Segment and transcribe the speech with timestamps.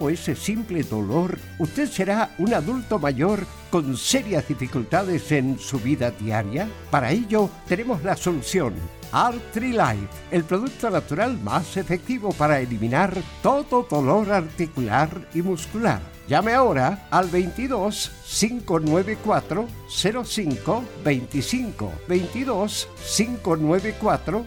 [0.00, 6.10] tiempo ese simple dolor, usted será un adulto mayor con serias dificultades en su vida
[6.10, 6.68] diaria.
[6.90, 8.74] Para ello, tenemos la solución.
[9.12, 16.00] Life, el producto natural más efectivo para eliminar todo dolor articular y muscular.
[16.28, 24.44] Llame ahora al 22 594 05 25 22 594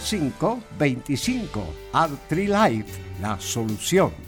[0.00, 1.64] 05 25
[2.30, 4.27] Life, la solución.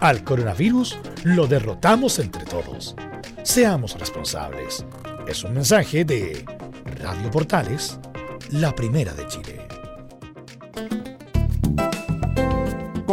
[0.00, 2.94] al coronavirus lo derrotamos entre todos.
[3.42, 4.84] Seamos responsables.
[5.26, 6.44] Es un mensaje de
[7.02, 7.98] Radio Portales,
[8.50, 9.65] la primera de Chile.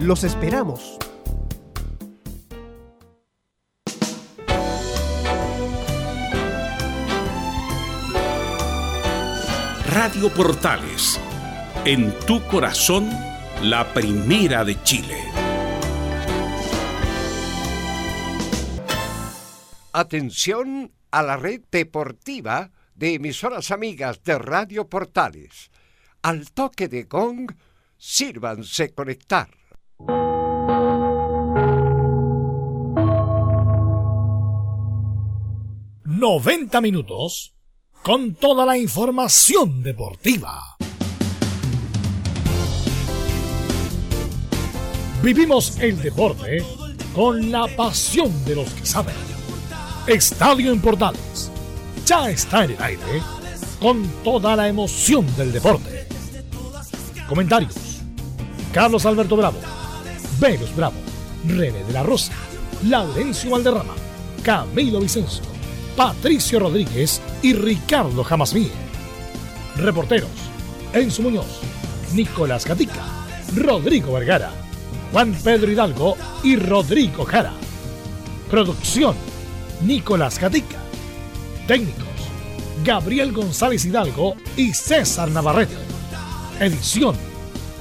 [0.00, 0.98] Los esperamos.
[9.86, 11.20] Radio Portales,
[11.84, 13.08] en tu corazón,
[13.62, 15.16] la primera de Chile.
[19.92, 25.70] Atención a la red deportiva de emisoras amigas de Radio Portales.
[26.22, 27.54] Al toque de gong,
[27.96, 29.63] sírvanse conectar.
[36.24, 37.54] 90 minutos
[38.02, 40.76] con toda la información deportiva.
[45.22, 46.64] Vivimos el deporte
[47.14, 49.14] con la pasión de los que saben.
[50.06, 51.50] Estadio en Portales
[52.06, 53.22] ya está en el aire
[53.80, 56.06] con toda la emoción del deporte.
[57.28, 57.74] Comentarios.
[58.72, 59.58] Carlos Alberto Bravo,
[60.44, 60.96] Venus Bravo,
[61.48, 62.34] René de la Rosa,
[62.82, 63.94] Laurencio Valderrama,
[64.42, 65.42] Camilo Vicencio.
[65.96, 68.70] Patricio Rodríguez y Ricardo Jamasmí.
[69.76, 70.28] Reporteros,
[70.92, 71.60] Enzo Muñoz,
[72.12, 73.06] Nicolás Gatica,
[73.56, 74.50] Rodrigo Vergara,
[75.12, 77.54] Juan Pedro Hidalgo y Rodrigo Jara.
[78.50, 79.16] Producción,
[79.80, 80.76] Nicolás Gatica.
[81.66, 82.04] Técnicos,
[82.84, 85.76] Gabriel González Hidalgo y César Navarrete.
[86.60, 87.16] Edición,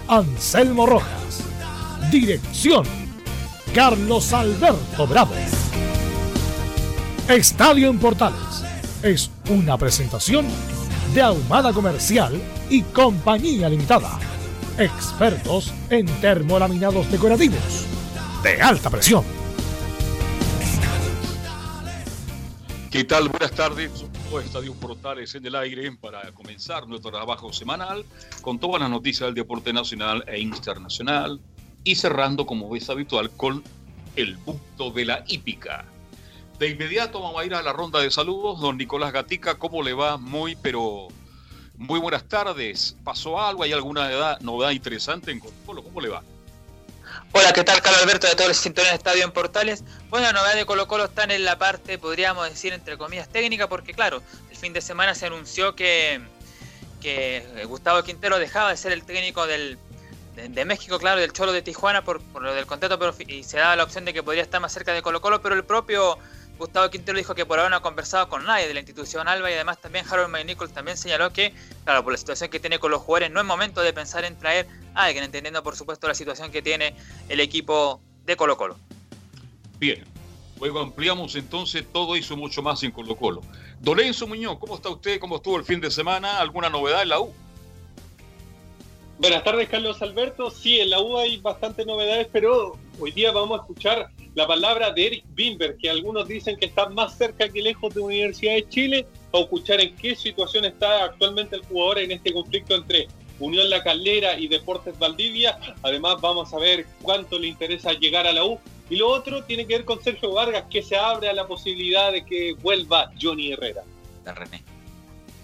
[0.07, 1.22] Anselmo Rojas.
[2.13, 2.85] Dirección,
[3.73, 5.33] Carlos Alberto Bravo.
[7.27, 8.63] Estadio en Portales
[9.01, 10.45] es una presentación
[11.15, 12.39] de Ahumada Comercial
[12.69, 14.19] y Compañía Limitada.
[14.77, 17.87] Expertos en termolaminados decorativos
[18.43, 19.23] de alta presión.
[22.91, 23.29] ¿Qué tal?
[23.29, 24.05] Buenas tardes.
[24.39, 28.05] Estadio Portales en el aire para comenzar nuestro trabajo semanal
[28.41, 31.39] con todas las noticias del deporte nacional e internacional
[31.83, 33.63] y cerrando como es habitual con
[34.15, 35.85] el punto de la hípica
[36.59, 38.61] De inmediato vamos a ir a la ronda de saludos.
[38.61, 40.17] Don Nicolás Gatica, ¿cómo le va?
[40.17, 41.07] Muy, pero
[41.77, 42.95] muy buenas tardes.
[43.03, 43.63] ¿Pasó algo?
[43.63, 46.23] ¿Hay alguna edad, novedad interesante en Colo ¿Cómo le va?
[47.31, 47.81] Hola, ¿qué tal?
[47.81, 49.83] Carlos Alberto de todos los Sintonía de Estadio en Portales.
[50.09, 53.67] Bueno, la novedad de Colo Colo están en la parte, podríamos decir, entre comillas, técnica,
[53.67, 54.21] porque claro,
[54.51, 56.21] el fin de semana se anunció que,
[57.01, 59.79] que Gustavo Quintero dejaba de ser el técnico del,
[60.35, 63.57] de, México, claro, del Cholo de Tijuana por, por lo del contrato, pero y se
[63.57, 66.17] daba la opción de que podría estar más cerca de Colo Colo, pero el propio
[66.57, 69.49] Gustavo Quintero dijo que por ahora no ha conversado con nadie de la institución Alba
[69.49, 71.53] y además también Harold McNichols también señaló que,
[71.83, 74.37] claro, por la situación que tiene con los jugadores, no es momento de pensar en
[74.37, 76.95] traer a alguien, entendiendo por supuesto la situación que tiene
[77.29, 78.77] el equipo de Colo Colo.
[79.79, 80.03] Bien,
[80.59, 83.41] luego ampliamos entonces todo eso mucho más en Colo Colo.
[83.79, 85.19] Dolenzo Muñoz, ¿cómo está usted?
[85.19, 86.39] ¿Cómo estuvo el fin de semana?
[86.39, 87.33] ¿Alguna novedad en la U?
[89.23, 90.51] Buenas tardes, Carlos Alberto.
[90.51, 94.91] Sí, en la U hay bastantes novedades, pero hoy día vamos a escuchar la palabra
[94.91, 98.67] de Eric Bimber, que algunos dicen que está más cerca que lejos de Universidad de
[98.67, 103.07] Chile, a escuchar en qué situación está actualmente el jugador en este conflicto entre
[103.39, 105.57] Unión La Calera y Deportes Valdivia.
[105.83, 108.59] Además, vamos a ver cuánto le interesa llegar a la U.
[108.89, 112.11] Y lo otro tiene que ver con Sergio Vargas, que se abre a la posibilidad
[112.11, 113.83] de que vuelva Johnny Herrera.
[114.25, 114.61] René.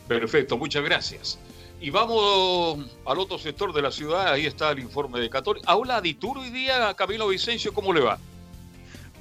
[0.06, 1.40] Perfecto, muchas gracias.
[1.82, 5.72] Y vamos al otro sector de la ciudad, ahí está el informe de Católica.
[5.72, 8.20] Aula Dituro hoy día, Camilo Vicencio, ¿cómo le va?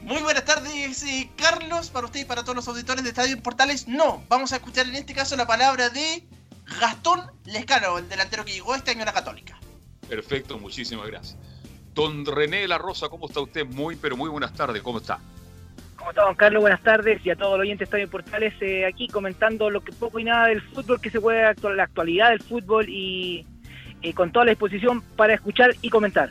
[0.03, 3.87] Muy buenas tardes, eh, Carlos, para usted y para todos los auditores de Estadio Portales.
[3.87, 6.27] No, vamos a escuchar en este caso la palabra de
[6.81, 9.59] Gastón Lescano, el delantero que llegó este año a la Católica.
[10.09, 11.37] Perfecto, muchísimas gracias.
[11.95, 13.67] Don René La Rosa, ¿cómo está usted?
[13.67, 15.21] Muy, pero muy buenas tardes, ¿cómo está?
[15.99, 16.61] ¿Cómo está, don Carlos?
[16.61, 19.93] Buenas tardes y a todos los oyentes de Estadio Portales eh, aquí comentando lo que
[19.93, 23.45] poco y nada del fútbol que se puede, actuar, la actualidad del fútbol y
[24.03, 26.31] eh, con toda la disposición para escuchar y comentar.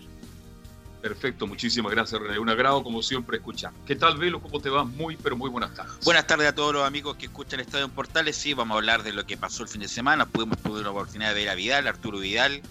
[1.01, 2.39] Perfecto, muchísimas gracias René.
[2.39, 3.73] Un agrado como siempre escuchar.
[3.85, 4.39] ¿Qué tal Velo?
[4.39, 4.85] ¿Cómo te va?
[4.85, 5.99] Muy, pero muy buenas tardes.
[6.05, 8.37] Buenas tardes a todos los amigos que escuchan Estadio en Portales.
[8.37, 10.25] Sí, vamos a hablar de lo que pasó el fin de semana.
[10.25, 12.61] Pudimos tuve la oportunidad de ver a Vidal, Arturo Vidal.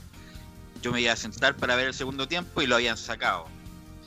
[0.81, 3.47] Yo me iba a sentar para ver el segundo tiempo y lo habían sacado.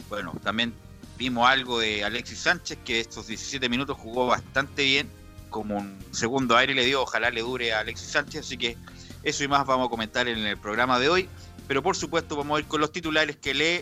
[0.10, 0.74] Bueno, también
[1.20, 5.12] vimos algo de Alexis Sánchez que estos 17 minutos jugó bastante bien.
[5.50, 8.46] Como un segundo aire le dio, ojalá le dure a Alexis Sánchez.
[8.46, 8.78] Así que
[9.24, 11.30] eso y más vamos a comentar en el programa de hoy.
[11.68, 13.82] Pero por supuesto vamos a ir con los titulares que lee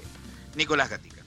[0.55, 1.21] Nicolás Gatica.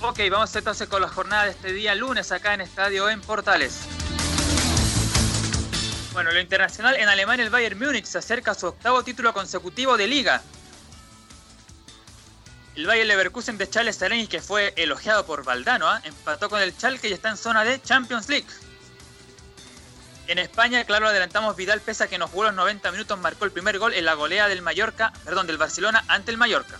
[0.00, 3.80] Ok, vamos entonces con la jornada de este día lunes acá en Estadio en Portales.
[6.12, 9.98] Bueno, lo internacional en Alemania, el Bayern Múnich se acerca a su octavo título consecutivo
[9.98, 10.42] de liga.
[12.76, 16.02] El Bayern Leverkusen de Charles Saleni, que fue elogiado por Valdano, ¿ah?
[16.04, 18.46] empató con el Schalke y está en zona de Champions League.
[20.26, 23.50] En España, claro, adelantamos Vidal, pese a que nos jugó los 90 minutos, marcó el
[23.50, 26.78] primer gol en la golea del Mallorca, perdón, del Barcelona ante el Mallorca.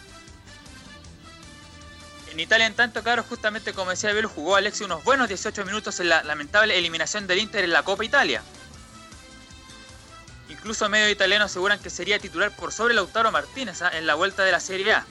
[2.31, 5.99] En Italia, en tanto, claro, justamente como decía Abel, jugó Alexi unos buenos 18 minutos
[6.01, 8.43] en la lamentable eliminación del Inter en la Copa Italia.
[10.51, 13.91] Incluso medio italiano aseguran que sería titular por sobre Lautaro Martínez ¿ah?
[13.95, 15.07] en la vuelta de la Serie A.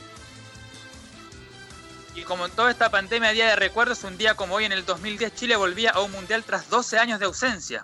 [2.16, 4.86] Y como en toda esta pandemia día de recuerdos, un día como hoy en el
[4.86, 7.84] 2010 Chile volvía a un mundial tras 12 años de ausencia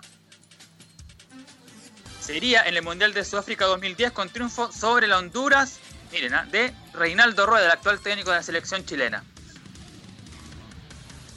[2.22, 5.80] sería en el Mundial de Sudáfrica 2010 con triunfo sobre la Honduras,
[6.12, 6.46] miren, ¿ah?
[6.50, 9.24] de Reinaldo Rueda, el actual técnico de la selección chilena.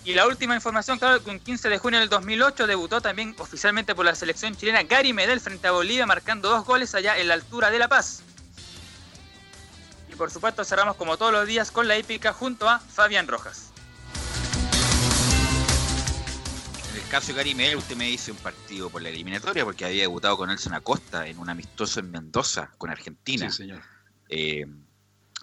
[0.04, 3.96] Y la última información, claro, que un 15 de junio del 2008 debutó también oficialmente
[3.96, 7.34] por la selección chilena Gary Medel frente a Bolivia, marcando dos goles allá en la
[7.34, 8.22] altura de La Paz.
[10.16, 13.74] Y por supuesto cerramos como todos los días con la épica junto a Fabián Rojas.
[17.12, 20.38] caso de Gary Medel, usted me dice un partido por la eliminatoria porque había debutado
[20.38, 23.50] con Nelson Acosta en un amistoso en Mendoza con Argentina.
[23.50, 23.82] Sí, señor.
[24.30, 24.66] Eh,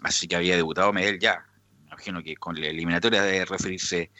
[0.01, 1.45] así que había debutado Medel ya.
[1.79, 4.11] Me imagino que con la eliminatoria debe referirse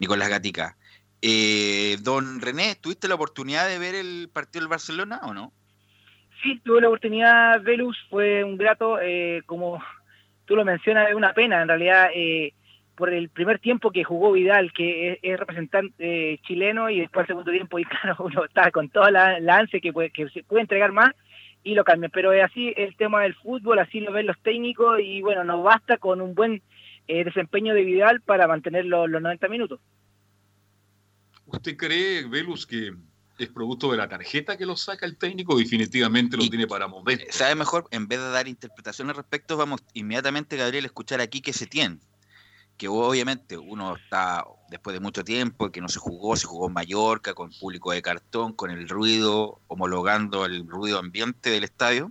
[0.00, 0.76] Nicolás Gatica.
[1.22, 5.52] Eh, don René, ¿tuviste la oportunidad de ver el partido del Barcelona o no?
[6.42, 9.78] Sí, tuve la oportunidad, Velus, fue un grato, eh, como
[10.50, 12.54] tú lo mencionas, es una pena, en realidad eh,
[12.96, 17.28] por el primer tiempo que jugó Vidal, que es, representante eh, chileno, y después el
[17.28, 20.42] segundo tiempo, y claro, uno está con toda la, la ansia que, puede, que se
[20.42, 21.14] puede entregar más,
[21.62, 22.08] y lo cambia.
[22.08, 25.62] Pero es así el tema del fútbol, así lo ven los técnicos, y bueno, nos
[25.62, 26.62] basta con un buen
[27.06, 29.78] eh, desempeño de Vidal para mantener los, 90 minutos.
[31.46, 32.90] ¿Usted cree, Velus, que
[33.44, 37.26] es producto de la tarjeta que lo saca el técnico definitivamente lo tiene para mover.
[37.30, 37.86] ¿Sabe mejor?
[37.90, 41.66] En vez de dar interpretaciones al respecto, vamos inmediatamente, Gabriel, a escuchar aquí que se
[41.66, 41.98] tiene
[42.80, 46.72] que obviamente uno está después de mucho tiempo que no se jugó, se jugó en
[46.72, 52.10] Mallorca con público de cartón, con el ruido, homologando el ruido ambiente del estadio.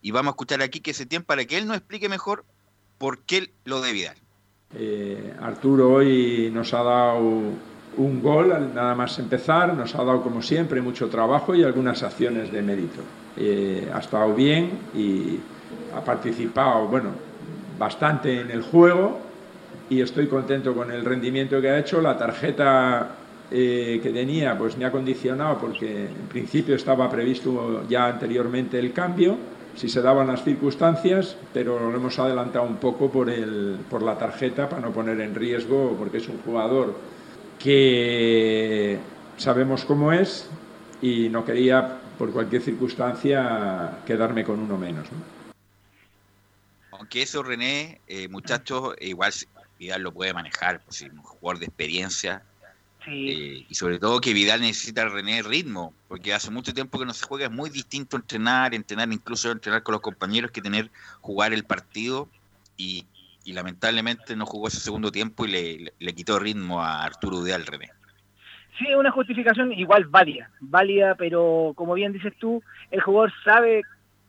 [0.00, 2.44] Y vamos a escuchar aquí que se tiene para que él nos explique mejor
[2.98, 4.16] por qué lo de Vidal.
[4.76, 7.50] Eh, Arturo hoy nos ha dado
[7.96, 12.52] un gol nada más empezar, nos ha dado como siempre mucho trabajo y algunas acciones
[12.52, 13.00] de mérito.
[13.36, 15.38] Eh, ha estado bien y
[15.94, 17.10] ha participado, bueno,
[17.78, 19.18] bastante en el juego
[19.88, 22.00] y estoy contento con el rendimiento que ha hecho.
[22.00, 23.10] La tarjeta
[23.50, 28.92] eh, que tenía pues me ha condicionado porque en principio estaba previsto ya anteriormente el
[28.92, 29.36] cambio
[29.76, 34.16] si se daban las circunstancias, pero lo hemos adelantado un poco por, el, por la
[34.16, 36.94] tarjeta para no poner en riesgo, porque es un jugador
[37.66, 38.96] que
[39.38, 40.48] sabemos cómo es
[41.02, 45.08] y no quería por cualquier circunstancia quedarme con uno menos.
[46.92, 49.32] Aunque eso, René, eh, muchachos, igual
[49.80, 52.44] Vidal lo puede manejar, pues, un jugador de experiencia.
[53.08, 57.14] Eh, y sobre todo que Vidal necesita René ritmo, porque hace mucho tiempo que no
[57.14, 60.88] se juega, es muy distinto entrenar, entrenar incluso entrenar con los compañeros que tener
[61.20, 62.28] jugar el partido
[62.76, 63.06] y,
[63.52, 67.90] lamentablemente no jugó ese segundo tiempo y le, quitó ritmo a Arturo Vidal René.
[68.78, 73.82] Sí, una justificación igual válida, válida, pero como bien dices tú, el jugador sabe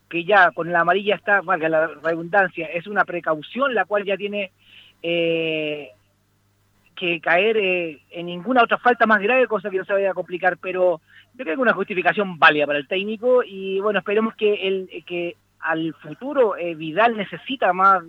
[0.09, 4.15] que ya con la amarilla está, valga la redundancia, es una precaución la cual ya
[4.15, 4.51] tiene
[5.03, 5.89] eh,
[6.95, 10.15] que caer eh, en ninguna otra falta más grave, cosa que no se vaya a
[10.15, 11.01] complicar, pero
[11.33, 15.35] yo creo que una justificación válida para el técnico y bueno, esperemos que el que
[15.59, 18.01] al futuro eh, Vidal necesita más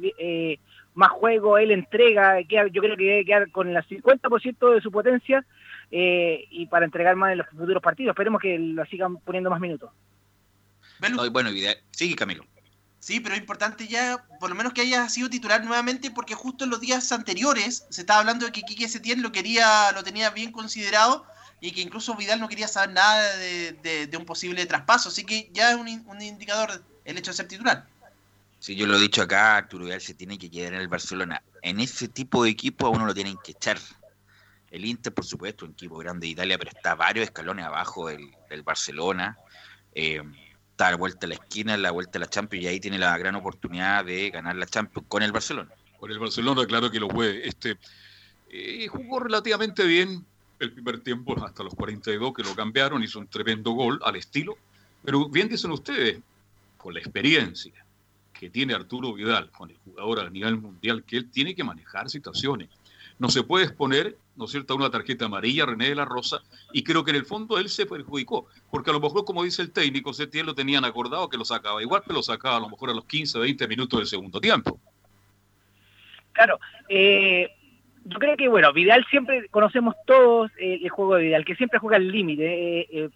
[0.99, 5.47] más juego, él entrega, yo creo que debe quedar con el 50% de su potencia
[5.91, 8.11] y para entregar más en los futuros partidos.
[8.11, 9.91] Esperemos que lo sigan poniendo más minutos.
[11.31, 12.45] bueno, Vidal, sigue Camilo.
[12.99, 16.65] Sí, pero es importante ya, por lo menos que haya sido titular nuevamente, porque justo
[16.65, 20.31] en los días anteriores se estaba hablando de que Quique Setién lo quería, lo tenía
[20.31, 21.25] bien considerado
[21.61, 25.71] y que incluso Vidal no quería saber nada de, un posible traspaso, así que ya
[25.71, 25.89] es un,
[26.21, 27.87] indicador el hecho de ser titular.
[28.59, 31.43] Sí, yo lo he dicho acá, Arturo se tiene que quedar en el Barcelona.
[31.63, 33.79] En ese tipo de equipo a uno lo tienen que echar.
[34.71, 38.31] El Inter, por supuesto, un equipo grande de Italia, pero está varios escalones abajo del,
[38.51, 39.39] del Barcelona.
[39.95, 40.21] Eh,
[40.73, 42.99] está a la vuelta de la esquina, la vuelta de la Champions, y ahí tiene
[42.99, 45.71] la gran oportunidad de ganar la Champions con el Barcelona.
[45.99, 47.47] Con el Barcelona, claro que lo puede.
[47.47, 47.79] Este,
[48.51, 50.27] eh, jugó relativamente bien
[50.59, 54.59] el primer tiempo, hasta los 42 que lo cambiaron, hizo un tremendo gol al estilo.
[55.05, 56.19] Pero bien dicen ustedes,
[56.77, 57.85] con la experiencia
[58.39, 62.09] que tiene Arturo Vidal, con el jugador a nivel mundial, que él tiene que manejar
[62.09, 62.69] situaciones.
[63.19, 66.41] No se puede exponer ¿no es cierto?, una tarjeta amarilla, René de la Rosa,
[66.73, 69.63] y creo que en el fondo él se perjudicó, porque a lo mejor, como dice
[69.63, 72.69] el técnico, Setién lo tenían acordado que lo sacaba igual, pero lo sacaba a lo
[72.69, 74.79] mejor a los 15, 20 minutos del segundo tiempo.
[76.33, 77.51] Claro, eh,
[78.05, 81.81] yo creo que, bueno, Vidal siempre conocemos todos eh, el juego de Vidal, que siempre
[81.81, 83.11] juega al límite, eh,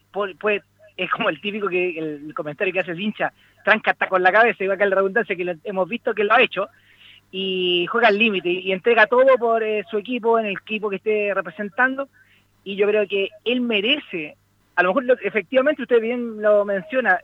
[0.97, 3.33] es como el típico que el, comentario que hace el hincha,
[3.65, 6.43] tranca hasta con la cabeza, igual que la redundancia que hemos visto que lo ha
[6.43, 6.69] hecho,
[7.31, 10.97] y juega al límite y entrega todo por eh, su equipo, en el equipo que
[10.97, 12.09] esté representando.
[12.63, 14.37] Y yo creo que él merece,
[14.77, 17.19] a lo mejor efectivamente usted bien lo menciona,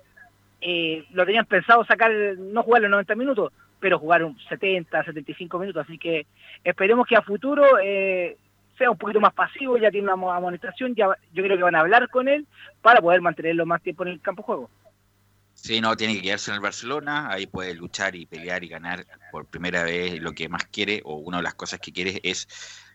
[0.60, 5.58] eh, lo tenían pensado sacar, no jugar los 90 minutos, pero jugar un 70, 75
[5.58, 5.84] minutos.
[5.86, 6.26] Así que
[6.64, 8.36] esperemos que a futuro eh,
[8.78, 11.80] sea un poquito más pasivo, ya tiene una amonestación, ya yo creo que van a
[11.80, 12.46] hablar con él
[12.80, 14.70] para poder mantenerlo más tiempo en el campo de juego.
[15.60, 19.04] Sí, no, tiene que quedarse en el Barcelona, ahí puede luchar y pelear y ganar
[19.32, 22.46] por primera vez lo que más quiere, o una de las cosas que quiere es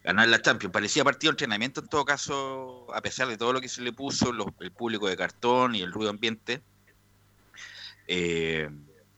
[0.01, 0.71] ganar la Champions.
[0.71, 3.91] Parecía partido de entrenamiento en todo caso, a pesar de todo lo que se le
[3.91, 6.61] puso, el público de cartón y el ruido ambiente.
[8.07, 8.69] Eh,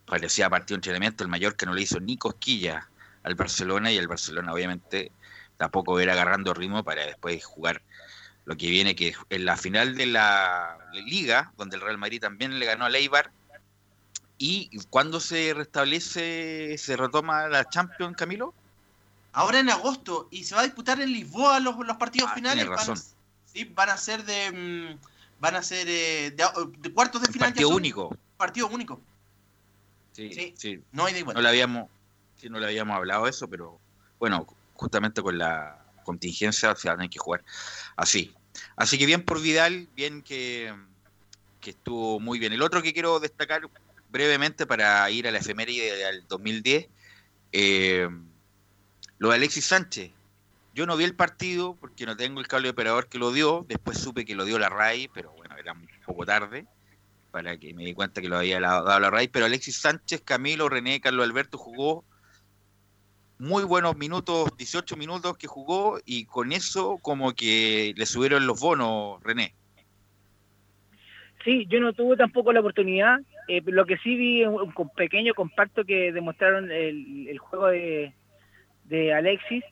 [0.08, 2.90] parecía partido de entrenamiento, el mayor que no le hizo ni cosquilla
[3.22, 5.12] al Barcelona y el Barcelona obviamente
[5.58, 7.84] tampoco era agarrando ritmo para después jugar
[8.46, 12.58] lo que viene que en la final de la liga, donde el Real Madrid también
[12.60, 13.32] le ganó a Leibar,
[14.38, 18.54] y cuando se restablece, se retoma la Champions, Camilo.
[19.32, 22.68] Ahora en agosto, y se va a disputar en Lisboa los, los partidos ah, finales.
[22.68, 22.96] Razón.
[22.96, 25.00] Van, a, sí, van a ser de, mm,
[25.40, 27.50] van a ser eh, de, cuartos de final.
[27.50, 28.18] Partido único.
[28.38, 29.02] Partido único.
[30.12, 30.82] Sí, sí.
[30.92, 31.90] No hay de No le habíamos,
[32.38, 33.80] sí, no le habíamos hablado de eso, pero
[34.20, 37.44] bueno, justamente con la contingencia se van a que jugar
[37.98, 38.34] así.
[38.78, 40.74] Así que bien por Vidal, bien que,
[41.60, 42.54] que estuvo muy bien.
[42.54, 43.70] El otro que quiero destacar
[44.10, 46.88] brevemente para ir a la efeméride del 2010,
[47.52, 48.08] eh,
[49.18, 50.12] lo de Alexis Sánchez.
[50.74, 53.66] Yo no vi el partido porque no tengo el cable de operador que lo dio,
[53.68, 56.66] después supe que lo dio la RAI, pero bueno, era un poco tarde
[57.32, 60.70] para que me di cuenta que lo había dado la RAI, pero Alexis Sánchez, Camilo,
[60.70, 62.06] René, Carlos Alberto jugó
[63.38, 68.60] muy buenos minutos, 18 minutos que jugó y con eso como que le subieron los
[68.60, 69.54] bonos, René.
[71.44, 73.20] Sí, yo no tuve tampoco la oportunidad.
[73.48, 78.14] Eh, lo que sí vi un, un pequeño compacto que demostraron el, juego de,
[78.86, 79.64] de Alexis.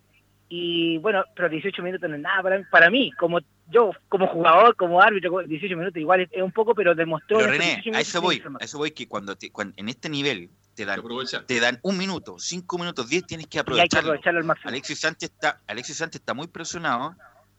[0.49, 3.39] Y bueno, pero 18 minutos no es nada para mí, para mí como
[3.71, 7.39] yo, como jugador, como árbitro, 18 minutos igual es, un poco, pero demostró.
[7.39, 10.51] Pero René, 18 a eso voy, a eso voy que cuando, te- en este nivel
[10.75, 11.01] te dan,
[11.45, 14.09] te dan un minuto, cinco minutos, diez, tienes que Y hay que aprovecharlo.
[14.11, 14.69] aprovecharlo al máximo.
[14.69, 17.15] Alexis Sánchez está, Alexis Sánchez está muy presionado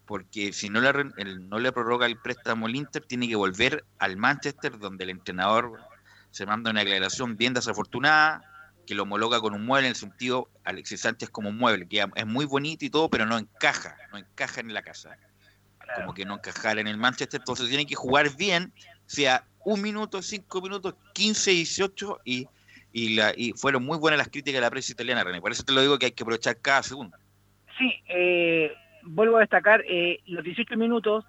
[0.07, 3.85] porque si no le, el- no le prorroga el préstamo al Inter, tiene que volver
[3.99, 5.81] al Manchester, donde el entrenador
[6.31, 8.43] se manda una declaración bien desafortunada,
[8.87, 12.05] que lo homologa con un mueble en el sentido, Alexis Sánchez como un mueble, que
[12.17, 15.17] es muy bonito y todo, pero no encaja, no encaja en la casa.
[15.97, 18.75] Como que no encajar en el Manchester, entonces tiene que jugar bien,
[19.07, 22.47] sea un minuto, cinco minutos, 15, 18, y,
[22.95, 25.41] y, la, y fueron muy buenas las críticas de la prensa italiana, René.
[25.41, 27.17] Por eso te lo digo que hay que aprovechar cada segundo.
[27.77, 28.73] Sí, eh,
[29.03, 31.25] vuelvo a destacar eh, los 18 minutos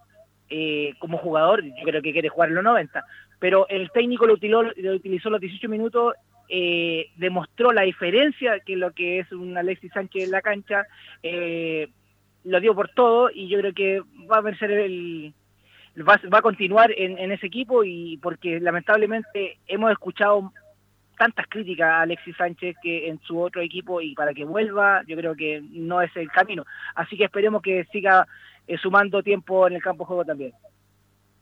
[0.48, 3.04] eh, como jugador, yo creo que quiere jugar los 90,
[3.40, 6.14] pero el técnico lo utilizó, lo utilizó los 18 minutos,
[6.50, 10.86] eh, demostró la diferencia que lo que es un Alexis Sánchez en la cancha,
[11.24, 11.88] eh,
[12.44, 15.34] lo dio por todo y yo creo que va a ser el
[16.08, 20.54] va, va a continuar en, en ese equipo y porque lamentablemente hemos escuchado
[21.16, 25.16] tantas críticas a Alexis Sánchez que en su otro equipo y para que vuelva yo
[25.16, 28.28] creo que no es el camino así que esperemos que siga
[28.68, 30.54] eh, sumando tiempo en el campo de juego también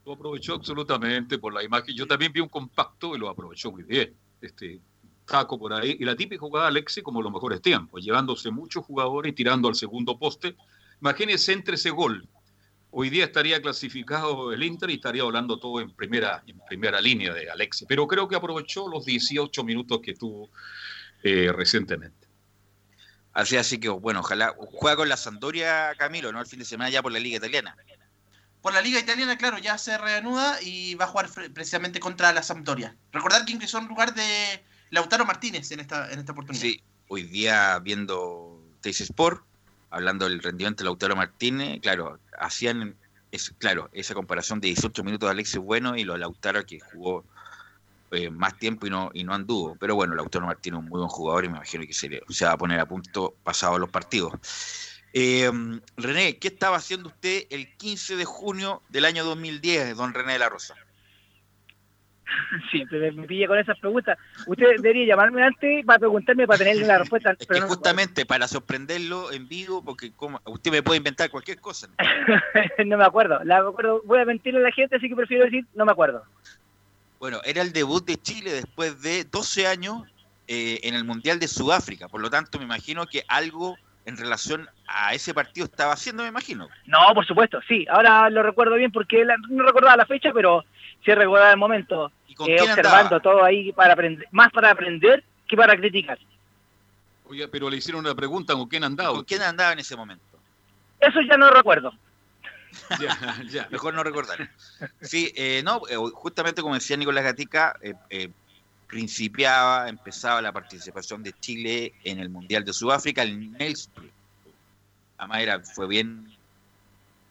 [0.05, 1.95] Lo aprovechó absolutamente por la imagen.
[1.95, 4.13] Yo también vi un compacto y lo aprovechó muy bien.
[4.41, 4.81] Este
[5.25, 5.95] taco por ahí.
[5.99, 9.75] Y la típica jugada Alexi como los mejores tiempos, llevándose muchos jugadores y tirando al
[9.75, 10.55] segundo poste.
[11.01, 12.27] Imagínense entre ese gol.
[12.95, 17.33] Hoy día estaría clasificado el Inter y estaría hablando todo en primera, en primera línea
[17.33, 17.87] de Alexi.
[17.87, 20.51] Pero creo que aprovechó los 18 minutos que tuvo
[21.23, 22.27] eh, recientemente.
[23.33, 26.39] Así, así que, bueno, ojalá juega con la Sampdoria Camilo, ¿no?
[26.39, 27.75] El fin de semana ya por la Liga Italiana.
[28.61, 32.43] Por la Liga Italiana, claro, ya se reanuda y va a jugar precisamente contra la
[32.43, 32.95] Sampdoria.
[33.11, 36.61] Recordar que ingresó en lugar de Lautaro Martínez en esta, en esta oportunidad.
[36.61, 39.43] Sí, hoy día viendo Teis Sport,
[39.93, 42.97] hablando del rendimiento de Lautaro Martínez, claro, hacían,
[43.31, 46.79] es, claro, esa comparación de 18 minutos de Alexis Bueno y lo de Lautaro que
[46.79, 47.23] jugó
[48.11, 49.75] eh, más tiempo y no, y no anduvo.
[49.79, 52.21] Pero bueno, Lautaro Martínez es un muy buen jugador y me imagino que se, le-
[52.29, 54.33] se va a poner a punto pasados los partidos.
[55.13, 55.51] Eh,
[55.97, 60.39] René, ¿qué estaba haciendo usted el 15 de junio del año 2010, don René de
[60.39, 60.75] la Rosa?
[62.71, 66.99] siempre me, pilla con esas preguntas usted debería llamarme antes para preguntarme para tener la
[66.99, 70.97] respuesta Es pero que no- justamente para sorprenderlo en vivo, porque como, usted me puede
[70.97, 71.87] inventar cualquier cosa.
[72.85, 73.39] no me acuerdo.
[73.43, 74.01] La, acuerdo.
[74.05, 76.23] Voy a mentirle a la gente, así que prefiero decir no me acuerdo.
[77.19, 80.03] Bueno, era el debut de Chile después de 12 años
[80.47, 82.07] eh, en el Mundial de Sudáfrica.
[82.09, 86.29] Por lo tanto, me imagino que algo en relación a ese partido estaba haciendo, me
[86.29, 86.67] imagino.
[86.85, 87.85] No, por supuesto, sí.
[87.89, 90.65] Ahora lo recuerdo bien porque la- no recordaba la fecha, pero
[91.03, 92.11] sí recordaba el momento.
[92.35, 93.19] con eh, quién observando andaba?
[93.21, 96.17] todo ahí para aprender, más para aprender que para criticar.
[97.25, 99.13] Oye, pero le hicieron una pregunta, ¿con quién andaba?
[99.13, 100.25] ¿Con quién andaba en ese momento?
[100.99, 101.91] Eso ya no recuerdo.
[102.99, 103.67] Ya, ya.
[103.69, 104.49] Mejor no recordar.
[104.99, 108.29] Sí, eh, no, eh, justamente como decía Nicolás Gatica, eh, eh,
[108.87, 114.11] principiaba, empezaba la participación de Chile en el Mundial de Sudáfrica, el Nelspruit.
[115.17, 116.32] Además era, fue bien,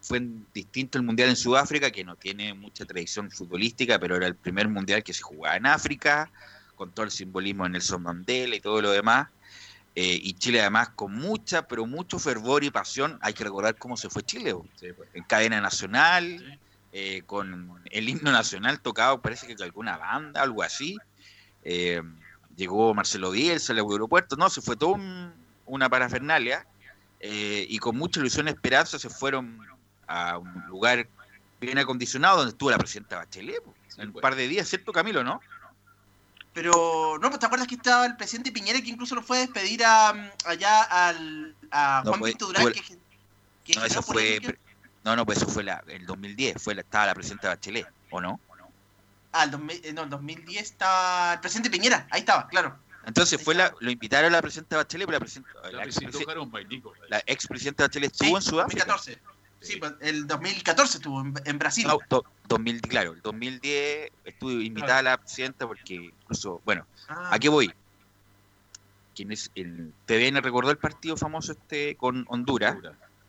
[0.03, 0.21] fue
[0.53, 4.67] distinto el Mundial en Sudáfrica, que no tiene mucha tradición futbolística, pero era el primer
[4.67, 6.29] Mundial que se jugaba en África,
[6.75, 9.29] con todo el simbolismo de Nelson Mandela y todo lo demás.
[9.95, 13.95] Eh, y Chile además con mucha, pero mucho fervor y pasión, hay que recordar cómo
[13.95, 14.67] se fue Chile, bo.
[15.13, 16.59] en cadena nacional,
[16.91, 20.97] eh, con el himno nacional tocado, parece que con alguna banda, algo así.
[21.63, 22.01] Eh,
[22.57, 25.33] llegó Marcelo Bielsa al aeropuerto, no, se fue todo un-
[25.65, 26.67] una parafernalia,
[27.21, 29.59] eh, y con mucha ilusión y esperanza se fueron
[30.13, 31.07] a un lugar
[31.59, 33.61] bien acondicionado donde estuvo la presidenta Bachelet,
[33.97, 35.41] en un par de días, ¿cierto Camilo, no?
[36.53, 39.41] Pero, no, pues te acuerdas que estaba el presidente Piñera que incluso lo fue a
[39.41, 42.81] despedir a, mm, allá al, a No, Juan pues, Pinto Durán, fue- que,
[43.63, 44.39] que No, eso fue.
[45.03, 48.21] No, no, pues eso fue la, el 2010, fue la, estaba la presidenta Bachelet, ¿o
[48.21, 48.39] no?
[49.31, 52.77] Ah, el 2000, eh, no, el 2010 estaba el presidente Piñera, ahí estaba, claro.
[53.05, 55.71] Entonces fue la, lo invitaron a la presidenta Bachelet, pero la, presidenta, la,
[57.09, 58.85] la ex presidenta Bachelet estuvo en Sudáfrica.
[58.85, 59.32] 2014.
[59.63, 61.87] Sí, pues, el 2014 estuvo en, en Brasil.
[61.87, 67.29] No, do- 2000, claro, el 2010 estuve invitada a la presidenta porque incluso, bueno, Ah.
[67.33, 67.73] ¿a qué voy?
[69.15, 72.77] Quien es el TVN recordó el partido famoso este con Honduras,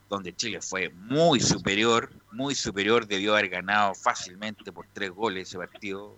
[0.09, 5.59] donde Chile fue muy superior, muy superior, debió haber ganado fácilmente por tres goles ese
[5.59, 6.17] partido.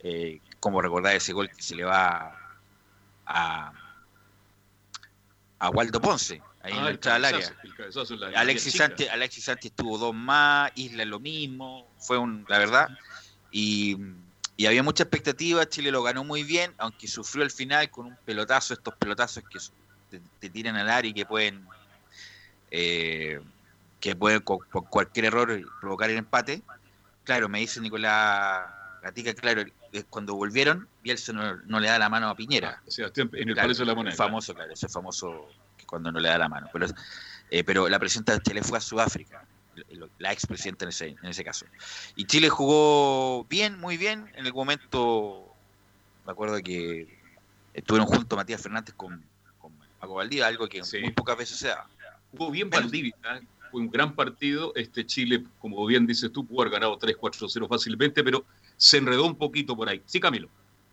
[0.00, 2.36] Eh, como recordar ese gol que se le va
[3.26, 3.72] a,
[5.58, 7.56] a Waldo Ponce, ahí en Ah, el al área.
[8.18, 8.74] la- Alexis.
[8.74, 12.88] Sánchez, Alexis Sánchez tuvo dos más, Isla lo mismo, fue un, la verdad,
[13.50, 13.96] y,
[14.56, 18.16] y había mucha expectativa, Chile lo ganó muy bien, aunque sufrió al final con un
[18.24, 19.58] pelotazo, estos pelotazos que
[20.08, 21.66] te, te tiran al área y que pueden
[22.70, 23.38] eh,
[24.00, 26.62] que pueden con, por cualquier error provocar el empate.
[27.24, 28.66] Claro, me dice Nicolás
[29.02, 32.82] Gatica, claro, eh, cuando volvieron, Bielsa no, no le da la mano a Piñera.
[32.86, 34.16] O sea, en el Claro, Palacio de la Moneda.
[34.16, 35.48] Famoso, claro, ese famoso
[35.84, 36.68] cuando no le da la mano.
[36.72, 36.86] Pero,
[37.50, 39.44] eh, pero la presidenta de Chile fue a Sudáfrica,
[40.18, 41.66] la expresidenta en ese, en ese caso.
[42.16, 44.30] Y Chile jugó bien, muy bien.
[44.34, 45.54] En algún momento,
[46.26, 47.18] me acuerdo que
[47.72, 49.22] estuvieron juntos Matías Fernández con,
[49.58, 51.86] con Paco Valdivia, algo que muy pocas veces se da.
[52.30, 53.40] Jugó bien Valdivia, ¿eh?
[53.70, 54.72] fue un gran partido.
[54.76, 58.44] Este Chile, como bien dices tú, pudo haber ganado 3-4-0 fácilmente, pero
[58.76, 60.02] se enredó un poquito por ahí.
[60.06, 60.48] Sí, Camilo.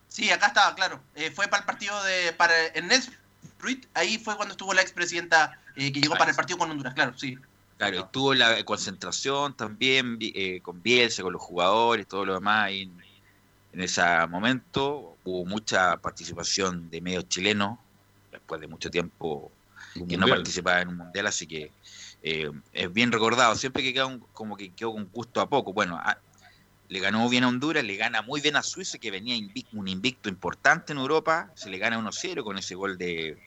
[0.08, 1.00] Sí, acá estaba, claro.
[1.16, 3.14] Eh, fue para el partido de para Ernest
[3.62, 6.94] Ruiz, ahí fue cuando estuvo la expresidenta eh, que llegó para el partido con Honduras,
[6.94, 7.36] claro, sí.
[7.78, 12.70] Claro, estuvo la concentración también eh, con Bielsa, con los jugadores, todo lo demás.
[12.72, 12.96] en,
[13.72, 17.80] en ese momento hubo mucha participación de medios chilenos,
[18.32, 19.52] después de mucho tiempo
[20.08, 21.74] que no participaba en un mundial, así que
[22.22, 23.56] eh, es bien recordado.
[23.56, 25.74] Siempre que queda un- como que quedó con gusto a poco.
[25.74, 26.22] Bueno, a-
[26.88, 29.38] le ganó bien a Honduras, le gana muy bien a Suiza, que venía
[29.72, 33.38] un invicto importante en Europa, se le gana 1-0 con ese gol de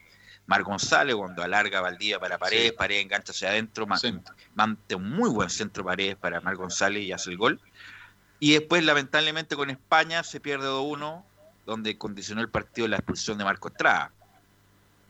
[0.47, 2.77] Mar González cuando alarga Valdivia para Paredes, Sí.
[2.77, 3.87] Paredes engancha hacia adentro,
[4.55, 7.61] mante un muy buen centro Paredes para Mar González y hace el gol.
[8.41, 11.25] Y después, lamentablemente, con España se pierde 2-1,
[11.65, 14.13] donde condicionó el partido la expulsión de Marco Estrada.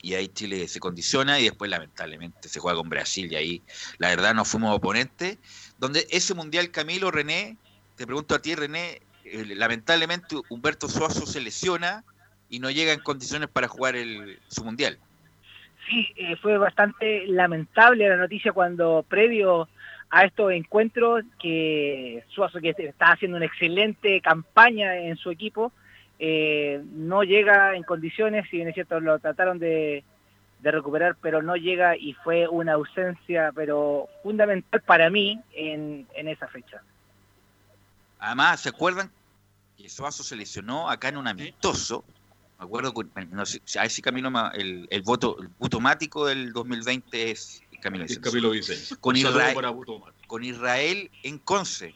[0.00, 3.32] Y ahí Chile se condiciona y después, lamentablemente, se juega con Brasil.
[3.32, 3.62] Y ahí,
[3.98, 5.38] la verdad, no fuimos oponentes.
[5.78, 7.56] Donde ese mundial, Camilo, René,
[7.96, 12.04] te pregunto a ti, René, eh, lamentablemente Humberto Suazo se lesiona
[12.50, 14.98] y no llega en condiciones para jugar el, su mundial.
[15.88, 19.68] Sí, eh, fue bastante lamentable la noticia cuando previo
[20.10, 25.72] a estos encuentros que Suazo, que está haciendo una excelente campaña en su equipo,
[26.18, 30.04] eh, no llega en condiciones, si bien es cierto lo trataron de,
[30.60, 36.28] de recuperar, pero no llega y fue una ausencia, pero fundamental para mí en, en
[36.28, 36.80] esa fecha.
[38.20, 39.10] Además, ¿se acuerdan
[39.76, 42.04] que Suazo se lesionó acá en un amistoso?
[42.64, 47.30] Me acuerdo, que- no sé, a si Camilo, el, el voto el automático del 2020
[47.30, 48.30] es Camilo Vicencio.
[48.30, 48.96] Camilo Vicencio.
[49.00, 49.54] Con Israel,
[50.26, 51.94] con Israel en Conce.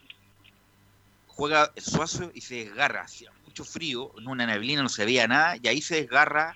[1.27, 3.01] Juega Suazo y se desgarra.
[3.01, 6.55] Hacía mucho frío, en una neblina no se veía nada, y ahí se desgarra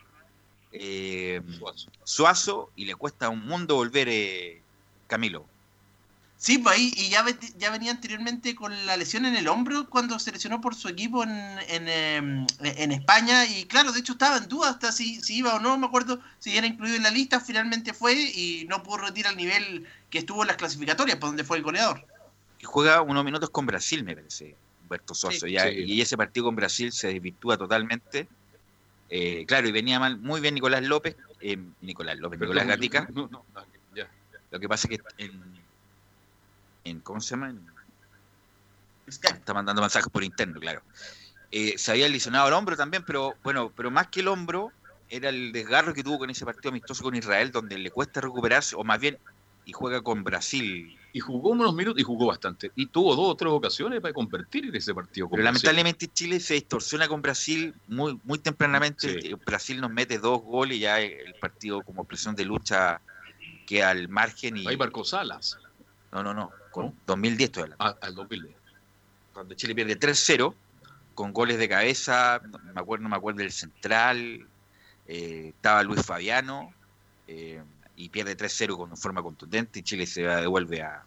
[0.72, 1.42] eh,
[2.04, 4.62] Suazo y le cuesta un mundo volver eh,
[5.08, 5.48] Camilo.
[6.44, 7.24] Sí, pues ahí, y ya,
[7.58, 11.24] ya venía anteriormente con la lesión en el hombro cuando se lesionó por su equipo
[11.24, 11.32] en,
[11.70, 13.46] en, em, en España.
[13.46, 16.20] Y claro, de hecho estaba en duda hasta si, si iba o no, me acuerdo
[16.40, 17.40] si era incluido en la lista.
[17.40, 21.46] Finalmente fue y no pudo retirar al nivel que estuvo en las clasificatorias, por donde
[21.46, 22.06] fue el goleador.
[22.60, 25.46] que juega unos minutos con Brasil, me parece, Humberto Suazo.
[25.46, 25.54] Sí.
[25.54, 25.86] ya, Sí.
[25.86, 28.28] Y ese partido con Brasil se desvirtúa totalmente.
[29.10, 33.08] Eh, claro, y venía mal, muy bien Nicolás López, eh, Nicolás López, Nicolás Gatica.
[33.14, 34.10] no, no, no, ya.
[34.52, 35.53] Lo que pasa es que en,
[36.84, 37.50] en ¿cómo se llama?
[37.50, 37.74] En-
[39.06, 40.82] está mandando mensajes por interno, claro.
[41.52, 44.72] Eh, se había lesionado el hombro también, pero bueno, pero más que el hombro,
[45.10, 48.76] era el desgarro que tuvo con ese partido amistoso con Israel, donde le cuesta recuperarse,
[48.76, 49.18] o más bien,
[49.66, 50.98] y juega con Brasil.
[51.14, 52.72] Y jugó unos minutos y jugó bastante.
[52.76, 55.30] Y tuvo dos o tres ocasiones para convertir en ese partido.
[55.30, 55.68] con Pero Brasil.
[55.68, 59.30] lamentablemente Chile se distorsiona con Brasil muy muy tempranamente.
[59.30, 63.00] Eh, Brasil nos mete dos goles y ya el partido como presión de lucha
[63.68, 64.58] queda al margen.
[64.58, 64.68] Y...
[64.68, 65.58] Ahí marcó Salas.
[66.12, 66.52] No, no, no.
[66.74, 67.86] Con 2010 estoy hablando.
[67.86, 68.56] Ah, al 2010.
[69.32, 70.54] Cuando Chile pierde 3-0,
[71.14, 74.48] con goles de cabeza, no me acuerdo, no me acuerdo del central,
[75.08, 76.74] eh, estaba Luis Fabiano,
[77.28, 77.62] eh,
[77.96, 81.04] y pierde 3-0 con forma contundente y Chile se devuelve a,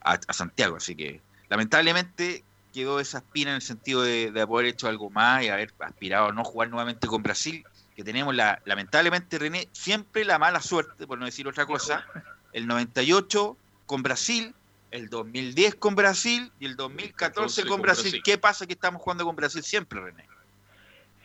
[0.00, 0.76] a, a Santiago.
[0.76, 5.42] Así que lamentablemente quedó esa espina en el sentido de, de haber hecho algo más
[5.42, 7.62] y haber aspirado a no jugar nuevamente con Brasil,
[7.94, 12.06] que tenemos la, lamentablemente, René, siempre la mala suerte, por no decir otra cosa,
[12.54, 13.58] el 98
[13.90, 14.54] con Brasil,
[14.92, 18.04] el 2010 con Brasil y el 2014 con, con Brasil.
[18.04, 18.22] Brasil.
[18.24, 20.24] ¿Qué pasa que estamos jugando con Brasil siempre, René?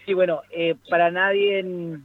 [0.04, 2.04] Sí, bueno, eh, para nadie en-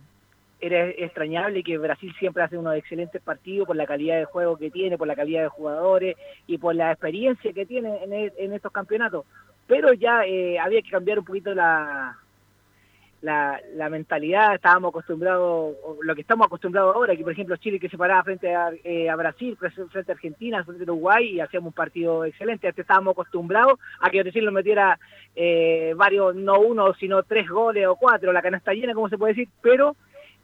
[0.61, 4.71] era extrañable que Brasil siempre hace unos excelentes partidos por la calidad de juego que
[4.71, 8.53] tiene, por la calidad de jugadores y por la experiencia que tiene en, e- en
[8.53, 9.25] estos campeonatos.
[9.67, 12.19] Pero ya eh, había que cambiar un poquito la,
[13.23, 17.91] la, la mentalidad, estábamos acostumbrados, lo que estamos acostumbrados ahora, que por ejemplo Chile que
[17.91, 21.69] se paraba frente a, eh, a Brasil, frente a Argentina, frente a Uruguay y hacíamos
[21.69, 22.67] un partido excelente.
[22.67, 24.99] Antes estábamos acostumbrados a que Brasil nos metiera
[25.37, 29.35] eh, varios, no uno, sino tres goles o cuatro, la canasta llena, como se puede
[29.35, 29.97] decir, pero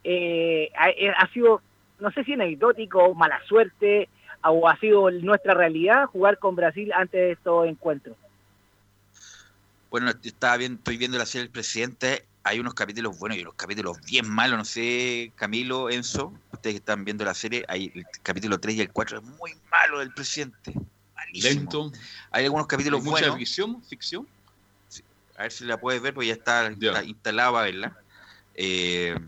[0.04, 1.62] eh, ha, eh, ha sido,
[1.98, 4.08] no sé si anecdótico, mala suerte,
[4.44, 8.16] o ha sido nuestra realidad jugar con Brasil antes de estos encuentros.
[9.90, 12.26] Bueno, estaba viendo, estoy viendo la serie del presidente.
[12.46, 16.78] Hay unos capítulos buenos y unos capítulos bien malos, no sé, Camilo, Enzo, ustedes que
[16.78, 20.14] están viendo la serie, hay el capítulo 3 y el 4 es muy malo del
[20.14, 20.72] presidente.
[21.16, 21.54] Malísimo.
[21.60, 21.92] Lento.
[22.30, 23.38] Hay algunos capítulos ¿Hay mucha buenos.
[23.38, 23.82] ficción?
[23.82, 24.28] ¿Ficción?
[25.36, 27.98] A ver si la puedes ver, porque ya está, está instalada verla.
[28.54, 29.18] Eh,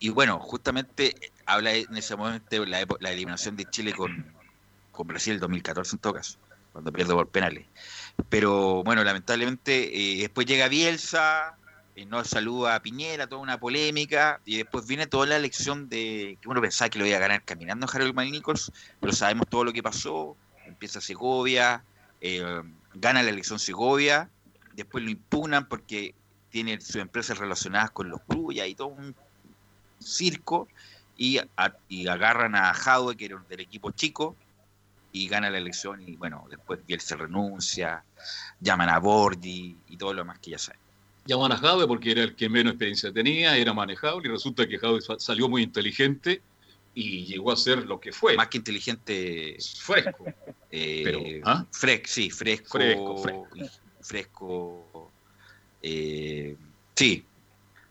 [0.00, 1.14] y bueno, justamente
[1.46, 4.26] habla en ese momento la, la eliminación de Chile con,
[4.90, 6.36] con Brasil el 2014 en todo caso,
[6.72, 7.64] cuando pierde por penales.
[8.28, 11.56] Pero bueno, lamentablemente eh, después llega Bielsa,
[11.96, 16.38] eh, no saluda a Piñera, toda una polémica, y después viene toda la elección de
[16.40, 19.72] que uno pensaba que lo iba a ganar caminando Harold Nichols, pero sabemos todo lo
[19.72, 21.82] que pasó, empieza Segovia,
[22.20, 22.62] eh,
[22.94, 24.30] gana la elección Segovia,
[24.74, 26.14] después lo impugnan porque
[26.50, 29.14] tiene sus empresas relacionadas con los Brulla y todo un
[30.00, 30.68] circo,
[31.16, 31.38] y,
[32.08, 34.36] agarran a Jadwe, que era del equipo chico,
[35.12, 38.04] y gana la elección, y bueno, después Bielsa renuncia,
[38.58, 40.89] llaman a Bordi y todo lo más que ya saben.
[41.30, 44.78] Llaman a Jadwe porque era el que menos experiencia tenía, era manejable y resulta que
[45.00, 46.42] sa- salió muy inteligente
[46.92, 48.34] y llegó a ser lo que fue.
[48.36, 49.56] Más que inteligente.
[49.78, 50.24] Fresco.
[50.72, 51.64] Eh, Pero, ¿ah?
[51.72, 52.78] frec- sí, fresco.
[52.78, 53.48] Fresco, fresco.
[54.00, 55.10] fresco,
[55.82, 56.56] eh,
[56.96, 57.24] sí.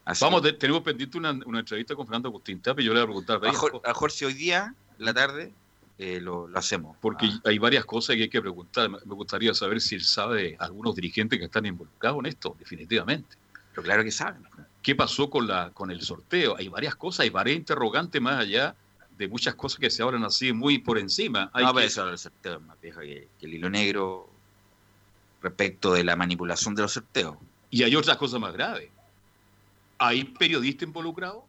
[0.04, 2.84] Así Vamos, te- tenemos pendiente una, una entrevista con Fernando Agustín Tape.
[2.84, 3.40] Yo le voy a preguntar
[3.86, 5.54] a, Jorge hoy día, la tarde,
[6.00, 6.98] eh, lo, lo hacemos.
[7.02, 8.90] porque hay varias cosas que hay que preguntar.
[8.90, 13.36] Me gustaría saber si él sabe algunos dirigentes que están involucrados en esto, definitivamente.
[13.72, 14.42] Pero claro que saben.
[14.82, 16.56] ¿Qué pasó con, la, con el sorteo?
[16.58, 18.76] Hay varias cosas, hay varias interrogantes más allá
[19.18, 21.52] de muchas cosas que se hablan así muy por encima.
[21.54, 24.30] Hay no, que- pero eso el sorteo es más viejo que, que el hilo negro
[25.42, 27.36] respecto de la manipulación de los sorteos.
[27.70, 28.90] Y hay otras cosas más graves.
[29.98, 31.44] ¿Hay periodistas involucrados?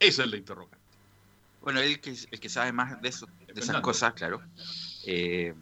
[0.00, 0.78] Esa es la interrogante.
[1.60, 4.42] Bueno, él que, el que sabe más de, eso, de esas cosas, claro.
[5.06, 5.54] Eh,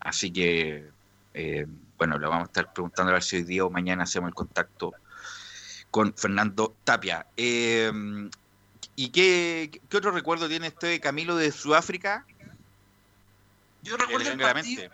[0.00, 0.88] así que,
[1.34, 4.28] eh, bueno, le vamos a estar preguntando a ver si hoy día o mañana hacemos
[4.28, 4.92] el contacto
[5.90, 7.26] con Fernando Tapia.
[7.36, 7.90] Eh,
[8.96, 12.26] ¿Y qué, qué otro recuerdo tiene este Camilo de Sudáfrica?
[13.82, 14.90] Yo recuerdo el la partido.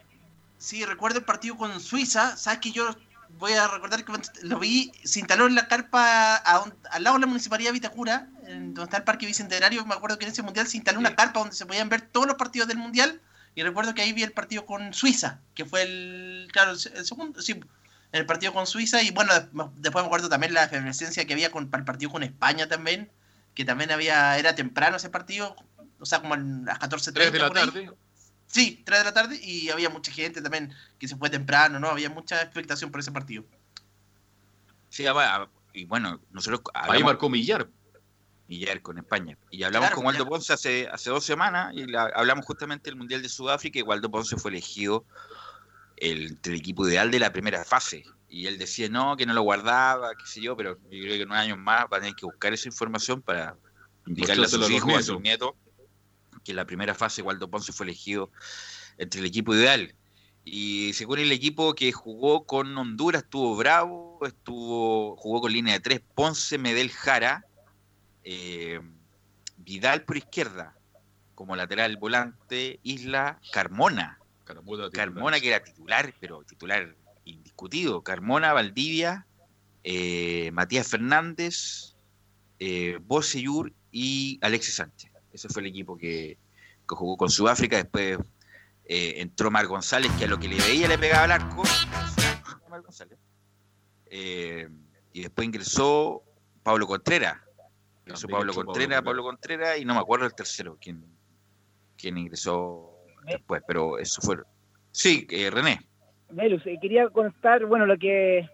[0.58, 2.36] Sí, recuerdo el partido con Suiza.
[2.36, 2.94] Sabes que yo
[3.38, 7.16] voy a recordar que lo vi, se instaló en la carpa a un- al lado
[7.16, 9.84] de la municipalidad de Vitacura, en donde está el Parque Bicentenario.
[9.86, 12.26] Me acuerdo que en ese mundial se instaló una carpa donde se podían ver todos
[12.26, 13.20] los partidos del mundial.
[13.54, 16.96] Y recuerdo que ahí vi el partido con Suiza, que fue el, claro, el, se-
[16.96, 17.60] el segundo, sí,
[18.12, 19.00] el partido con Suiza.
[19.02, 22.10] Y bueno, de- después me acuerdo también la efervescencia que había con, para el partido
[22.10, 23.10] con España también,
[23.54, 25.54] que también había, era temprano ese partido,
[26.00, 27.12] o sea, como a las 14.30.
[27.12, 27.90] Tres de la tarde.
[28.54, 31.88] Sí, 3 de la tarde y había mucha gente también que se fue temprano, ¿no?
[31.88, 33.44] Había mucha expectación por ese partido.
[34.88, 37.68] Sí, ah, y bueno, nosotros Ahí marcó Millar.
[38.46, 39.36] Millar con España.
[39.50, 40.28] Y hablamos Claro, con Waldo.
[40.28, 44.08] Ponce hace, hace dos semanas y la- hablamos justamente del Mundial de Sudáfrica y Waldo
[44.08, 45.04] Ponce fue elegido
[45.96, 48.04] el, el equipo ideal de la primera fase.
[48.28, 51.22] Y él decía no, que no lo guardaba, qué sé yo, pero yo creo que
[51.22, 53.56] en unos años más van a tener que buscar esa información para
[54.06, 55.54] indicarle a sus hijos, a sus nietos,
[56.44, 58.30] que en la primera fase Waldo Ponce fue elegido
[58.98, 59.94] entre el equipo ideal.
[60.44, 65.80] Y según el equipo que jugó con Honduras, estuvo Bravo, estuvo jugó con línea de
[65.80, 67.46] tres, Ponce, Medel, Jara,
[68.24, 68.80] eh,
[69.56, 70.76] Vidal por izquierda,
[71.34, 74.18] como lateral volante, Isla, Carmona.
[74.44, 78.02] Carmona, que era titular, pero titular indiscutido.
[78.02, 79.26] Carmona, Valdivia,
[79.82, 81.94] eh, Matías Fernández,
[82.58, 85.13] eh, Boseyur y Alexis Sánchez.
[85.34, 86.38] Ese fue el equipo que,
[86.88, 87.76] que jugó con Sudáfrica.
[87.76, 88.18] Después
[88.86, 91.62] eh, entró Mar González, que a lo que le veía le pegaba al arco.
[92.70, 93.18] Mar González.
[94.06, 94.68] Eh,
[95.12, 96.22] y después ingresó
[96.62, 97.36] Pablo Contreras.
[98.06, 99.02] Ingresó Pablo Contreras.
[99.02, 101.04] Pablo Contreras, y no me acuerdo el tercero, quién,
[101.98, 102.92] quién ingresó
[103.26, 104.36] después, pero eso fue.
[104.92, 105.80] Sí, eh, René.
[106.30, 108.48] Melus, eh, quería contar, bueno, lo que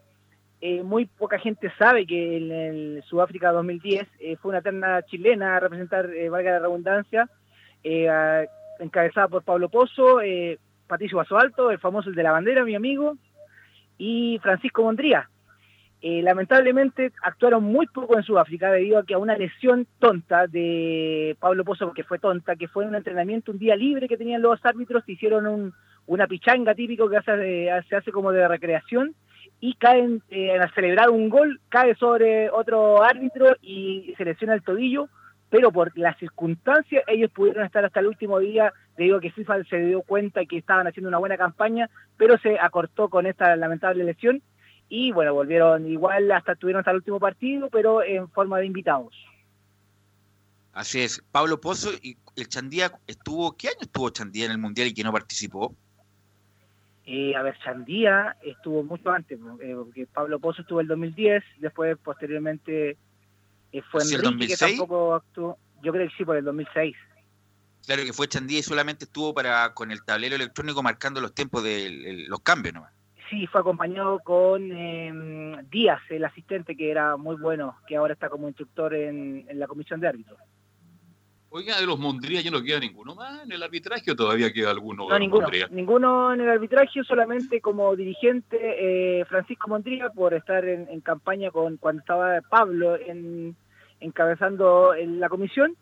[0.60, 5.56] eh, muy poca gente sabe, que en el Sudáfrica 2010 eh, fue una terna chilena
[5.56, 7.28] a representar, eh, valga la redundancia,
[7.82, 8.46] eh,
[8.78, 13.16] encabezada por Pablo Pozo, eh, Patricio Basoalto, el famoso el de la bandera, mi amigo,
[13.96, 15.28] y Francisco Mondría.
[16.02, 21.36] Eh, lamentablemente actuaron muy poco en Sudáfrica debido a que a una lesión tonta de
[21.38, 24.64] Pablo Pozo, que fue tonta, que fue un entrenamiento un día libre que tenían los
[24.64, 25.74] árbitros, hicieron un,
[26.06, 29.14] una pichanga típico que hace se hace como de recreación
[29.60, 34.62] y caen eh, al celebrar un gol, cae sobre otro árbitro y se lesiona el
[34.62, 35.08] tobillo,
[35.50, 39.64] pero por las circunstancias ellos pudieron estar hasta el último día, debido a que FIFA
[39.64, 44.04] se dio cuenta que estaban haciendo una buena campaña, pero se acortó con esta lamentable
[44.04, 44.42] lesión
[44.88, 49.14] y bueno, volvieron igual hasta estuvieron hasta el último partido, pero en forma de invitados.
[50.72, 51.22] Así es.
[51.30, 53.56] Pablo Pozo y el Chandía estuvo.
[53.56, 55.74] ¿Qué año estuvo Chandía en el Mundial y que no participó?
[57.12, 61.42] Eh, a ver, Chandía estuvo mucho antes, eh, porque Pablo Pozo estuvo en el 2010,
[61.58, 62.90] después posteriormente
[63.72, 64.78] eh, fue ¿Sí, el Enrique, que 2006?
[64.78, 66.94] tampoco actuó, yo creo que sí, por el 2006.
[67.84, 71.64] Claro que fue Chandía y solamente estuvo para con el tablero electrónico marcando los tiempos
[71.64, 72.92] de el- los cambios nomás.
[73.28, 78.28] Sí, fue acompañado con eh, Díaz, el asistente, que era muy bueno, que ahora está
[78.28, 80.38] como instructor en, en la comisión de árbitros.
[81.52, 84.70] Oiga, de los Mondría ya no queda ninguno más en el arbitraje o todavía queda
[84.70, 85.42] alguno de No, los ninguno.
[85.42, 85.68] Mondría?
[85.68, 88.56] Ninguno en el arbitraje, solamente como dirigente
[89.20, 93.56] eh, Francisco Mondría por estar en, en campaña con cuando estaba Pablo en,
[93.98, 95.76] encabezando en la comisión.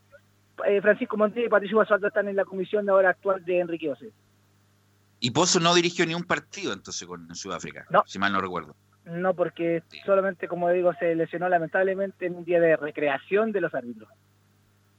[0.66, 4.10] Eh, Francisco Mondría y Patricio Basualdo están en la comisión ahora actual de Enrique Ose.
[5.20, 8.74] Y Pozo no dirigió ni un partido entonces con en Sudáfrica, si mal no recuerdo.
[9.04, 13.74] No, porque solamente, como digo, se lesionó lamentablemente en un día de recreación de los
[13.74, 14.08] árbitros.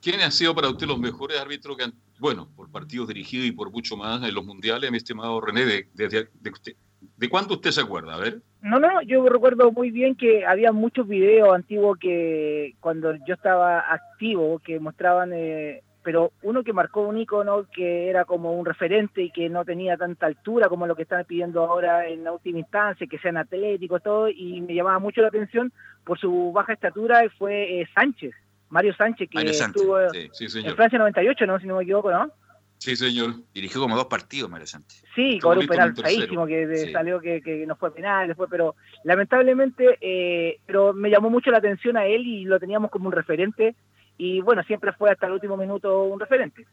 [0.01, 3.51] ¿Quiénes han sido para usted los mejores árbitros que han, bueno, por partidos dirigidos y
[3.51, 6.73] por mucho más en los mundiales, mi estimado René, de, de, de usted?
[7.17, 8.15] ¿De cuándo usted se acuerda?
[8.15, 8.41] A ver.
[8.61, 13.79] No, no, yo recuerdo muy bien que había muchos videos antiguos que cuando yo estaba
[13.79, 19.21] activo que mostraban, eh, pero uno que marcó un icono que era como un referente
[19.21, 22.59] y que no tenía tanta altura como lo que están pidiendo ahora en la última
[22.59, 25.71] instancia, que sean atléticos, todo, y me llamaba mucho la atención
[26.03, 28.33] por su baja estatura, fue eh, Sánchez,
[28.69, 29.97] Mario Sánchez, que Mario Sánchez, estuvo
[30.33, 30.75] sí, sí, en.
[30.75, 31.59] Francia 98, ¿no?
[31.59, 32.31] Si no me equivoco, ¿no?
[32.77, 33.33] Sí, señor.
[33.53, 35.03] Dirigió como dos partidos, Mario Sánchez.
[35.13, 36.91] Sí, Estuvo con un penal feísimo que de- Sí.
[36.93, 41.57] salió que, que no fue penal después, pero lamentablemente, eh, pero me llamó mucho la
[41.57, 43.75] atención a él y lo teníamos como un referente
[44.17, 46.65] y bueno, siempre fue hasta el último minuto un referente.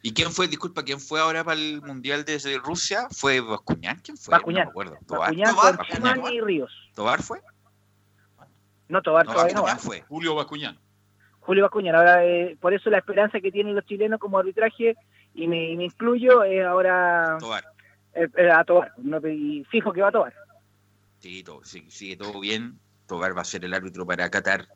[0.00, 3.06] ¿Y quién fue, disculpa, quién fue ahora para el Mundial de Rusia?
[3.10, 3.98] ¿Fue Bascuñán?
[4.02, 4.32] ¿Quién fue?
[4.32, 4.60] Bascuñán.
[4.64, 4.98] No me acuerdo.
[5.06, 5.34] ¿Tobar?
[5.36, 6.72] Bascuñán, y Ríos.
[6.94, 7.40] ¿Tobar fue?
[8.88, 9.80] No, Tobar No, todavía no Bascuñán va.
[9.82, 10.00] fue.
[10.08, 10.78] Julio Bascuñán.
[11.42, 11.94] Julio Bascuñán.
[11.94, 14.96] Ahora, eh, por eso la esperanza que tienen los chilenos como arbitraje,
[15.34, 17.64] y me, y me incluyo, es ahora Tobar.
[18.14, 18.92] eh, eh, a Tobar.
[18.98, 20.34] No, y fijo que va a Tobar.
[21.20, 22.78] Sí, todo, sí, sigue todo bien.
[23.06, 24.66] Tobar va a ser el árbitro para Qatar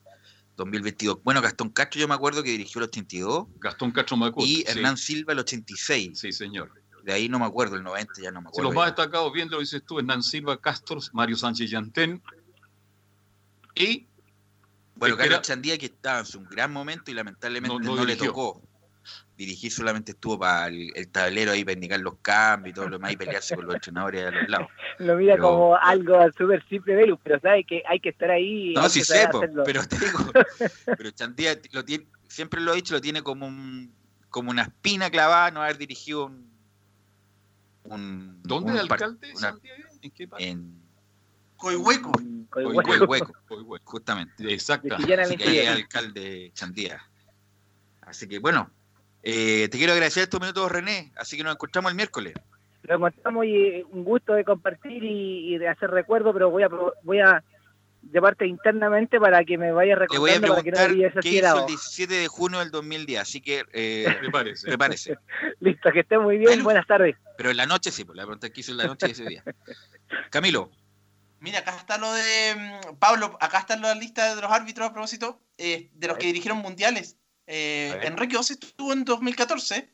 [0.57, 1.23] 2022.
[1.23, 3.47] Bueno, Gastón Castro yo me acuerdo que dirigió el 82.
[3.61, 4.45] Gastón Castro Macut.
[4.45, 4.65] Y sí.
[4.67, 6.19] Hernán Silva el 86.
[6.19, 6.71] Sí, señor.
[7.05, 8.71] De ahí no me acuerdo, el 90 ya no me Si acuerdo.
[8.71, 12.21] los más destacados, bien lo dices tú, Hernán Silva, Castros, Mario Sánchez Yantén.
[13.75, 14.07] Y
[14.97, 17.81] Bueno, Es que Carlos era- Chandía que estaba en su gran momento y lamentablemente No-
[17.81, 18.63] no, no le tocó.
[19.37, 22.97] Dirigir solamente estuvo para el, el tablero ahí para indicar los cambios y todo lo
[22.97, 24.69] demás y pelearse con los entrenadores a los lados.
[24.99, 28.73] Lo mira Pero- como algo súper simple, Velus, pero sabe que hay que estar ahí.
[28.75, 29.63] No, sí que saber sé, po, hacerlo.
[29.65, 30.19] pero te digo,
[30.99, 33.95] pero Chandía lo tiene, siempre lo he dicho, lo tiene como un
[34.31, 36.51] como una espina clavada no haber dirigido un,
[37.85, 39.31] un ¿Dónde un es par- alcalde?
[39.33, 39.83] una- Santiago?
[40.03, 40.49] ¿En qué parte?
[40.49, 40.83] en
[41.57, 42.13] Coihueco.
[42.51, 44.53] Coihueco, justamente.
[44.53, 44.97] Exacto.
[44.97, 47.01] De Así que ahí es alcalde Chandía.
[48.03, 48.71] Así que bueno,
[49.23, 51.13] eh, te quiero agradecer estos minutos, René.
[51.17, 52.35] Así que nos encontramos el miércoles.
[52.83, 56.63] Lo encontramos y eh, un gusto de compartir y, y de hacer recuerdo, pero voy
[56.63, 56.69] a
[57.03, 57.43] voy a
[58.13, 61.29] llevarte internamente para que me vayas Te voy a recordando para que no preguntar qué
[61.29, 61.67] hizo el helado.
[61.67, 63.21] 17 de junio del 2010.
[63.21, 64.67] Así que eh, prepárese.
[64.69, 65.19] prepárese.
[65.61, 67.17] Listo, que esté muy bien, buenas tardes.
[67.37, 69.25] Pero en la noche sí, pues la pregunta qué hizo en la noche de ese
[69.25, 69.45] día.
[70.31, 70.71] Camilo.
[71.41, 72.55] Mira, acá está lo de
[72.93, 76.27] mm, Pablo, acá está la lista de los árbitros a propósito, eh, de los que
[76.27, 77.17] dirigieron mundiales.
[77.47, 78.01] Eh.
[78.03, 79.93] Enrique Ose estuvo en 2014,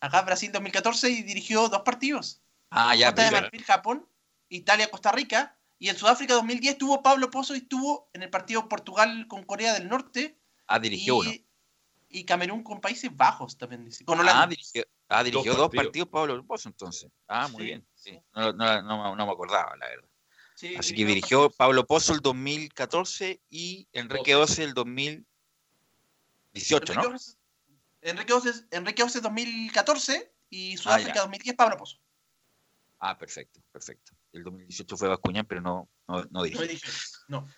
[0.00, 2.42] acá en Brasil 2014, y dirigió dos partidos.
[2.70, 4.08] Ah, ya, Costa de Marfil, Japón,
[4.48, 8.68] Italia, Costa Rica, y en Sudáfrica 2010 estuvo Pablo Pozo y estuvo en el partido
[8.68, 11.30] Portugal con Corea del Norte Ah, dirigió uno.
[11.30, 11.46] y,
[12.08, 13.84] y Camerún con Países Bajos también.
[13.84, 15.86] dice, Con Ah, dirigió, ah, dirigió Dos dos, partidos.
[15.86, 17.10] partidos Pablo Pozo entonces.
[17.28, 17.64] Ah, muy Sí.
[17.66, 17.86] bien.
[17.94, 18.18] Sí.
[18.34, 20.08] No, no- no- no me acordaba, la verdad.
[20.54, 25.26] Sí, Así que dirigió dos dirigió Pablo Pozo el 2014 y Enrique Ose el 2018,
[26.92, 27.14] Enrique ¿no?
[27.16, 27.36] Ose-
[28.02, 31.20] Enrique Ose, Enrique Ose 2014 y Sudáfrica Ah, ya.
[31.22, 31.96] 2010 Pablo Pozo.
[33.00, 34.12] Ah, perfecto, perfecto.
[34.32, 36.66] El 2018 fue Bascuñán, pero no, no, no No dirigió.
[36.66, 36.90] dirigió,
[37.28, 37.48] no.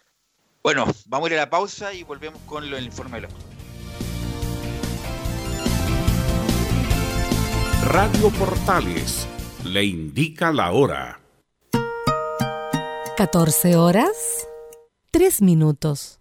[0.63, 3.33] Bueno, vamos a ir a la pausa y volvemos con lo- el informe de los
[7.85, 9.27] Radio Portales
[9.65, 11.21] le indica la hora.
[13.17, 14.47] 14 horas,
[15.11, 16.21] 3 minutos.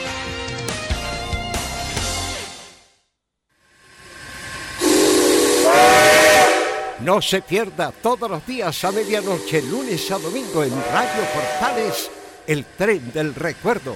[7.01, 12.11] No se pierda todos los días a medianoche, lunes a domingo en Radio Portales,
[12.45, 13.95] el tren del recuerdo.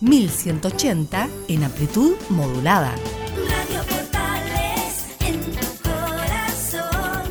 [0.00, 2.94] 1180 en amplitud modulada.
[2.94, 7.28] Radio Portales en tu corazón,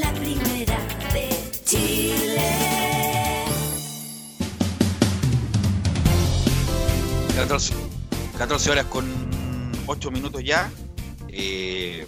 [0.00, 0.78] la primera
[1.12, 1.28] de
[1.64, 2.42] Chile.
[7.36, 7.74] 14,
[8.36, 9.06] 14 horas con
[9.86, 10.70] 8 minutos ya.
[11.28, 12.04] Eh,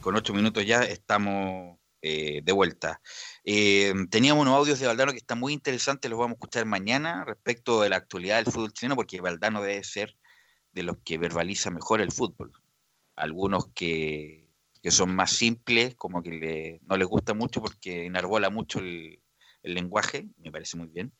[0.00, 3.00] con 8 minutos ya estamos eh, de vuelta.
[3.44, 7.24] Eh, teníamos unos audios de Valdano que están muy interesantes, los vamos a escuchar mañana
[7.24, 10.16] respecto de la actualidad del fútbol chileno, porque Valdano debe ser
[10.72, 12.52] de los que verbaliza mejor el fútbol.
[13.16, 14.48] Algunos que,
[14.90, 19.20] son más simples, como que le- no les gusta mucho porque enarbola mucho el
[19.62, 21.12] lenguaje, me parece muy bien.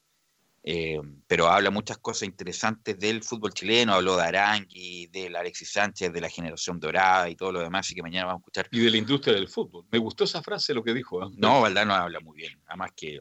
[0.65, 6.13] Eh, pero habla muchas cosas interesantes del fútbol chileno, habló de Arangui, del Alexis Sánchez,
[6.13, 8.69] de la generación dorada y todo lo demás, así que mañana vamos a escuchar.
[8.71, 9.85] Y de la industria del fútbol.
[9.91, 11.23] Me gustó esa frase, lo que dijo.
[11.25, 11.31] ¿eh?
[11.37, 12.61] No, Valdano habla muy bien.
[12.67, 13.21] Además que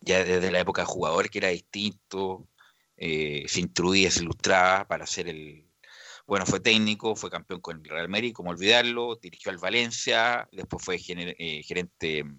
[0.00, 2.48] ya desde la época de jugador que era distinto,
[2.96, 5.64] eh, se instruía, se ilustraba para ser el...
[6.26, 10.84] Bueno, fue técnico, fue campeón con el Real Madrid, como olvidarlo, dirigió al Valencia, después
[10.84, 12.38] fue eh, gerente, mm,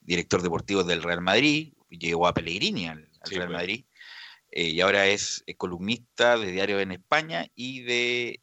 [0.00, 3.84] director deportivo del Real Madrid, llegó a Pellegrini al, al Real Madrid,
[4.50, 8.40] eh, y ahora es, columnista de diario en España y de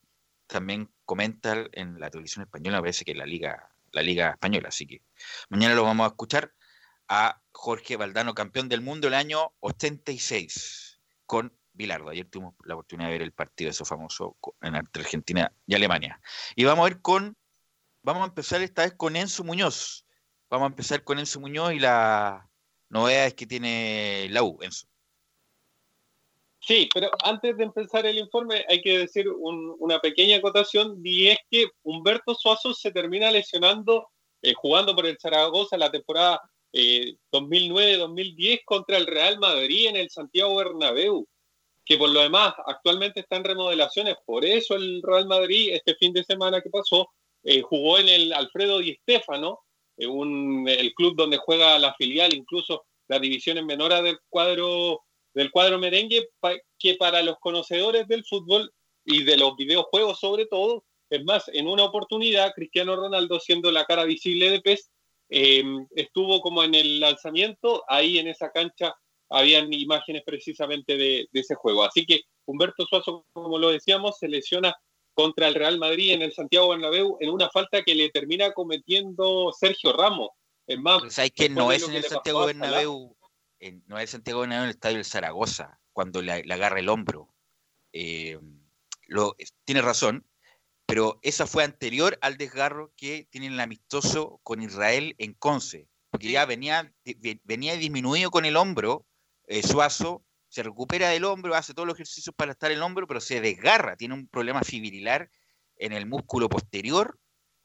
[0.48, 4.86] también comenta en la televisión española, me parece que la liga, la liga española, así
[4.86, 5.02] que
[5.50, 6.54] mañana lo vamos a escuchar
[7.08, 12.10] a Jorge Valdano, campeón del mundo el año 86 con Bilardo.
[12.10, 16.22] Ayer tuvimos la oportunidad de ver el partido eso famoso en- entre Argentina y Alemania.
[16.56, 17.36] Y vamos a ver con,
[18.04, 20.06] vamos a empezar esta vez con Enzo Muñoz.
[20.50, 22.50] Vamos a empezar con Enzo Muñoz y la
[22.94, 24.88] novedad es que tiene la U, Enzo.
[26.60, 31.28] Sí, pero antes de empezar el informe hay que decir un- una pequeña acotación y
[31.28, 34.08] es que Humberto Suazo se termina lesionando
[34.42, 36.42] eh, jugando por el Zaragoza la temporada
[36.74, 41.28] eh, 2009-2010 contra el Real Madrid en el Santiago Bernabéu,
[41.86, 46.12] que por lo demás actualmente está en remodelaciones, por eso el Real Madrid este fin
[46.14, 47.10] de semana que pasó
[47.44, 49.60] eh, jugó en el Alfredo Di Stéfano,
[49.98, 55.02] un- el club donde juega la filial, incluso las divisiones menores del cuadro
[55.36, 56.30] del cuadro merengue,
[56.78, 58.72] que para los conocedores del fútbol
[59.04, 63.86] y de los videojuegos sobre todo, es más, en una oportunidad, Cristiano Ronaldo, siendo la
[63.86, 64.92] cara visible de PES,
[65.30, 65.64] eh,
[65.96, 68.94] estuvo como en el lanzamiento, ahí en esa cancha
[69.30, 71.84] habían imágenes precisamente de, de ese juego.
[71.84, 74.76] Así que Humberto Suazo, como lo decíamos, se lesiona
[75.14, 79.52] contra el Real Madrid en el Santiago Bernabéu en una falta que le termina cometiendo
[79.58, 80.30] Sergio Ramos.
[80.68, 83.16] Es más, ¿Sabes que después no es en que el Santiago Bernabéu?
[83.60, 86.90] en- no es Santiago Bernabéu en el estadio del Zaragoza, cuando le, le agarra el
[86.90, 87.34] hombro.
[87.92, 88.40] Eh,
[89.08, 89.36] lo,
[89.66, 90.26] tiene razón,
[90.86, 96.32] pero esa fue anterior al desgarro que tiene el amistoso con Israel en Conce, porque
[96.32, 96.94] ya venía,
[97.44, 99.06] venía disminuido con el hombro,
[99.48, 103.20] eh, Suazo, se recupera del hombro, hace todos los ejercicios para estar el hombro, pero
[103.20, 105.32] se desgarra, tiene un problema fibrilar
[105.78, 107.20] en el músculo posterior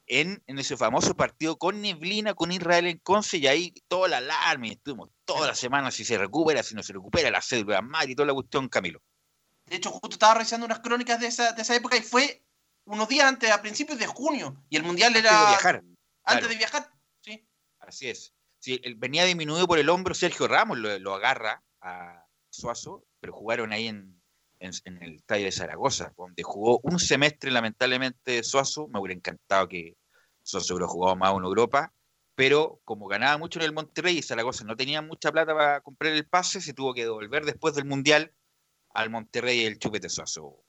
[0.07, 4.17] en, en ese famoso partido con Neblina, con Israel en Conce, y ahí toda la
[4.17, 7.83] alarma, y estuvimos toda la semana si se recupera, si no se recupera, la cédula
[7.83, 9.03] madre y toda la cuestión, Camilo.
[9.67, 12.43] De hecho, justo estaba revisando unas crónicas de esa, de esa época y fue
[12.87, 14.65] unos días antes, a principios de junio.
[14.71, 15.41] Y el mundial Antes era.
[15.41, 15.75] de viajar.
[15.77, 16.49] Antes claro.
[16.49, 16.91] de viajar.
[17.81, 18.33] Así es.
[18.61, 22.28] Sí, él venía disminuido por el hombro, Sergio Ramos lo, lo agarra a
[22.59, 24.21] Suazo, pero jugaron ahí en,
[24.61, 28.89] el estadio de Zaragoza, donde jugó un semestre, lamentablemente, Suazo.
[28.89, 29.97] Me hubiera encantado que
[30.43, 31.93] Suazo hubiera jugado más en Europa,
[32.35, 36.13] pero como ganaba mucho en el Monterrey y Zaragoza no tenía mucha plata para comprar
[36.13, 38.33] el pase, se tuvo que devolver después del Mundial
[38.95, 40.65] al Monterrey el chupete Suazo.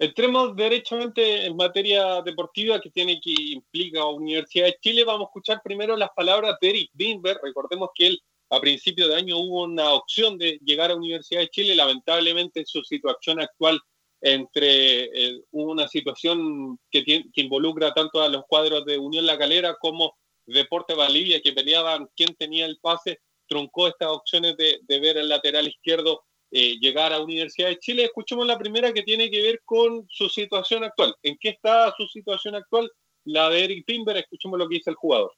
[0.00, 5.04] Entremos derechamente en materia deportiva que tiene que implica Universidad de Chile.
[5.04, 7.40] Vamos a escuchar primero las palabras de Eric Binberg.
[7.42, 11.48] Recordemos que él a principio de año hubo una opción de llegar a Universidad de
[11.48, 11.74] Chile.
[11.74, 13.80] Lamentablemente su situación actual
[14.20, 20.16] entre eh, una situación que, involucra tanto a los cuadros de Unión La Calera como
[20.46, 25.68] Deporte Valdivia que peleaban quién tenía el pase, truncó estas opciones de, ver el lateral
[25.68, 28.04] izquierdo eh, llegar a Universidad de Chile.
[28.04, 31.14] Escuchemos la primera que tiene que ver con su situación actual.
[31.22, 32.90] ¿En qué está su situación actual?
[33.24, 34.16] La de Eric Timber.
[34.16, 35.32] Escuchemos lo que dice el jugador.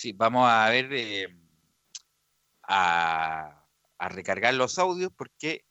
[0.00, 1.28] Sí, vamos a ver, eh,
[2.62, 3.66] a,
[3.98, 5.66] a recargar los audios porque,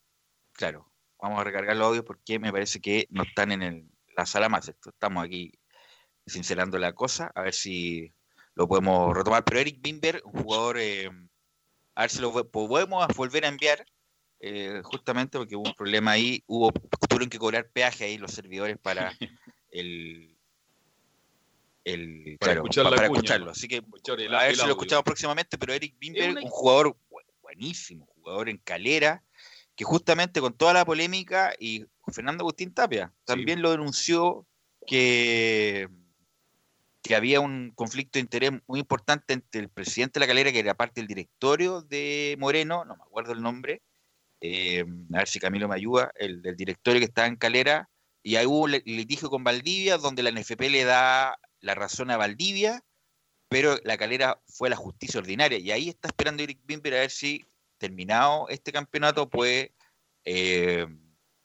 [0.52, 4.26] claro, vamos a recargar los audios porque me parece que no están en el- la
[4.26, 4.68] sala más.
[4.68, 5.50] Esto, estamos aquí
[6.24, 8.14] sincerando la cosa, a ver si
[8.54, 9.42] lo podemos retomar.
[9.42, 11.10] Pero Eric Bimber, un jugador, eh,
[11.96, 13.84] a ver si lo podemos volver a enviar,
[14.38, 16.70] eh, justamente porque hubo un problema ahí, hubo,
[17.08, 19.10] tuvieron que cobrar peaje ahí los servidores para
[19.72, 20.39] el...
[21.84, 23.18] el Para claro, escuchar pa- la para cuña.
[23.18, 23.50] escucharlo.
[23.50, 26.48] Así que Escuchar el- a ver si lo escuchamos próximamente, pero Eric Bimber, una- un
[26.48, 29.22] jugador bu- buenísimo, jugador en calera,
[29.74, 34.46] que justamente con toda la polémica, y Fernando Agustín Tapia también lo denunció
[34.86, 35.88] que,
[37.02, 40.58] que había un conflicto de interés muy importante entre el presidente de la calera, que
[40.58, 43.80] era parte del directorio de Moreno, no me acuerdo el nombre,
[44.42, 47.88] eh, a ver si Camilo me ayuda, el del directorio que estaba en calera,
[48.22, 52.84] y ahí hubo litigio con Valdivia, donde la NFP le da la razón a Valdivia,
[53.48, 57.00] pero la calera fue a la justicia ordinaria y ahí está esperando Eric Bimber a
[57.00, 57.44] ver si
[57.78, 59.74] terminado este campeonato puede
[60.24, 60.86] eh,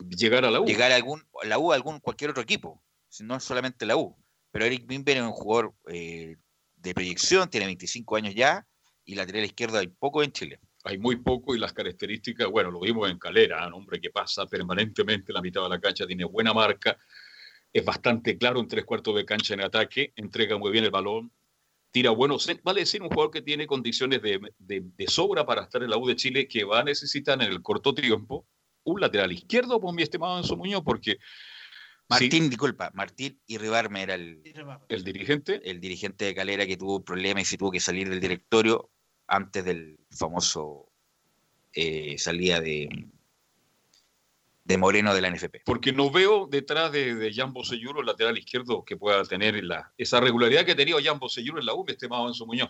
[0.09, 0.65] llegar a la U.
[0.65, 2.84] llegar a algún la U a algún cualquier otro equipo
[3.21, 4.17] no solamente la U.
[4.51, 6.36] Pero Eric Bimber es un jugador eh,
[6.76, 8.67] de proyección tiene 25 años ya
[9.03, 12.79] y lateral izquierdo hay poco en Chile hay muy poco y las características, bueno, lo
[12.79, 16.53] vimos en Calera, un hombre que pasa permanentemente la mitad de la cancha, tiene buena
[16.53, 16.97] marca,
[17.73, 21.31] es bastante claro en tres cuartos de cancha en ataque, entrega muy bien el balón,
[21.91, 25.63] tira buenos, cen- vale decir un jugador que tiene condiciones de, de- de sobra para
[25.63, 28.47] estar en la U de Chile, que va a necesitar en el corto tiempo
[28.83, 31.17] un lateral izquierdo, pues mi estimado Enzo Muñoz, porque
[32.07, 34.41] Martín, disculpa, Martín Irribarme era el,
[34.89, 35.59] el dirigente.
[35.67, 38.91] El dirigente de Calera que tuvo problemas y se tuvo que salir del directorio
[39.28, 40.89] antes del famoso
[41.73, 42.89] eh, salida de,
[44.63, 45.61] de Moreno de la NFP.
[45.65, 49.93] Porque no veo detrás de, de Jan Boselluro, el lateral izquierdo, que pueda tener la,
[49.97, 52.69] esa regularidad que ha tenido Jan Boselluro en la U, mi estimado Enzo Muñoz.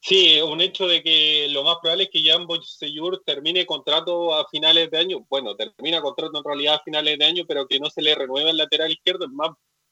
[0.00, 4.48] Sí, un hecho de que lo más probable es que Jan Boyseyur termine contrato a
[4.48, 5.26] finales de año.
[5.28, 8.50] Bueno, termina contrato en realidad a finales de año, pero que no se le renueva
[8.50, 9.26] el lateral izquierdo.
[9.26, 9.50] Es más,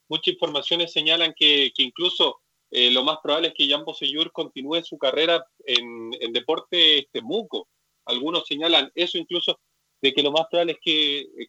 [0.08, 2.40] muchas informaciones señalan que, que incluso
[2.70, 7.68] eh, lo más probable es que Jan Bosellur continúe su carrera en, en deporte Temuco.
[8.06, 9.58] Algunos señalan eso incluso
[10.02, 10.78] de que lo más probable es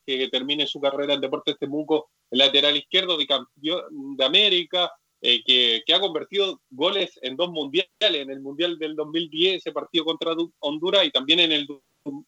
[0.05, 4.91] que, termine su carrera en Deportes Temuco, el lateral izquierdo de campeón de América,
[5.21, 10.03] eh, que, ha convertido goles en dos mundiales, en el Mundial del 2010, ese partido
[10.05, 11.67] contra Du- Honduras, y también en el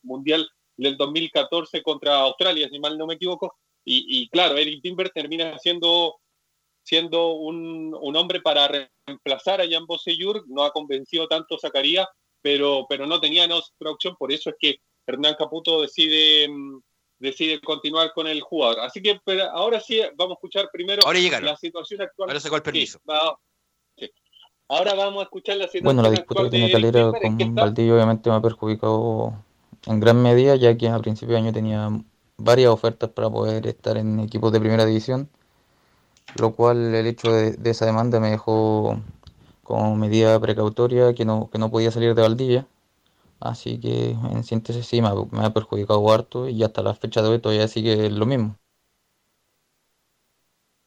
[0.04, 3.56] Mundial del 2014 contra Australia, si mal no me equivoco.
[3.84, 6.16] Y, y claro, Eric Timber termina siendo,
[6.84, 8.68] siendo un, un hombre para
[9.08, 12.08] reemplazar a Jan Bosellur, no ha convencido tanto Zacarías,
[12.42, 14.76] pero, pero no tenían otra opción, por eso es que
[15.08, 16.80] Hernán Caputo decide, mm,
[17.20, 18.82] decide continuar con el jugador.
[18.82, 21.48] Así que pero ahora sí, vamos a escuchar primero Ahora llegaron.
[21.50, 22.30] la situación actual.
[22.30, 23.00] Ahora sacó el permiso.
[23.00, 23.40] Sí, va-
[23.98, 24.12] sí.
[24.70, 27.38] Ahora vamos a escuchar la situación Bueno, la disputa que Eric Calera Timber, es con
[27.38, 29.34] que Valdivia obviamente me ha perjudicado
[29.86, 31.90] en gran medida, ya que a principio de año tenía
[32.38, 35.30] varias ofertas para poder estar en equipos de primera división,
[36.38, 39.00] lo cual el hecho de, de esa demanda me dejó
[39.64, 42.68] como medida precautoria que no, que no podía salir de Valdivia.
[43.40, 47.22] Así que en síntesis sí me ha, me ha perjudicado harto y hasta la fecha
[47.22, 48.58] de hoy todavía sigue lo mismo.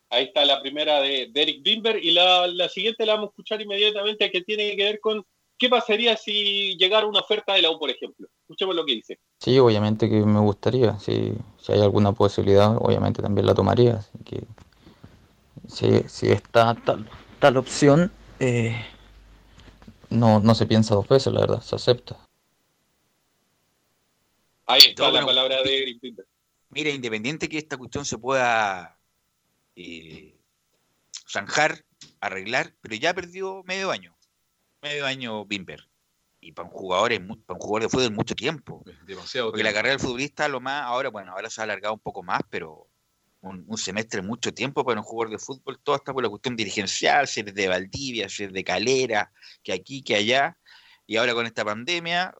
[0.09, 3.31] Ahí está la primera de, de Eric Bimber y la, la siguiente la vamos a
[3.31, 5.25] escuchar inmediatamente que tiene que ver con
[5.59, 8.29] qué pasaría si llegara una oferta de la U, por ejemplo.
[8.43, 9.19] Escuchemos lo que dice.
[9.41, 13.97] Sí, obviamente que me gustaría, si, si hay alguna posibilidad, obviamente también la tomaría.
[13.97, 14.45] Así que
[15.69, 17.09] si, si está tal,
[17.39, 18.77] tal opción, eh,
[20.11, 22.17] no, no se piensa dos veces, la verdad, se acepta.
[24.67, 26.27] Ahí está No, la bueno, palabra de Bimber.
[26.71, 28.99] Mira, independiente que esta cuestión se pueda
[29.77, 30.37] eh,
[31.29, 31.85] zanjar,
[32.21, 34.17] arreglar, pero ya perdió medio año.
[34.83, 35.89] Medio año Bimber.
[36.41, 38.85] Y para un jugador, es para un jugador de fútbol es mucho tiempo.
[39.05, 42.01] Demasiado Porque la carrera del futbolista, lo más, ahora, bueno, ahora se ha alargado un
[42.01, 42.89] poco más, pero
[43.41, 45.79] un, un semestre es mucho tiempo para un jugador de fútbol.
[45.83, 49.33] Todo está por la cuestión dirigencial, si eres de Valdivia, si eres de Calera,
[49.63, 50.59] que aquí, que allá.
[51.07, 52.35] Y ahora con esta pandemia,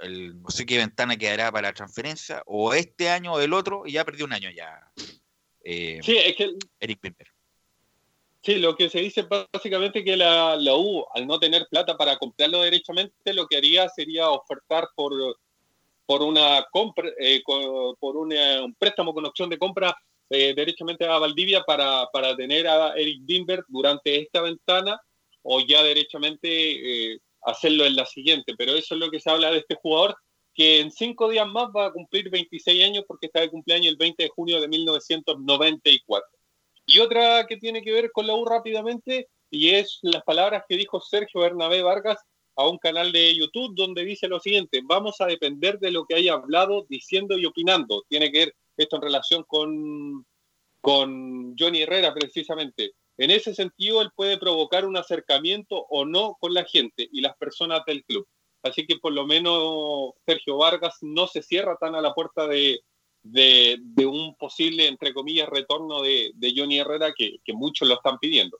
[0.00, 3.82] el- no sé qué ventana quedará para la transferencia, o este año o el otro,
[3.86, 4.92] y ya perdió un año ya.
[5.64, 7.26] eh, Sí, es que Eric Bimber.
[8.42, 12.16] Sí, lo que se dice básicamente que la, la U, al no tener plata para
[12.16, 15.12] comprarlo derechamente, lo que haría sería ofertar por,
[16.06, 19.96] por una compra, eh, por una- un préstamo con opción de compra
[20.30, 20.54] eh,
[21.08, 25.00] a Valdivia para, para tener a Eric Bimber durante esta ventana
[25.42, 28.54] o ya derechamente eh, hacerlo en la siguiente.
[28.58, 30.16] Pero eso es lo que se habla de este jugador,
[30.54, 33.96] que en cinco días más va a cumplir 26 años porque está de cumpleaños el
[33.96, 36.28] 20 de junio de 1994.
[36.86, 40.76] Y otra que tiene que ver con la U rápidamente, y es las palabras que
[40.76, 42.18] dijo Sergio Bernabé Vargas
[42.56, 46.14] a un canal de YouTube donde dice lo siguiente, vamos a depender de lo que
[46.14, 48.04] haya hablado, diciendo y opinando.
[48.08, 50.26] Tiene que ver esto en relación con,
[50.80, 52.92] con Johnny Herrera precisamente.
[53.18, 57.36] En ese sentido, él puede provocar un acercamiento o no con la gente y las
[57.36, 58.26] personas del club.
[58.62, 62.80] Así que por lo menos Sergio Vargas no se cierra tan a la puerta de,
[63.22, 68.18] de, un posible, entre comillas, retorno de, de Johnny Herrera que, que muchos lo están
[68.18, 68.58] pidiendo.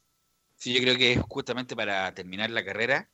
[0.55, 3.11] Sí, yo creo que es justamente para terminar la carrera,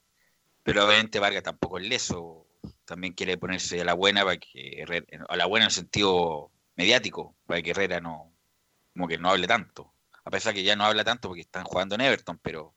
[0.62, 2.46] pero obviamente Vargas tampoco es leso.
[2.84, 4.84] También quiere ponerse a la buena para que
[5.28, 8.34] a la buena en el sentido mediático, para que Herrera no,
[8.92, 9.92] como que no hable tanto.
[10.24, 12.76] A pesar que ya no habla tanto porque están jugando en Everton, pero,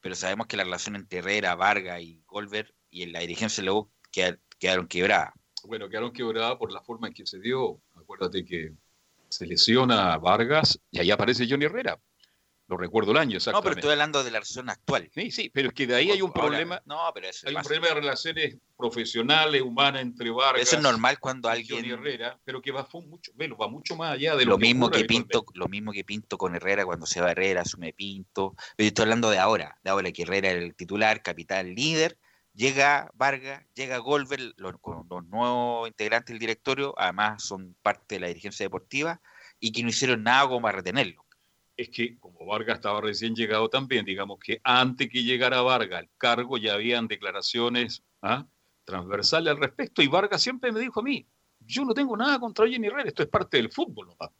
[0.00, 3.90] pero sabemos que la relación entre Herrera, Vargas y Goldberg y en la dirigencia luego
[4.10, 5.34] quedaron quebradas.
[5.64, 7.80] Bueno, quedaron quebradas por la forma en que se dio.
[7.94, 8.72] Acuérdate que
[9.28, 12.00] se lesiona a Vargas y ahí aparece Johnny Herrera.
[12.70, 13.68] Lo recuerdo el año, No, exactamente.
[13.68, 15.10] pero estoy hablando de la relación actual.
[15.12, 16.82] Sí, sí, pero es que de ahí hay un Ahora, problema.
[16.84, 21.18] no, pero eso hay un problema de relaciones profesionales, humanas entre Vargas Eso es normal
[21.18, 24.58] cuando alguien Herrera, pero que va, mucho, bueno, va mucho más allá de lo, lo
[24.58, 28.54] mismo que Pinto, lo mismo que Pinto con Herrera cuando se va Herrera, asume Pinto.
[28.76, 32.18] Pero yo estoy hablando de ahora, de ahora que Herrera era el titular, capitán, líder.
[32.54, 34.74] Llega Vargas, llega Goldberg, los,
[35.10, 39.20] los nuevos integrantes del directorio, además son parte de la dirigencia deportiva,
[39.58, 41.24] y que no hicieron nada como para retenerlo.
[41.80, 46.10] Es que como Vargas estaba recién llegado también, digamos que antes que llegara Vargas al
[46.18, 48.46] cargo ya habían declaraciones ¿ah?
[48.84, 51.26] transversales al respecto y Vargas siempre me dijo a mí,
[51.60, 54.30] yo no tengo nada contra Jenny Herrera, esto es parte del fútbol nomás.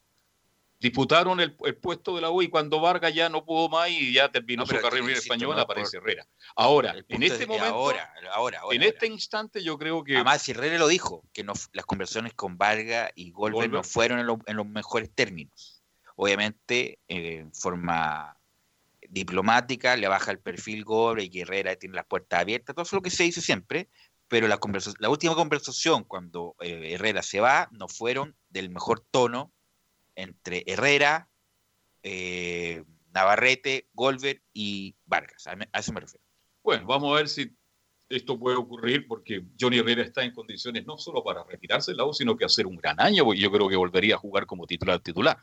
[0.78, 4.14] Disputaron el, el puesto de la U y cuando Vargas ya no pudo más y
[4.14, 6.26] ya terminó No, su carrera española, no, aparece por- Herrera.
[6.56, 10.14] Ahora, en este es momento, ahora, ahora, ahora, en este instante yo creo que...
[10.14, 14.20] Además, si Herrera lo dijo, que no, las conversaciones con Vargas y Goldberg no fueron
[14.20, 15.79] en, lo- en los mejores términos.
[16.22, 18.36] Obviamente, eh, en forma
[19.08, 22.94] diplomática, le baja el perfil Goldberg y que Herrera tiene las puertas abiertas, todo eso
[22.94, 23.88] es lo que se dice siempre,
[24.28, 24.60] pero la,
[24.98, 29.50] la última conversación cuando eh, Herrera se va no fueron del mejor tono
[30.14, 31.30] entre Herrera,
[32.02, 35.46] eh, Navarrete, Golver y Vargas.
[35.46, 36.22] A eso me refiero.
[36.62, 37.56] Bueno, vamos a ver si
[38.10, 42.12] esto puede ocurrir porque Johnny Herrera está en condiciones no solo para retirarse del lado,
[42.12, 45.00] sino que hacer un gran año, porque yo creo que volvería a jugar como titular
[45.00, 45.38] titular.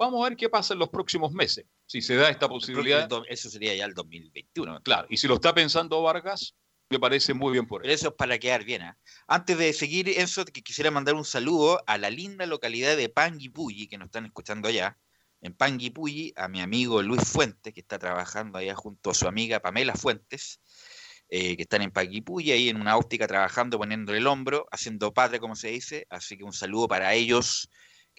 [0.00, 3.06] Vamos a ver qué pasa en los próximos meses, si se da esta posibilidad.
[3.28, 4.80] Eso sería ya el 2021.
[4.82, 6.56] Claro, y si lo está pensando Vargas,
[6.88, 7.96] me parece muy bien por Pero él.
[7.96, 8.80] eso es para quedar bien.
[8.80, 8.96] ¿ah?
[9.26, 13.88] Antes de seguir, Enzo, que quisiera mandar un saludo a la linda localidad de Panguipulli,
[13.88, 14.96] que nos están escuchando allá.
[15.42, 19.60] En Panguipulli, a mi amigo Luis Fuentes, que está trabajando allá junto a su amiga
[19.60, 20.62] Pamela Fuentes,
[21.28, 25.40] eh, que están en Panguipulli, ahí en una óptica trabajando, poniéndole el hombro, haciendo patria,
[25.40, 26.06] como se dice.
[26.08, 27.68] Así que un saludo para ellos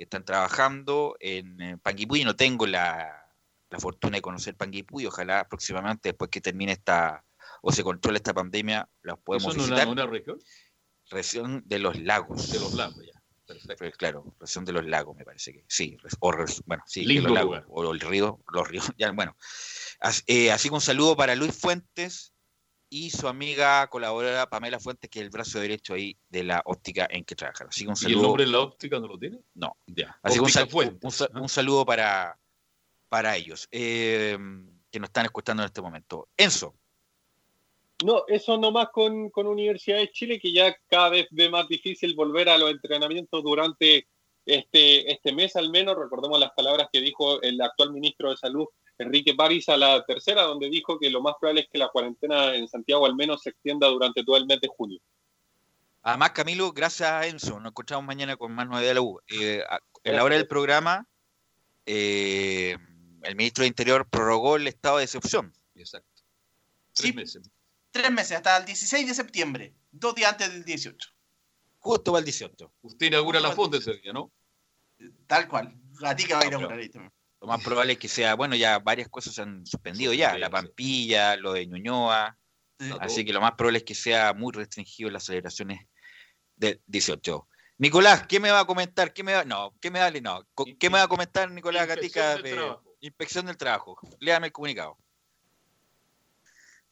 [0.02, 2.24] que están trabajando en Panguipulli.
[2.24, 3.24] No tengo la,
[3.70, 5.06] la fortuna de conocer Panguipulli.
[5.06, 7.24] Ojalá próximamente, después que termine esta
[7.62, 9.88] o se controle esta pandemia, los podemos ¿Eso no visitar.
[9.88, 10.40] una, una región?
[11.12, 12.52] Región de los lagos.
[12.52, 13.22] De los lagos, ya.
[13.46, 13.98] Perfecto.
[14.00, 15.96] Claro, región de los lagos, me parece que sí.
[16.20, 16.32] O,
[16.66, 17.66] bueno, sí, Lindo los lagos, lugar.
[17.70, 18.92] o el río, los ríos.
[18.98, 19.38] Ya, bueno,
[20.00, 22.34] As- eh, así que un saludo para Luis Fuentes
[22.94, 27.08] y su amiga colaboradora Pamela Fuentes, que es el brazo derecho ahí de la óptica
[27.10, 27.70] en que trabajan.
[27.70, 28.18] Así que un ¿Y saludo.
[28.20, 29.40] el nombre de la óptica no lo tiene?
[29.56, 29.78] No.
[29.88, 30.20] Ya.
[30.22, 32.38] Así que un, Óptica sal- Fuentes, un sa- un saludo para,
[33.08, 34.38] para ellos eh,
[34.92, 36.28] que nos están escuchando en este momento.
[36.36, 36.76] Enzo.
[38.04, 42.14] No, eso nomás con, con Universidad de Chile, que ya cada vez ve más difícil
[42.16, 44.08] volver a los entrenamientos durante
[44.46, 45.96] este, este mes al menos.
[45.98, 48.68] Recordemos las palabras que dijo el actual ministro de Salud,
[48.98, 52.56] Enrique París, a la tercera, donde dijo que lo más probable es que la cuarentena
[52.56, 55.00] en Santiago al menos se extienda durante todo el mes de junio.
[56.04, 59.20] Además, Camilo, gracias a Enzo, nos encontramos mañana con más novedades de la U.
[59.28, 59.64] Eh,
[60.04, 61.08] en la hora del programa,
[61.86, 62.76] eh,
[63.24, 65.54] el ministro de Interior prorrogó el estado de excepción.
[65.76, 66.24] Exacto.
[66.94, 67.50] Sí, meses.
[67.92, 71.10] Tres meses, hasta el 16 de septiembre, dos días antes del 18.
[71.82, 72.74] Justo va el 18.
[72.84, 74.32] Usted inaugura la fonda ese día, ¿no?
[75.26, 75.76] Tal cual.
[76.00, 77.12] Gatica va a inaugurar ahí también.
[77.42, 80.52] Lo más probable es que sea, bueno, ya varias cosas se han suspendido ya, la
[80.52, 82.38] Pampilla, lo de Ñuñoa,
[83.00, 85.88] así que lo más probable es que sea muy restringido las celebraciones
[86.56, 87.48] del 18.
[87.80, 89.12] Nicolás, ¿qué me va a comentar?
[89.12, 90.48] ¿Qué me va, no, ¿qué me va, no,
[90.80, 92.96] ¿qué me va a comentar Nicolás Gatica de trabajo.
[93.00, 93.98] inspección del trabajo?
[94.20, 95.00] Léame el comunicado.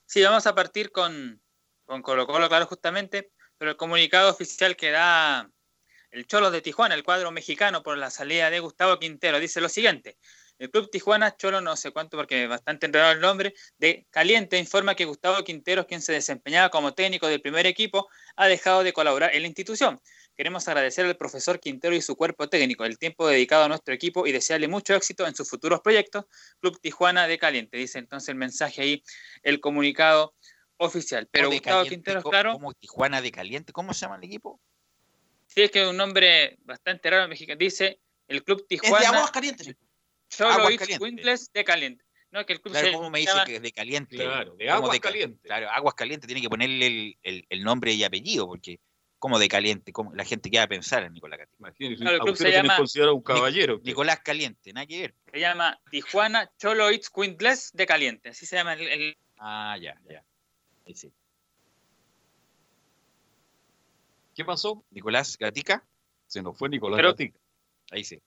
[0.08, 1.40] Sí, vamos a partir con,
[1.86, 5.52] con Colo Colo, claro, justamente, pero el comunicado oficial que da
[6.12, 9.70] el Cholo de Tijuana, el cuadro mexicano, por la salida de Gustavo Quintero, dice lo
[9.70, 10.18] siguiente.
[10.58, 14.58] El Club Tijuana, Cholo no sé cuánto porque es bastante enredado el nombre, de Caliente
[14.58, 18.92] informa que Gustavo Quintero, quien se desempeñaba como técnico del primer equipo, ha dejado de
[18.92, 20.02] colaborar en la institución.
[20.36, 24.26] Queremos agradecer al profesor Quintero y su cuerpo técnico el tiempo dedicado a nuestro equipo
[24.26, 26.26] y desearle mucho éxito en sus futuros proyectos.
[26.60, 29.04] Club Tijuana de Caliente, dice entonces el mensaje ahí,
[29.44, 30.34] el comunicado
[30.80, 31.28] oficial.
[31.32, 31.96] Pero ¿Cómo de Gustavo caliente?
[31.96, 33.72] Quintero, ¿Cómo- claro, ¿Cómo Tijuana de Caliente?
[33.74, 34.60] ¿Cómo se llama el equipo?
[35.48, 37.58] sí es que es un nombre bastante raro mexicano.
[37.58, 39.76] Dice el Club Es de Tijuana aguas calientes.
[41.00, 42.06] Windless de Caliente.
[42.32, 44.16] No, que el club Claro, se ¿cómo me llama- dice que de caliente?
[44.16, 45.42] Claro, de ¿Cómo aguas ca- calientes.
[45.44, 48.80] Claro, aguas calientes, tiene que ponerle el, el- el nombre y apellido, porque
[49.18, 51.40] como de caliente, como la gente queda a pensar en Nicolás.
[51.58, 53.76] Imagínese, Claro, el club se llama- considerado un caballero.
[53.78, 53.88] usted.
[53.88, 55.16] Nicolás Caliente, nada que ver.
[55.34, 57.12] se llama Tijuana Cholo It's
[57.74, 58.30] de Caliente.
[58.30, 60.24] Así se llama el, el- Ah, ya, ya.
[64.36, 64.84] ¿Qué pasó?
[64.92, 65.86] Nicolás Gatica,
[66.28, 67.40] Se nos fue Nicolás Pero- Gatica.
[67.92, 68.22] ahí sí.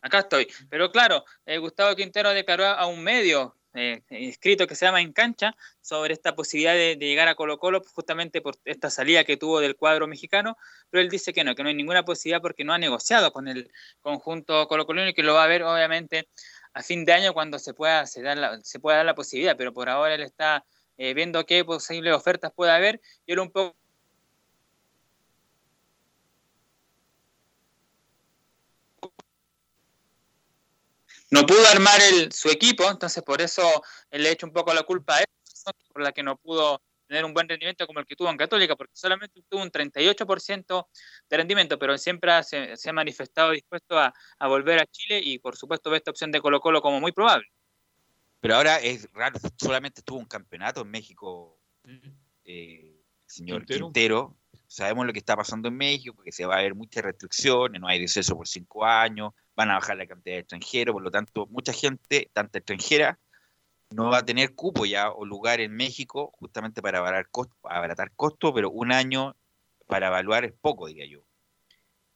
[0.00, 0.48] Acá estoy.
[0.70, 5.12] Pero claro, eh, Gustavo Quintero declaró a un medio eh, escrito que se llama En
[5.12, 9.36] Cancha sobre esta posibilidad de, de llegar a Colo Colo justamente por esta salida que
[9.36, 10.56] tuvo del cuadro mexicano,
[10.90, 13.48] pero él dice que no, que no hay ninguna posibilidad porque no ha negociado con
[13.48, 16.28] el conjunto Colo Colino y que lo va a ver obviamente
[16.74, 19.56] a fin de año cuando se pueda, se dar la, se pueda dar la posibilidad,
[19.56, 20.64] pero por ahora él está
[20.98, 23.76] eh, viendo qué posibles ofertas puede haber y él un poco
[31.30, 33.62] no pudo armar el, su equipo, entonces por eso
[34.10, 35.26] le echa un poco la culpa a él,
[35.92, 38.76] por la que no pudo tener un buen rendimiento como el que tuvo en Católica,
[38.76, 40.88] porque solamente tuvo un 38%
[41.28, 45.38] de rendimiento, pero siempre se, se ha manifestado dispuesto a, a volver a Chile y
[45.38, 47.46] por supuesto ve esta opción de Colo Colo como muy probable.
[48.42, 51.60] Pero ahora es raro, solamente estuvo un campeonato en México,
[52.44, 53.86] eh, señor Quintero.
[53.86, 54.36] Quintero.
[54.66, 57.86] Sabemos lo que está pasando en México, que se va a haber muchas restricciones, no
[57.86, 61.46] hay deceso por cinco años, van a bajar la cantidad de extranjeros, por lo tanto,
[61.50, 63.16] mucha gente, tanto extranjera,
[63.90, 68.10] no va a tener cupo ya o lugar en México justamente para abaratar costos, abaratar
[68.16, 69.36] costos, pero un año
[69.86, 71.22] para evaluar es poco, diría yo.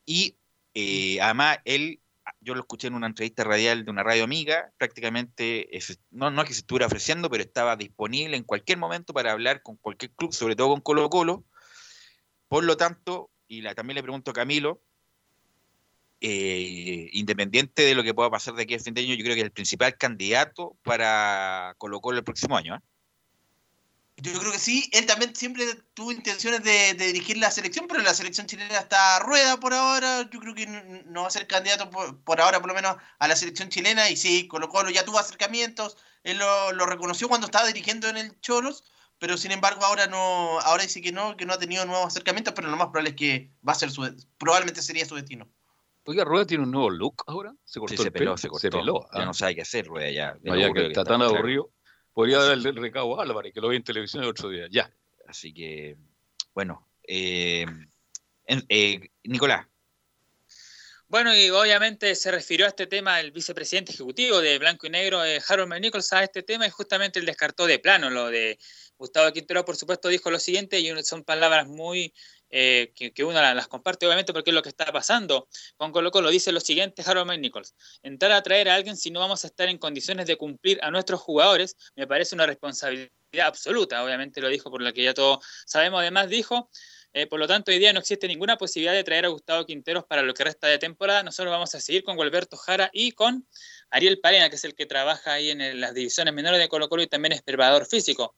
[0.05, 0.35] Y
[0.75, 2.01] eh, además, él,
[2.47, 5.69] yo lo escuché en una entrevista radial de una radio amiga, prácticamente,
[6.13, 9.63] no, no es que se estuviera ofreciendo, pero estaba disponible en cualquier momento para hablar
[9.63, 11.45] con cualquier club, sobre todo con Colo Colo.
[12.47, 14.81] Por lo tanto, y también le pregunto a Camilo,
[16.21, 19.35] eh, independiente de lo que pueda pasar de aquí a fin de año, yo creo
[19.35, 22.77] que es el principal candidato para Colo Colo el próximo año.
[22.77, 22.81] ¿eh?
[24.19, 28.01] Yo creo que sí, él también siempre tuvo intenciones de, de dirigir la selección, pero
[28.03, 30.23] la selección chilena está a rueda por ahora.
[30.31, 30.67] Yo creo que
[31.07, 34.09] no va a ser candidato por, por ahora, por lo menos, a la selección chilena.
[34.09, 38.17] Y sí, Colo Colo ya tuvo acercamientos, él lo, lo reconoció cuando estaba dirigiendo en
[38.17, 38.85] el Cholos,
[39.19, 42.55] pero sin embargo ahora no, ahora dice que no, que no ha tenido nuevos acercamientos,
[42.55, 44.03] pero lo más probable es que va a ser su,
[44.39, 45.47] probablemente sería su destino.
[46.05, 47.53] Oiga, Rueda tiene un nuevo look ahora.
[47.65, 48.25] Se cortó Sí, se el pelo.
[48.31, 48.71] peló, se cortó.
[48.71, 49.25] peló, Ya ah.
[49.27, 50.39] no sabe qué hacer, Rueda, ya.
[50.73, 51.35] que está tan claro.
[51.35, 51.71] aburrido.
[52.17, 54.69] Podría darle el recado a Álvarez, que lo vi en televisión el otro día.
[54.71, 54.91] Ya.
[55.27, 55.99] Así que,
[56.55, 56.89] bueno.
[57.07, 57.67] eh,
[58.47, 59.67] eh, Nicolás,
[61.09, 65.23] Bueno, y obviamente se refirió a este tema el vicepresidente ejecutivo de Blanco y Negro,
[65.27, 68.59] eh, Harold Nichols, a este tema y justamente él descartó de plano lo de
[68.97, 72.15] Gustavo Quintero, por supuesto, dijo lo siguiente y son palabras muy
[72.51, 75.93] eh, que, que uno la- las comparte obviamente porque es lo que está pasando con
[75.93, 76.31] Colo Colo.
[76.31, 79.69] Dice lo siguiente Harold Nichols, entrar a traer a alguien si no vamos a estar
[79.69, 83.11] en condiciones de cumplir a nuestros jugadores me parece una responsabilidad
[83.43, 86.71] absoluta, obviamente lo dijo por la que ya todos sabemos, además dijo...
[87.13, 90.05] Eh, por lo tanto, hoy día no existe ninguna posibilidad de traer a Gustavo Quinteros
[90.05, 91.23] para lo que resta de temporada.
[91.23, 93.49] Nosotros vamos a seguir con Gualberto Jara y con
[93.89, 96.91] Ariel Parena, que es el que trabaja ahí en el- las divisiones menores de Colo
[96.91, 98.37] Colo y también es preparador físico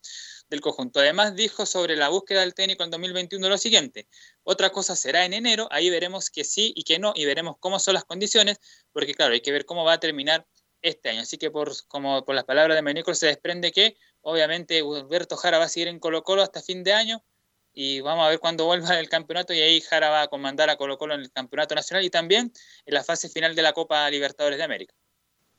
[0.49, 1.01] del conjunto.
[1.01, 4.09] Además, dijo sobre la búsqueda del técnico en 2021 lo siguiente.
[4.43, 7.79] Otra cosa será en enero, ahí veremos que sí y que no, y veremos cómo
[7.79, 8.59] son las condiciones,
[8.93, 10.47] porque claro, hay que ver cómo va a terminar
[10.83, 11.23] este año.
[11.23, 15.59] Así que por, como por las palabras de Menicol se desprende que obviamente Gualberto Jara
[15.59, 17.25] va a seguir en Colo Colo hasta fin de año
[17.73, 20.77] y vamos a ver cuándo vuelva el campeonato y ahí Jara va a comandar a
[20.77, 22.53] Colo Colo en el campeonato nacional y también
[22.87, 24.95] en la fase final de la Copa Libertadores de América.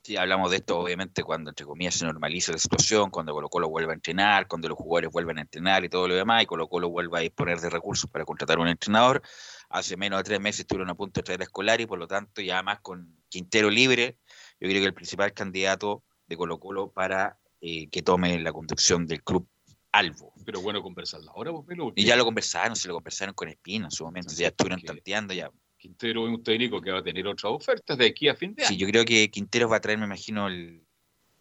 [0.01, 3.69] Sí, hablamos de esto obviamente cuando, entre comillas, se normalice la situación, cuando Colo Colo
[3.69, 6.69] vuelva a entrenar, cuando los jugadores vuelvan a entrenar y todo lo demás, y Colo
[6.69, 9.21] Colo vuelva a disponer de recursos para contratar un entrenador.
[9.69, 12.07] Hace menos de tres meses estuvieron a punto de traer a Escolar y por lo
[12.07, 14.17] tanto, ya más con Quintero libre,
[14.59, 19.05] yo creo que el principal candidato de Colo Colo para eh, que tome la conducción
[19.05, 19.47] del club
[19.91, 20.33] Albo.
[20.45, 23.49] Pero bueno conversarla ahora, pues, Pelo, porque Y ya lo conversaron, se lo conversaron con
[23.49, 25.51] Espina en su momento, ya estuvieron tanteando ya.
[25.79, 28.63] Quintero es un técnico que va a tener otras ofertas de aquí a fin de
[28.63, 28.69] año.
[28.69, 30.83] Sí, yo creo que Quinteros va a traer, me imagino, el,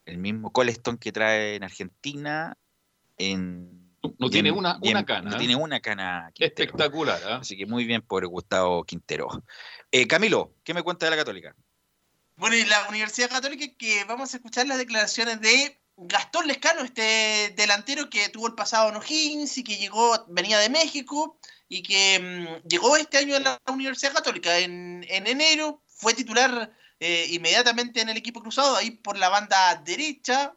[0.06, 2.56] el mismo Coleston que trae en Argentina.
[3.18, 5.38] En, no tiene en- una- en- cana, No ¿eh?
[5.38, 6.30] tiene una cana.
[6.32, 6.64] Quintero.
[6.70, 7.36] Espectacular, ¿ah?
[7.42, 9.28] Así que muy bien por Gustavo Quintero.
[9.90, 11.54] Eh, Camilo, ¿qué me cuenta de la Católica?
[12.36, 17.52] Bueno, y la Universidad Católica que vamos a escuchar las declaraciones de Gastón Lescano, este
[17.56, 22.18] delantero que tuvo el pasado en O'Higgins y que llegó, venía de México y que
[22.18, 24.58] mm, llegó este año a la Universidad Católica.
[24.58, 29.76] En, en enero, fue titular eh, inmediatamente en el equipo cruzado, ahí por la banda
[29.84, 30.54] derecha,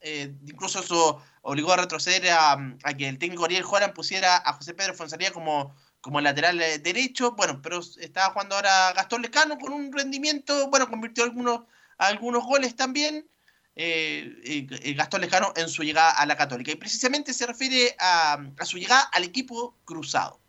[0.00, 2.52] eh, incluso eso obligó a retroceder a,
[2.82, 6.78] a que el técnico Ariel Juárez pusiera a José Pedro Fonsalía como, como lateral eh,
[6.78, 11.60] derecho, bueno, pero estaba jugando ahora Gastón Lescano con un rendimiento, bueno, convirtió algunos,
[11.98, 13.28] algunos goles también,
[13.76, 18.78] Gastón Lescano en su llegada a la Católica, y precisamente se refiere a, a su
[18.78, 20.43] llegada al equipo cruzado.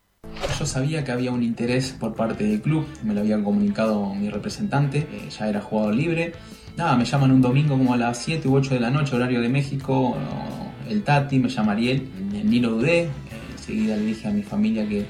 [0.59, 4.29] Yo sabía que había un interés por parte del club, me lo había comunicado mi
[4.29, 6.33] representante, eh, ya era jugador libre.
[6.77, 9.41] Nada, me llaman un domingo como a las 7 u 8 de la noche, horario
[9.41, 10.15] de México,
[10.89, 12.07] el Tati, me llama Ariel,
[12.43, 13.09] ni lo dudé, eh,
[13.51, 15.05] enseguida le dije a mi familia que,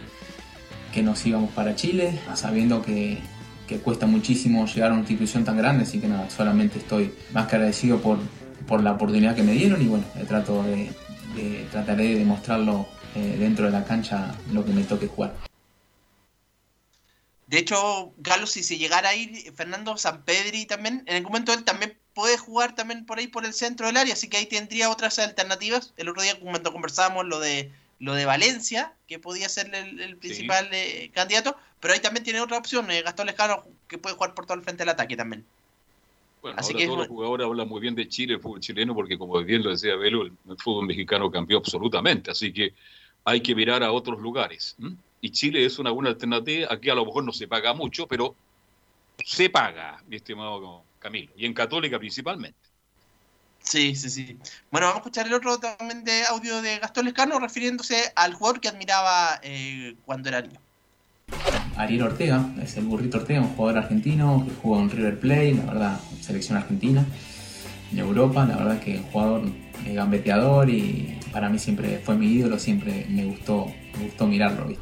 [0.93, 3.17] que nos íbamos para Chile, sabiendo que,
[3.67, 7.47] que cuesta muchísimo llegar a una institución tan grande, así que nada, solamente estoy más
[7.47, 8.19] que agradecido por,
[8.67, 10.89] por la oportunidad que me dieron y bueno, trato de-
[11.71, 15.35] trataré de demostrarlo eh, dentro de la cancha lo que me toque jugar.
[17.47, 21.63] De hecho, Galo, si se llegara a ir Fernando Sampedri también, en algún momento él
[21.63, 24.89] también puede jugar también por ahí por el centro del área, así que ahí tendría
[24.89, 25.93] otras alternativas.
[25.97, 30.17] El otro día cuando conversábamos lo de lo de Valencia, que podía ser el, el
[30.17, 34.33] principal eh, candidato, pero ahí también tiene otra opción, eh, Gastón Lescano, que puede jugar
[34.33, 35.45] por todo el frente del ataque también.
[36.41, 37.15] Bueno, Así ahora que todos los bueno.
[37.15, 40.23] jugadores hablan muy bien de Chile, el fútbol chileno, porque como bien lo decía Velo,
[40.23, 42.73] el, el fútbol mexicano cambió absolutamente, así que
[43.25, 44.75] hay que mirar a otros lugares.
[44.79, 44.95] ¿m?
[45.19, 48.35] Y Chile es una buena alternativa, aquí a lo mejor no se paga mucho, pero
[49.23, 52.57] se paga, mi estimado Camilo, y en Católica principalmente.
[53.59, 54.37] Sí, sí, sí.
[54.69, 58.61] Bueno, vamos a escuchar el otro también de audio de Gastón Lescano refiriéndose al jugador
[58.61, 60.59] que admiraba eh, cuando era niño.
[61.75, 65.65] Ariel Ortega, es el burrito Ortega, un jugador argentino que jugó en River Plate, la
[65.65, 67.03] verdad, selección argentina,
[67.91, 72.59] en Europa, la verdad que un jugador gambeteador y para mí siempre fue mi ídolo,
[72.59, 74.75] siempre me gustó, me gustó mirarlo.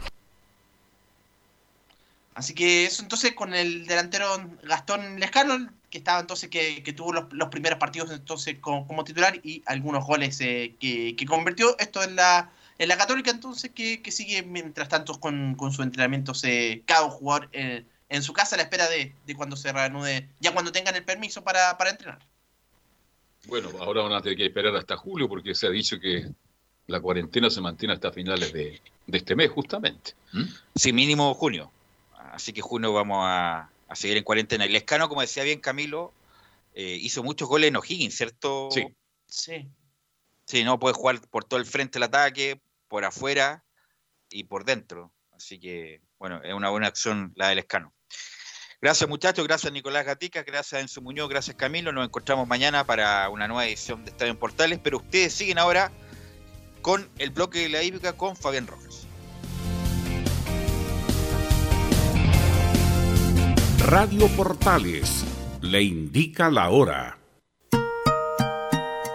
[2.36, 4.28] Así que eso entonces con el delantero
[4.64, 10.04] Gastón Lescano, que estaba entonces que, tuvo los, primeros partidos entonces como, titular y algunos
[10.06, 11.78] goles eh, que, que convirtió.
[11.78, 16.34] Esto en la, en la Católica entonces que, sigue mientras tanto con, con su entrenamiento
[16.44, 20.30] eh, cada jugador en, en su casa a la espera de, de cuando se reanude,
[20.40, 22.20] ya cuando tengan el permiso para, para entrenar.
[23.48, 26.28] Bueno, ahora van a tener que esperar hasta julio porque se ha dicho que
[26.88, 30.14] la cuarentena se mantiene hasta finales de, de este mes, justamente.
[30.32, 30.44] ¿Mm?
[30.76, 31.72] Sí, mínimo junio.
[32.32, 34.66] Así que junio vamos a, a seguir en cuarentena.
[34.66, 36.14] El Escano, como decía bien Camilo,
[36.74, 38.70] eh, hizo muchos goles en O'Higgins, ¿cierto?
[38.72, 38.88] Sí.
[39.28, 39.68] Sí.
[40.46, 43.64] Sí, no puede jugar por todo el frente del ataque, por afuera
[44.30, 45.14] y por dentro.
[45.32, 47.94] Así que, bueno, es una buena acción la del Escano.
[48.84, 51.94] Gracias muchachos, gracias Nicolás Gatica, gracias Enzo Muñoz, gracias Camilo.
[51.94, 55.90] Nos encontramos mañana para una nueva edición de Estadio en Portales, pero ustedes siguen ahora
[56.82, 59.08] con el bloque de la hípica con Fabián Rojas.
[63.88, 65.24] Radio Portales
[65.62, 67.18] le indica la hora.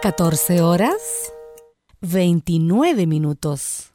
[0.01, 1.31] 14 horas
[2.01, 3.88] 29 minutos.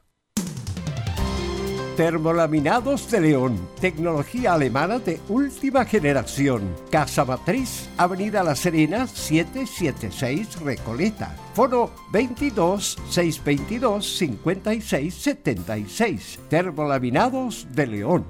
[1.95, 6.75] Termolaminados de León, tecnología alemana de última generación.
[6.91, 11.33] Casa Matriz, Avenida La Serena, 776 Recoleta.
[11.53, 16.39] Foro 22 622 56 76.
[16.49, 18.25] Termolaminados de León.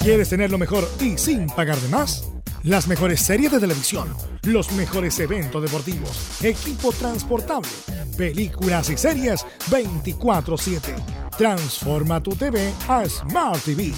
[0.00, 2.28] ¿Quieres tener lo mejor y sin pagar de más?
[2.64, 4.08] Las mejores series de televisión,
[4.42, 7.68] los mejores eventos deportivos, equipo transportable,
[8.16, 10.94] películas y series 24/7.
[11.36, 13.92] Transforma tu TV a Smart TV.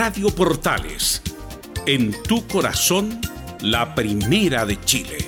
[0.00, 1.20] Radio Portales,
[1.84, 3.20] en tu corazón,
[3.62, 5.18] la primera de Chile.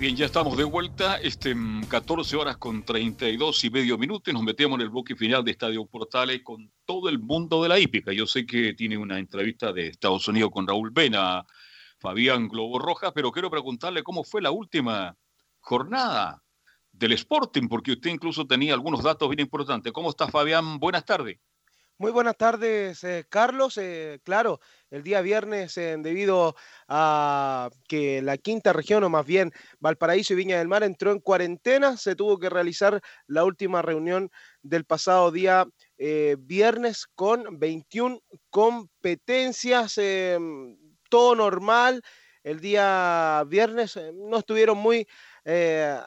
[0.00, 4.42] Bien, ya estamos de vuelta, este, mm, 14 horas con 32 y medio minutos, nos
[4.42, 8.12] metemos en el bloque final de Estadio Portales con todo el mundo de la hípica.
[8.12, 11.46] Yo sé que tiene una entrevista de Estados Unidos con Raúl Vena,
[12.00, 15.16] Fabián Globo Rojas, pero quiero preguntarle cómo fue la última
[15.60, 16.42] jornada
[16.98, 19.92] del Sporting, porque usted incluso tenía algunos datos bien importantes.
[19.92, 20.78] ¿Cómo está Fabián?
[20.78, 21.38] Buenas tardes.
[22.00, 23.76] Muy buenas tardes, eh, Carlos.
[23.76, 26.54] Eh, claro, el día viernes, eh, debido
[26.86, 31.18] a que la quinta región, o más bien Valparaíso y Viña del Mar, entró en
[31.18, 34.30] cuarentena, se tuvo que realizar la última reunión
[34.62, 35.66] del pasado día
[36.38, 39.98] viernes con 21 competencias,
[41.10, 42.02] todo normal.
[42.44, 45.08] El día viernes no estuvieron muy
[45.50, 45.98] eh,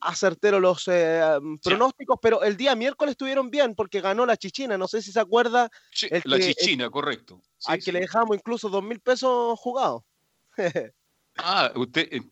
[0.00, 1.20] acerteros los eh,
[1.62, 4.78] pronósticos, pero el día miércoles estuvieron bien porque ganó la Chichina.
[4.78, 5.68] No sé si se acuerda.
[6.10, 7.42] el la que- el- Chichina, correcto.
[7.66, 10.02] al que le dejamos incluso dos mil pesos jugados.
[11.38, 12.22] Ah, usted eh,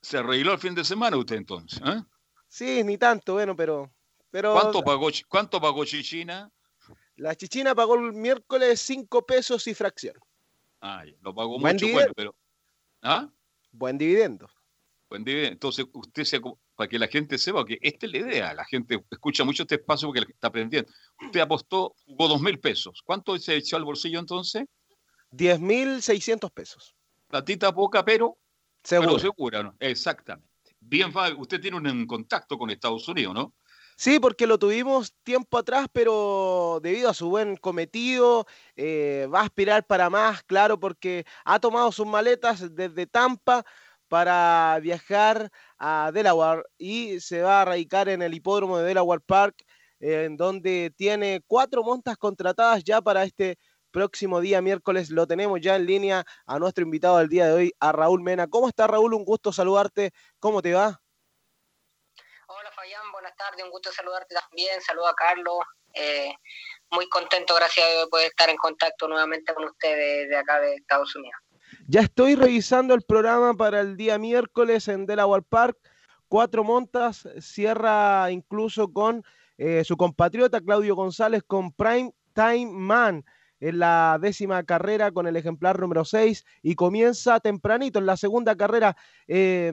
[0.00, 1.80] se arregló el fin de semana usted entonces.
[1.84, 2.00] ¿eh?
[2.46, 3.90] sí, ni tanto, bueno, pero.
[4.30, 6.48] pero ¿Cuánto, pagó, Chi- ¿Cuánto pagó Chichina?
[7.16, 10.14] La chichina pagó el miércoles 5 pesos y fracción.
[10.78, 12.36] Ay, lo pagó Buen mucho, bueno, pero.
[13.02, 13.28] ¿Ah?
[13.72, 14.48] Buen dividendo.
[15.14, 16.40] Entonces, usted se,
[16.74, 19.76] para que la gente sepa que esta es la idea, la gente escucha mucho este
[19.76, 20.90] espacio porque está aprendiendo.
[21.24, 23.02] Usted apostó, jugó dos mil pesos.
[23.04, 24.64] ¿Cuánto se echó al bolsillo entonces?
[25.32, 26.94] 10.600 pesos.
[27.28, 28.38] Platita poca, pero
[28.82, 29.08] Segura.
[29.08, 29.76] Pero segura, ¿no?
[29.78, 30.48] Exactamente.
[30.80, 33.54] Bien, Fabio, usted tiene un contacto con Estados Unidos, ¿no?
[33.94, 39.44] Sí, porque lo tuvimos tiempo atrás, pero debido a su buen cometido, eh, va a
[39.44, 43.64] aspirar para más, claro, porque ha tomado sus maletas desde Tampa
[44.12, 45.48] para viajar
[45.78, 49.64] a Delaware y se va a radicar en el hipódromo de Delaware Park,
[50.00, 53.56] en donde tiene cuatro montas contratadas ya para este
[53.90, 55.08] próximo día miércoles.
[55.08, 58.48] Lo tenemos ya en línea a nuestro invitado del día de hoy, a Raúl Mena.
[58.48, 59.14] ¿Cómo está Raúl?
[59.14, 60.10] Un gusto saludarte.
[60.38, 61.00] ¿Cómo te va?
[62.48, 65.60] Hola Fabián, buenas tardes, un gusto saludarte también, saludo a Carlos,
[65.94, 66.34] eh,
[66.90, 70.60] muy contento, gracias a Dios, de poder estar en contacto nuevamente con ustedes de acá
[70.60, 71.40] de Estados Unidos.
[71.92, 75.76] Ya estoy revisando el programa para el día miércoles en Delaware Park.
[76.26, 79.22] Cuatro montas, cierra incluso con
[79.58, 83.26] eh, su compatriota Claudio González con Prime Time Man
[83.60, 88.56] en la décima carrera con el ejemplar número 6 y comienza tempranito en la segunda
[88.56, 88.96] carrera.
[89.28, 89.70] Eh,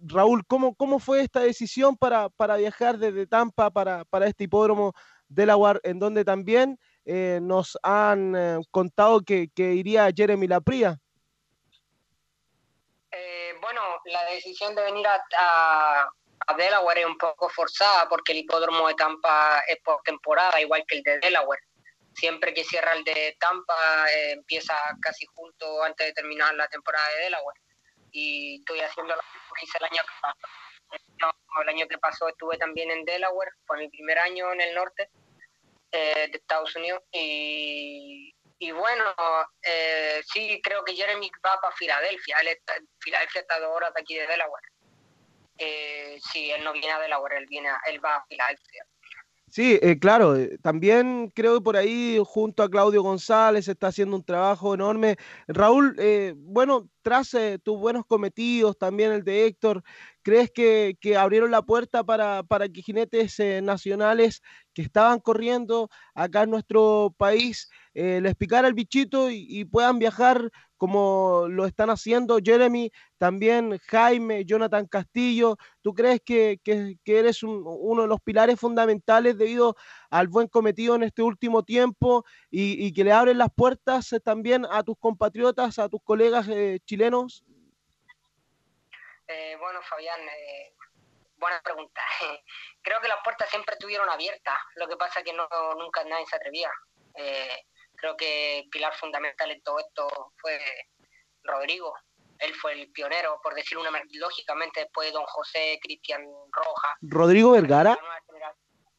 [0.00, 4.94] Raúl, ¿cómo, ¿cómo fue esta decisión para, para viajar desde Tampa para, para este hipódromo
[5.28, 10.98] Delaware, en donde también eh, nos han eh, contado que, que, iría Jeremy Lapría?
[13.60, 16.10] Bueno, la decisión de venir a,
[16.56, 20.96] Delaware es un poco forzada porque el hipódromo de Tampa es por temporada, igual que
[20.96, 21.60] el de Delaware.
[22.14, 27.06] Siempre que cierra el de Tampa eh, empieza casi junto antes de terminar la temporada
[27.10, 27.60] de Delaware.
[28.12, 31.62] Y estoy haciendo lo que hice el año que pasó.
[31.62, 35.10] El año que pasó estuve también en Delaware, fue mi primer año en el norte
[35.92, 37.02] eh, de Estados Unidos.
[37.12, 39.04] Y, y bueno,
[39.62, 42.38] eh, sí, creo que Jeremy va para Filadelfia.
[42.40, 44.68] Él está, Filadelfia está a dos horas de aquí de Delaware.
[45.58, 48.84] Eh, sí, él no viene a Delaware, él, viene a, él va a Filadelfia.
[49.50, 54.24] Sí, eh, claro, también creo que por ahí junto a Claudio González está haciendo un
[54.24, 55.16] trabajo enorme.
[55.46, 59.82] Raúl, eh, bueno, tras eh, tus buenos cometidos, también el de Héctor,
[60.22, 64.42] ¿crees que, que abrieron la puerta para, para que jinetes nacionales
[64.74, 71.46] que estaban corriendo acá en nuestro país les picara el bichito y, puedan viajar como
[71.48, 75.56] lo están haciendo Jeremy, también Jaime, Jonathan Castillo.
[75.82, 79.74] ¿Tú crees que, que, eres un, uno de los pilares fundamentales debido
[80.10, 84.66] al buen cometido en este último tiempo y, que le abren las puertas eh, también
[84.70, 87.44] a tus compatriotas, a tus colegas eh, chilenos?
[89.28, 90.74] Eh, bueno, Fabián, eh,
[91.36, 92.00] buena pregunta.
[92.82, 96.26] Creo que las puertas siempre estuvieron abiertas, lo que pasa es que no, nunca nadie
[96.26, 96.72] se atrevía.
[97.14, 97.66] Eh,
[97.98, 100.58] creo que el pilar fundamental en todo esto fue
[101.42, 101.92] Rodrigo.
[102.38, 106.22] Él fue el pionero, por decirlo una lógicamente después de Don José, Cristian
[106.52, 106.96] Roja.
[107.02, 107.98] Rodrigo Vergara.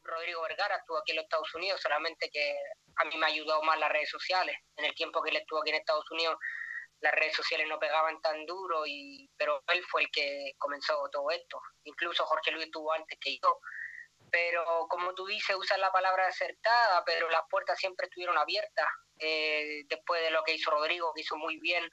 [0.02, 2.54] Rodrigo Vergara estuvo aquí en los Estados Unidos, solamente que
[2.96, 4.56] a mí me ha ayudado más las redes sociales.
[4.76, 6.36] En el tiempo que él estuvo aquí en Estados Unidos,
[7.00, 11.30] las redes sociales no pegaban tan duro, y, pero él fue el que comenzó todo
[11.30, 11.60] esto.
[11.84, 13.58] Incluso Jorge Luis estuvo antes que yo
[14.30, 18.86] pero como tú dices, usas la palabra acertada, pero las puertas siempre estuvieron abiertas
[19.18, 21.84] eh, después de lo que hizo Rodrigo, que hizo muy bien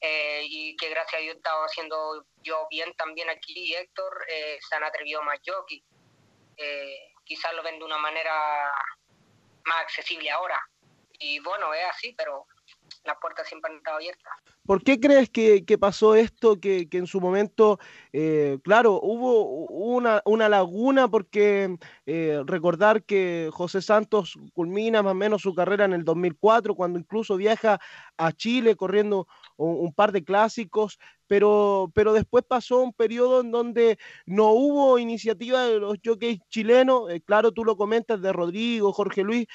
[0.00, 4.76] eh, y que gracias a Dios estaba haciendo yo bien también aquí Héctor, eh, se
[4.76, 5.82] han atrevido más jockey.
[7.24, 8.72] quizás lo ven de una manera
[9.64, 10.60] más accesible ahora.
[11.18, 12.46] Y bueno, es así, pero
[13.46, 13.70] siempre.
[14.64, 16.58] ¿Por qué crees que, pasó esto?
[16.60, 17.78] Que, en su momento,
[18.12, 25.14] eh, claro, hubo una, una laguna porque eh, recordar que José Santos culmina más o
[25.14, 27.80] menos su carrera en el 2004, cuando incluso viaja
[28.16, 33.50] a Chile corriendo un, un par de clásicos, pero, pero después pasó un periodo en
[33.50, 38.92] donde no hubo iniciativa de los jockeys chilenos, eh, claro, tú lo comentas de Rodrigo,
[38.92, 39.46] Jorge Luis,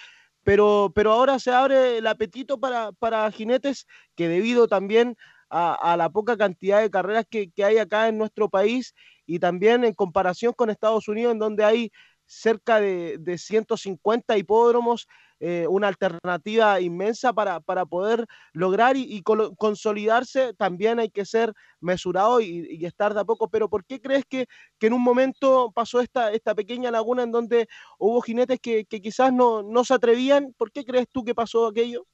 [0.44, 5.18] pero, pero ahora se abre el apetito para, para jinetes que debido también
[5.50, 8.96] a, la poca cantidad de carreras que, que, hay acá en nuestro país
[9.26, 11.92] y también en comparación con Estados Unidos, en donde hay
[12.32, 15.08] cerca de, de 150 hipódromos,
[15.42, 21.54] eh, una alternativa inmensa para, para poder lograr y, y, consolidarse, también hay que ser
[21.82, 23.50] mesurado y, estar de a poco.
[23.50, 24.48] Pero ¿por qué crees que,
[24.80, 27.68] que en un momento pasó esta, esta pequeña laguna en donde
[27.98, 30.54] hubo jinetes que, que quizás no, no, se atrevían?
[30.54, 32.06] ¿Por qué crees tú que pasó aquello?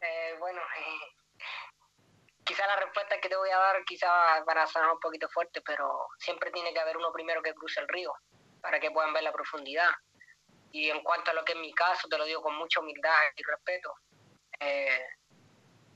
[0.00, 1.42] Eh, bueno, eh,
[2.44, 4.08] quizá la respuesta que te voy a dar quizá
[4.46, 7.80] van a sonar un poquito fuerte, pero siempre tiene que haber uno primero que cruce
[7.80, 8.12] el río
[8.60, 9.90] para que puedan ver la profundidad.
[10.72, 13.14] Y en cuanto a lo que es mi caso, te lo digo con mucha humildad
[13.36, 13.94] y respeto.
[14.60, 15.02] Eh,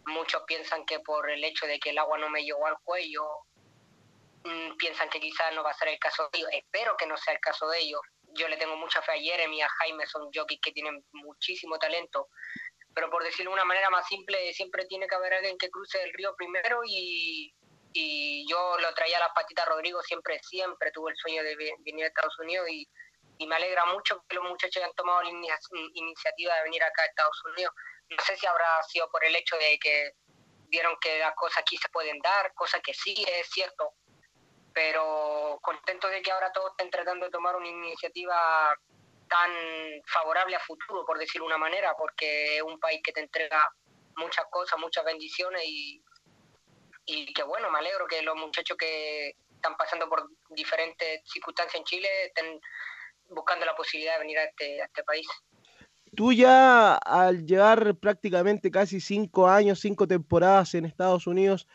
[0.06, 3.24] muchos piensan que por el hecho de que el agua no me llegó al cuello,
[4.44, 6.51] mm, piensan que quizás no va a ser el caso de ellos.
[6.52, 8.01] Espero que no sea el caso de ellos.
[8.34, 12.28] Yo le tengo mucha fe a Jeremy a Jaime, son jockeys que tienen muchísimo talento.
[12.94, 16.02] Pero por decirlo de una manera más simple, siempre tiene que haber alguien que cruce
[16.02, 17.55] el río primero y,
[17.93, 21.56] y yo lo traía a las patitas a Rodrigo, siempre, siempre tuve el sueño de
[21.56, 22.89] venir a Estados Unidos y,
[23.44, 25.31] me alegra mucho que los muchachos hayan tomado la
[25.94, 27.74] iniciativa de venir acá a Estados Unidos.
[28.09, 30.12] No sé si habrá sido por el hecho de que
[30.69, 33.94] vieron que las cosas aquí se pueden dar, cosa que sí es cierto,
[34.73, 38.77] pero contento de que ahora todos estén tratando de tomar una iniciativa
[39.28, 39.51] tan
[40.06, 43.69] favorable a futuro, por decirlo de una manera, porque es un país que te entrega
[44.19, 46.01] muchas cosas, muchas bendiciones y,
[47.06, 51.84] y que bueno, me alegro que los muchachos que están pasando por diferentes circunstancias en
[51.84, 52.60] Chile estén
[53.30, 55.26] buscando la posibilidad de venir a este, este país.
[56.14, 61.66] Tú ya al llevar prácticamente casi cinco años, cinco temporadas en Estados Unidos,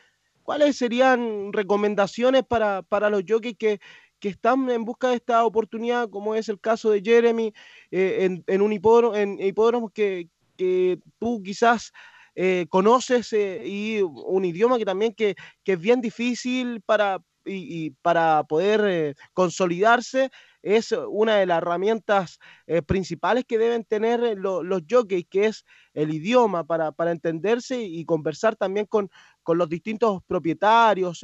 [0.43, 3.79] ¿cuáles serían recomendaciones para, para los jockeys que,
[4.19, 7.53] que están en busca de esta oportunidad, como es el caso de Jeremy,
[7.89, 11.91] eh, en, en un hipódromo, en hipódromos que, que tú quizás
[12.39, 17.91] eh, conoces eh, y un idioma que también que, que es bien difícil para, y,
[18.01, 20.29] para poder eh, consolidarse?
[20.63, 22.39] es una de las herramientas
[22.87, 28.03] principales que deben tener lo- los jockeys, que es el idioma para, para entenderse y
[28.03, 29.09] conversar también con,
[29.43, 31.21] con los distintos propietarios,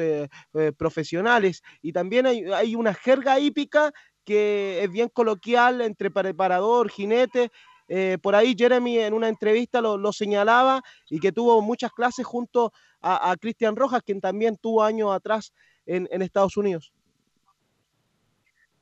[0.77, 1.61] profesionales.
[1.81, 3.91] Y también hay, hay una jerga hípica
[4.25, 7.51] que es bien coloquial entre preparador, jinete.
[7.87, 12.71] Eh, por ahí Jeremy en una entrevista lo, señalaba y que tuvo muchas clases junto
[13.01, 15.53] a, a Cristian Rojas, quien también tuvo años atrás
[15.85, 16.93] en, en Estados Unidos.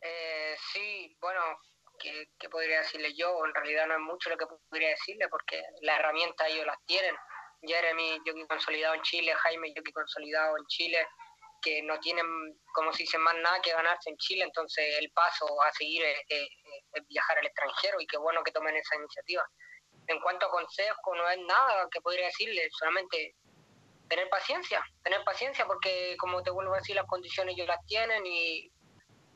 [0.02, 1.41] Eh, sí, bueno,
[1.99, 3.45] ¿qué, qué podría decirle yo?
[3.45, 7.15] En realidad no es mucho lo que podría decirle porque las herramientas ellos las tienen.
[7.61, 11.07] Jeremy, jockey consolidado en Chile, Jaime, jockey consolidado en Chile,
[11.62, 12.26] que no tienen,
[12.74, 16.48] como se dice, más nada que ganarse en Chile, entonces el paso a seguir es,
[17.08, 19.46] viajar al extranjero y qué bueno que tomen esa iniciativa.
[20.08, 23.36] En cuanto a consejo, no es nada que podría decirle, solamente
[24.10, 28.26] tener paciencia, tener paciencia porque como te vuelvo a decir, las condiciones ellos las tienen
[28.26, 28.70] y,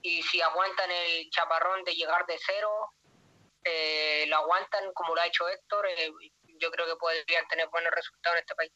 [0.01, 2.89] y si aguantan el chaparrón de llegar de cero,
[3.63, 6.11] eh, lo aguantan como lo ha hecho Héctor, eh,
[6.59, 8.71] yo creo que podrían tener buenos resultados en este país.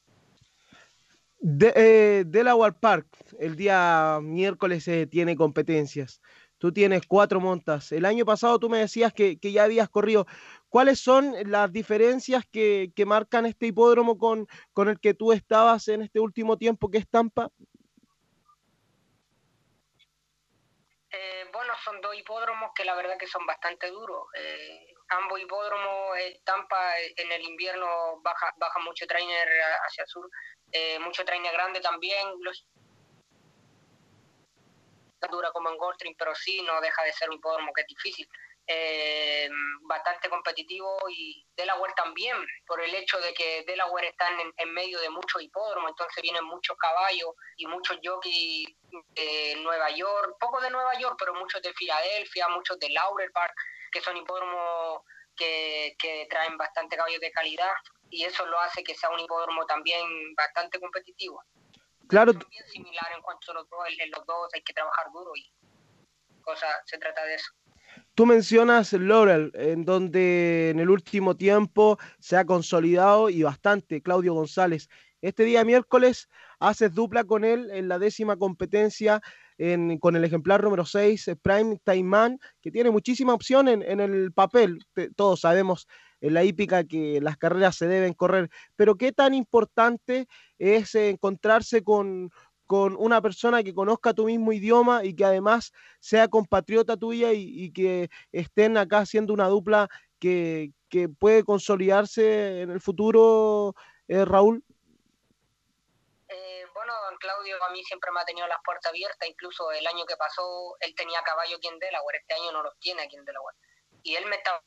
[1.41, 3.07] De, eh, Delaware Park,
[3.39, 6.21] el día miércoles eh, tiene competencias.
[6.57, 7.93] Tú tienes cuatro montas.
[7.93, 10.27] El año pasado tú me decías que, que ya habías corrido.
[10.67, 15.87] ¿Cuáles son las diferencias que, que marcan este hipódromo con, con el que tú estabas
[15.87, 17.49] en este último tiempo que es Tampa?
[21.11, 24.27] Eh, bueno, son dos hipódromos que la verdad que son bastante duros.
[24.35, 29.47] Eh, ambos hipódromos, eh, Tampa eh, en el invierno baja, baja mucho trainer
[29.85, 30.29] hacia el sur,
[30.71, 32.27] eh, mucho trainer grande también.
[32.41, 32.65] Los
[35.29, 38.27] dura como en Goldstream, pero sí no deja de ser un hipódromo que es difícil.
[38.71, 39.49] Eh,
[39.81, 42.37] bastante competitivo y Delaware también,
[42.67, 46.45] por el hecho de que Delaware está en, en medio de muchos hipódromos, entonces vienen
[46.45, 48.69] muchos caballos y muchos jockeys
[49.15, 53.55] de Nueva York, poco de Nueva York, pero muchos de Filadelfia, muchos de Laurel Park,
[53.91, 55.01] que son hipódromos
[55.35, 57.73] que, que traen bastante caballos de calidad
[58.09, 60.01] y eso lo hace que sea un hipódromo también
[60.35, 61.43] bastante competitivo.
[62.07, 65.31] Claro, Bien similar en cuanto a los dos, en los dos hay que trabajar duro
[65.35, 65.53] y
[66.41, 67.51] cosa, se trata de eso.
[68.15, 74.33] tú mencionas Laurel, en donde en el último tiempo se ha consolidado y bastante Claudio
[74.33, 74.89] González.
[75.21, 76.29] Este día miércoles
[76.59, 79.21] haces dupla con él en la décima competencia
[79.59, 83.99] en- con el ejemplar número 6, eh, Prime Time Man, que tiene muchísima opción en,
[83.99, 84.79] el papel.
[85.15, 85.87] Todos sabemos
[86.21, 90.27] en la hípica que las carreras se deben correr, pero qué tan importante
[90.57, 92.31] es eh, encontrarse con,
[92.71, 98.09] una persona que conozca tu mismo idioma y que además sea compatriota tuya y, que
[98.31, 103.73] estén acá haciendo una dupla que, que puede consolidarse en el futuro,
[104.07, 104.63] eh, Raúl.
[107.19, 110.75] Claudio a mí siempre me ha tenido las puertas abiertas, incluso el año que pasó
[110.79, 113.57] él tenía caballo aquí en Delaware, este año no los tiene aquí en Delaware.
[114.03, 114.61] Y él me estaba...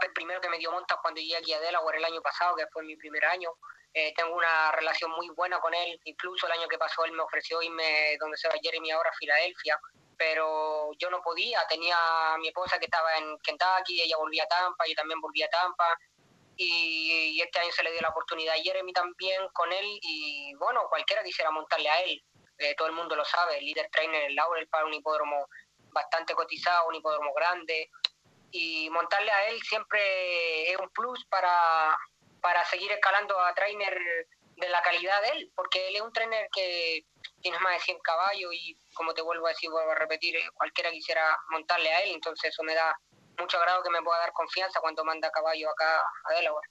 [0.00, 2.66] El primero que me dio montas cuando llegué aquí a Delaware el año pasado, que
[2.68, 3.50] fue mi primer año.
[3.94, 7.22] Eh, tengo una relación muy buena con él, incluso el año que pasó él me
[7.22, 9.78] ofreció irme donde se va Jeremy ahora, a Filadelfia,
[10.16, 11.96] pero yo no podía, tenía
[12.32, 15.50] a mi esposa que estaba en Kentucky, ella volvía a Tampa, yo también volvía a
[15.50, 15.98] Tampa,
[16.56, 20.82] y, este año se le dio la oportunidad a Jeremy también con él y bueno,
[20.88, 22.22] cualquiera quisiera montarle a él,
[22.58, 25.48] Eh, todo el mundo lo sabe, el líder trainer el Laurel para un hipódromo
[25.90, 27.90] bastante cotizado, un hipódromo grande,
[28.52, 31.96] y montarle a él siempre es un plus para,
[32.40, 33.98] para seguir escalando a trainer
[34.56, 37.04] de la calidad de él, porque él es un trainer que
[37.40, 40.48] tiene más de 100 caballos y como te vuelvo a decir, vuelvo a repetir, eh,
[40.54, 42.94] cualquiera quisiera montarle a él, entonces eso me da
[43.42, 46.68] mucho agrado que me pueda dar confianza cuando manda caballo acá a Delaware.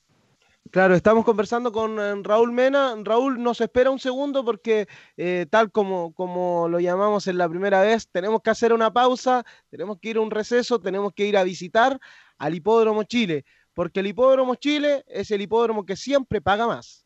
[0.71, 2.95] Claro, estamos conversando con eh, Raúl Mena.
[3.03, 4.87] Raúl nos espera un segundo porque
[5.17, 9.43] eh, tal como, como lo llamamos en la primera vez, tenemos que hacer una pausa,
[9.69, 11.99] tenemos que ir a un receso, tenemos que ir a visitar
[12.37, 13.43] al Hipódromo Chile,
[13.73, 17.05] porque el Hipódromo Chile es el hipódromo que siempre paga más.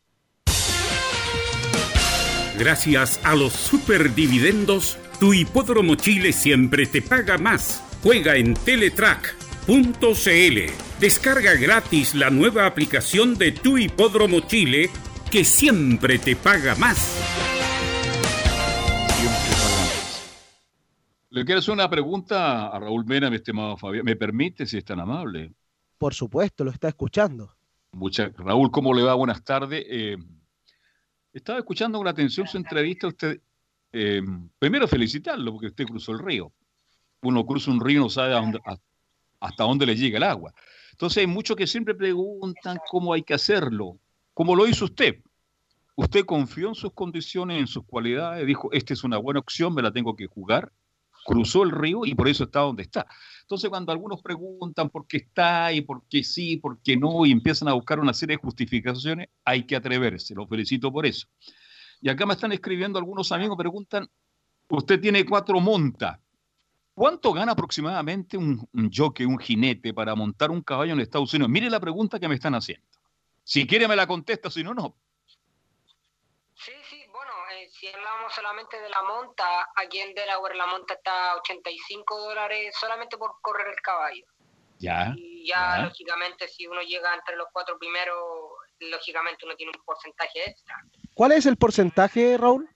[2.58, 7.84] Gracias a los superdividendos, tu hipódromo Chile siempre te paga más.
[8.02, 8.54] Juega en
[9.66, 11.00] Teletrack.cl.
[11.00, 14.90] Descarga gratis la nueva aplicación de tu hipódromo Chile
[15.32, 17.20] que siempre te paga más.
[21.32, 24.06] Le quiero hacer una pregunta a Raúl Mena, mi estimado Fabián.
[24.06, 25.52] ¿Me permite, si es tan amable?
[25.98, 27.56] Por supuesto, lo está escuchando.
[27.92, 28.30] Mucha...
[28.38, 29.16] Raúl, ¿cómo le va?
[29.16, 29.84] Buenas tardes.
[29.90, 30.16] Eh,
[31.34, 33.08] estaba escuchando con atención su entrevista.
[33.08, 33.42] Usted,
[33.92, 34.22] eh,
[34.60, 36.54] primero felicitarlo porque usted cruzó el río.
[37.24, 38.78] Uno cruza un río y no sabe a dónde- a-
[39.46, 40.54] hasta dónde le llega el agua.
[40.92, 44.00] Entonces hay muchos que siempre preguntan cómo hay que hacerlo.
[44.34, 45.22] ¿Cómo lo hizo usted?
[45.96, 49.82] Usted confió en sus condiciones, en sus cualidades, dijo, esta es una buena opción, me
[49.82, 50.72] la tengo que jugar,
[51.26, 53.08] cruzó el río y por eso está donde está.
[53.42, 57.32] Entonces cuando algunos preguntan por qué está y por qué sí, por qué no, y
[57.32, 61.28] empiezan a buscar una serie de justificaciones, hay que atreverse, lo felicito por eso.
[62.02, 64.10] Y acá me están escribiendo algunos amigos, preguntan,
[64.70, 66.20] usted tiene cuatro montas,
[66.96, 71.50] ¿Cuánto gana aproximadamente un, un jockey, un jinete, para montar un caballo en Estados Unidos?
[71.50, 72.88] Mire la pregunta que me están haciendo.
[73.44, 74.96] Si quiere me la contesta, si no, no.
[76.56, 79.44] Sí, sí, bueno, eh, si hablamos solamente de la monta,
[79.76, 84.26] aquí en Delaware la monta está a 85 dólares solamente por correr el caballo.
[84.80, 85.14] Ya.
[85.18, 85.84] Y ya, ya.
[85.84, 88.18] lógicamente, si uno llega entre los cuatro primeros,
[88.80, 90.78] lógicamente uno tiene un porcentaje extra.
[91.14, 92.70] ¿Cuál es el porcentaje, Raúl?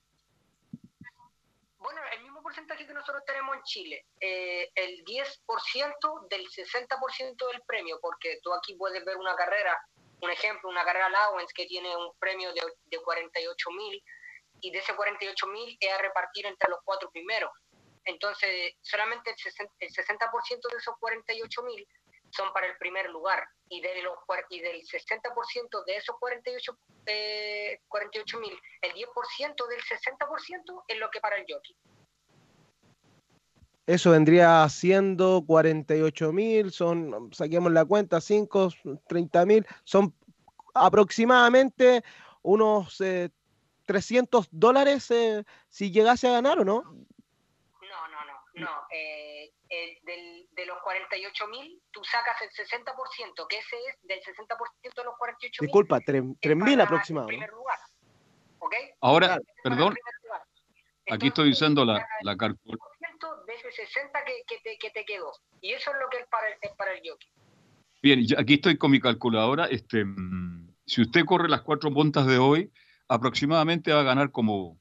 [2.50, 8.52] Porcentaje que nosotros tenemos en Chile, eh, el 10% del 60% del premio, porque tú
[8.52, 9.78] aquí puedes ver una carrera,
[10.20, 14.02] un ejemplo, una carrera allowance que tiene un premio de, de 48 mil
[14.62, 17.52] y de ese 48 mil es a repartir entre los cuatro primeros.
[18.04, 20.30] Entonces, solamente el 60%, el 60
[20.72, 21.86] de esos 48 mil
[22.30, 24.18] son para el primer lugar y, de los,
[24.48, 31.08] y del 60% de esos 48 eh, 48 mil, el 10% del 60% es lo
[31.10, 31.76] que para el jockey.
[33.90, 38.68] Eso vendría siendo 48 mil, son, saquemos la cuenta, 5,
[39.08, 40.14] 30 mil, son
[40.74, 42.04] aproximadamente
[42.42, 43.30] unos eh,
[43.86, 46.82] 300 dólares eh, si llegase a ganar o no.
[46.82, 48.70] No, no, no, no.
[48.92, 49.50] eh,
[50.04, 55.04] del- de los 48 mil, tú sacas el 60%, que ese es del 60% de
[55.04, 55.66] los 48 mil.
[55.66, 56.22] Disculpa, 3
[56.56, 57.24] mil aproximado.
[57.26, 57.28] ¿no?
[57.28, 57.78] primer lugar.
[58.60, 58.74] ¿Ok?
[59.00, 59.96] Ahora, perdón,
[61.10, 62.89] aquí estoy usando la, la calculadora.
[63.50, 65.32] De ese 60 que, que, te, que te quedó.
[65.60, 67.28] Y eso es lo que es para el, es para el jockey.
[68.00, 69.66] Bien, aquí estoy con mi calculadora.
[69.66, 70.04] Este,
[70.86, 72.70] si usted corre las cuatro montas de hoy,
[73.08, 74.78] aproximadamente va a ganar como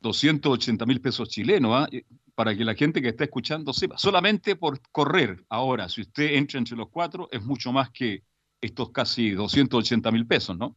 [0.00, 1.86] 280 mil pesos chilenos, ¿ah?
[1.90, 2.02] Y
[2.34, 3.98] para que la gente que está escuchando sepa.
[3.98, 8.22] Solamente por correr ahora, si usted entra entre los cuatro, es mucho más que
[8.62, 10.76] estos casi 280 mil pesos, ¿no?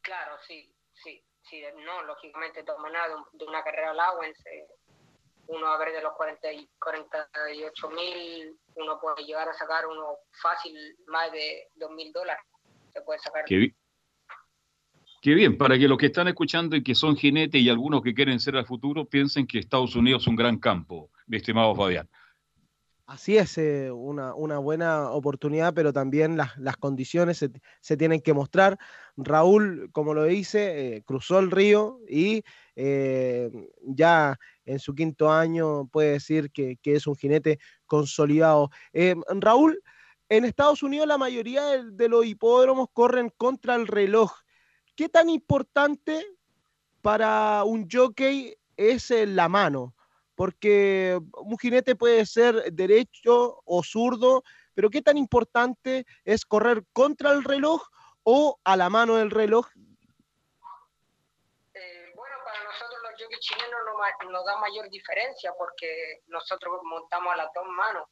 [0.00, 0.72] Claro, sí,
[1.02, 1.62] sí, sí.
[1.84, 4.66] No, lógicamente, todas maneras, de, un- de una carrera allowance, eh,
[5.46, 10.16] uno a ver de los 40 y 48 mil, uno puede llegar a sacar uno
[10.42, 10.74] fácil
[11.06, 12.42] más de 2 mil dólares.
[12.92, 13.44] Se puede sacar.
[13.44, 13.74] Qué, bi-
[15.20, 18.14] qué bien, para que los que están escuchando y que son jinetes y algunos que
[18.14, 22.08] quieren ser al futuro piensen que Estados Unidos es un gran campo, mi estimado Fabián.
[23.06, 27.50] Así es, eh, una, una buena oportunidad, pero también las, las condiciones se,
[27.82, 28.78] se tienen que mostrar.
[29.14, 32.44] Raúl, como lo dice, eh, cruzó el río y
[32.76, 33.50] eh,
[33.82, 38.70] ya en su quinto año puede decir que, es un jinete consolidado.
[38.92, 39.82] Eh, Raúl,
[40.28, 44.32] en Estados Unidos la mayoría de, de los hipódromos corren contra el reloj.
[44.96, 46.24] ¿Qué tan importante
[47.02, 49.94] para un jockey es eh, la mano?
[50.34, 54.42] porque un jinete puede ser derecho o zurdo,
[54.74, 57.82] pero qué tan importante es correr contra el reloj
[58.24, 59.68] o a la mano del reloj.
[61.74, 62.58] Eh, bueno, para
[63.18, 68.08] jockeys chilenos no nos da mayor diferencia porque nosotros montamos a las dos manos.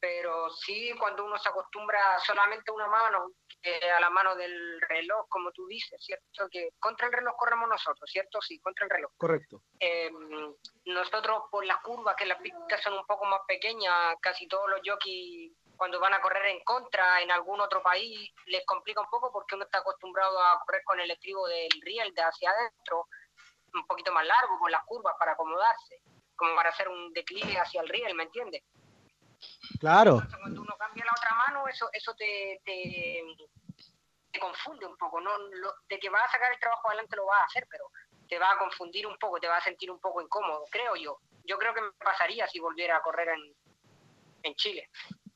[0.00, 3.32] pero sí cuando uno se acostumbra solamente a una mano,
[3.62, 6.48] eh, a la mano del reloj, como tú dices, ¿cierto?
[6.50, 8.40] Que contra el reloj corremos nosotros, ¿cierto?
[8.40, 9.10] Sí, contra el reloj.
[9.16, 9.62] Correcto.
[9.80, 10.10] Eh,
[10.84, 14.80] nosotros por las curvas, que las pistas son un poco más pequeñas, casi todos los
[14.84, 19.30] jockeys cuando van a correr en contra en algún otro país les complica un poco
[19.32, 23.06] porque uno está acostumbrado a correr con el estribo del riel de hacia adentro,
[23.74, 26.00] un poquito más largo por las curvas para acomodarse,
[26.36, 28.62] como para hacer un declive hacia el riel, ¿me entiendes?
[29.80, 30.22] Claro.
[30.40, 33.22] Cuando uno cambia la otra mano, eso, eso te, te,
[34.32, 35.36] te confunde un poco, ¿no?
[35.38, 37.84] Lo- de que vas a sacar el trabajo adelante lo vas a hacer, pero
[38.28, 41.18] te va a confundir un poco, te va a sentir un poco incómodo, creo yo.
[41.44, 43.54] Yo creo que me pasaría si volviera a correr en,
[44.42, 44.90] en Chile.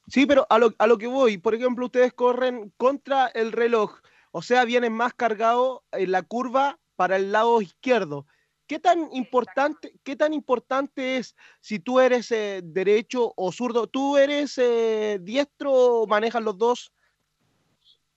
[0.08, 3.98] Sí, pero a lo, a lo que voy, por ejemplo, ustedes corren contra el reloj,
[4.30, 8.26] o sea, vienen más cargados en la curva para el lado izquierdo.
[8.68, 13.88] ¿Qué tan importante, qué tan importante es si tú eres eh, derecho o zurdo?
[13.88, 16.92] ¿Tú eres eh, diestro o manejas los dos?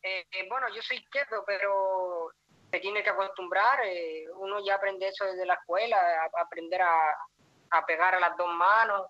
[0.03, 2.30] Eh, bueno, yo soy izquierdo, pero
[2.70, 3.80] se tiene que acostumbrar.
[4.36, 6.95] uno ya aprende eso desde la escuela, a- a aprender a,
[7.72, 9.07] a pegar a las dos manos.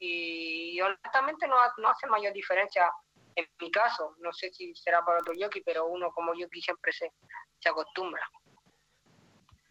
[0.00, 2.90] Y, honestamente no, no hace mayor diferencia
[3.36, 4.14] en mi caso.
[4.20, 7.12] No sé si será para otro yoki, pero uno como yoki siempre se,
[7.60, 8.26] se acostumbra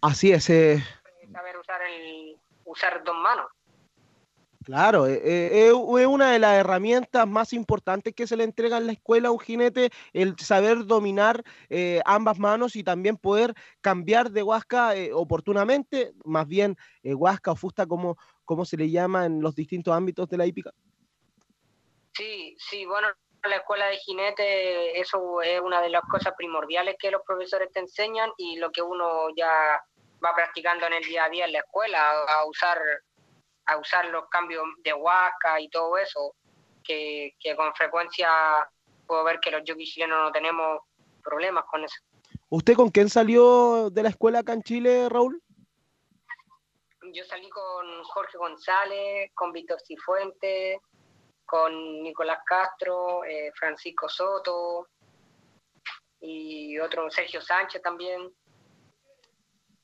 [0.01, 0.83] Así es, eh,
[1.31, 3.47] saber usar, el, usar dos manos.
[4.63, 8.85] claro, eh, eh, es una de las herramientas más importantes que se le entrega en
[8.85, 14.29] la escuela a un jinete, el saber dominar eh, ambas manos y también poder cambiar
[14.29, 19.25] de huasca eh, oportunamente, más bien eh, huasca o fusta como, como se le llama
[19.25, 20.71] en los distintos ámbitos de la hípica.
[22.13, 26.95] Sí, sí, bueno, en la escuela de jinete eso es una de las cosas primordiales
[26.99, 29.81] que los profesores te enseñan y lo que uno ya
[30.23, 32.79] va practicando en el día a día en la escuela, a, usar
[33.65, 36.33] a usar los cambios de huasca y todo eso,
[36.83, 38.29] que, que con frecuencia
[39.05, 40.81] puedo ver que los jockeys chilenos no tenemos
[41.23, 41.97] problemas con eso.
[42.49, 45.41] ¿Usted con quién salió de la escuela acá en Chile, Raúl?
[47.13, 50.79] Yo salí con Jorge González, con Víctor Cifuentes,
[51.47, 54.89] con Nicolás Castro, eh, Francisco Soto
[56.19, 58.31] y otro Sergio Sánchez también.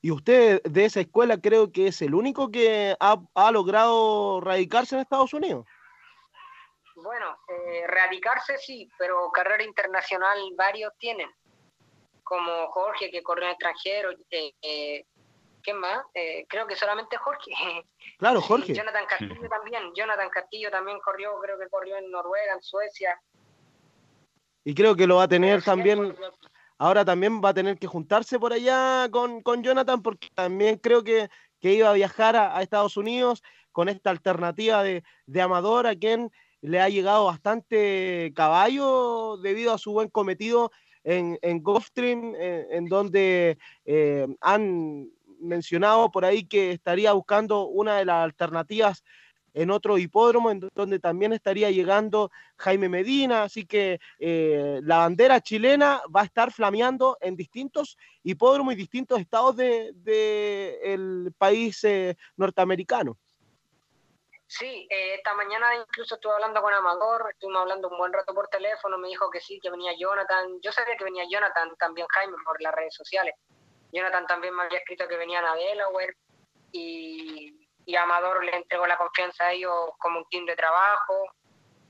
[0.00, 4.94] Y usted de esa escuela creo que es el único que ha, ha logrado radicarse
[4.94, 5.66] en Estados Unidos.
[6.96, 11.28] Bueno, eh, radicarse sí, pero carrera internacional varios tienen,
[12.22, 15.06] como Jorge que corrió en extranjero, eh, eh,
[15.64, 16.04] ¿quién más?
[16.14, 17.50] Eh, creo que solamente Jorge.
[18.18, 18.74] Claro, Y Jorge.
[18.74, 23.20] Jonathan Castillo también, Jonathan Castillo también corrió, creo que corrió en Noruega, en Suecia.
[24.62, 26.14] Y creo que lo va a tener también,
[26.78, 31.02] ahora también va a tener que juntarse por allá con, con Jonathan, porque también creo
[31.02, 31.28] que,
[31.60, 33.42] que iba a viajar a, a Estados Unidos
[33.72, 36.30] con esta alternativa de, de Amador, a quien
[36.60, 40.70] le ha llegado bastante caballo debido a su buen cometido
[41.04, 45.10] en, en Gulfstream, eh, en donde eh, han
[45.44, 49.04] mencionado por ahí que estaría buscando una de las alternativas
[49.54, 55.40] en otro hipódromo, en donde también estaría llegando Jaime Medina, así que eh, la bandera
[55.40, 61.84] chilena va a estar flameando en distintos hipódromos y distintos estados del de, el país
[61.84, 63.16] eh, norteamericano.
[64.46, 68.48] Sí, eh, esta mañana incluso estuve hablando con Amador, estuvimos hablando un buen rato por
[68.48, 70.60] teléfono, me dijo que sí, que venía Jonathan.
[70.62, 73.34] Yo sabía que venía Jonathan, también Jaime, por las redes sociales.
[73.94, 76.16] Jonathan también me había escrito que venían a Delaware
[76.72, 81.14] y, y Amador le entregó la confianza a ellos como un team de trabajo.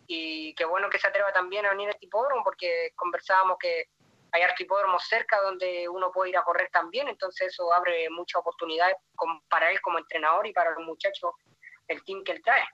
[0.07, 3.87] Y qué bueno que se atreva también a venir a este hipódromo porque conversábamos que
[4.35, 8.97] hay hipódromos cerca donde uno puede ir a correr también, entonces eso abre muchas oportunidades
[9.49, 11.31] para él como entrenador y para los muchachos,
[11.87, 12.65] el team que él trae.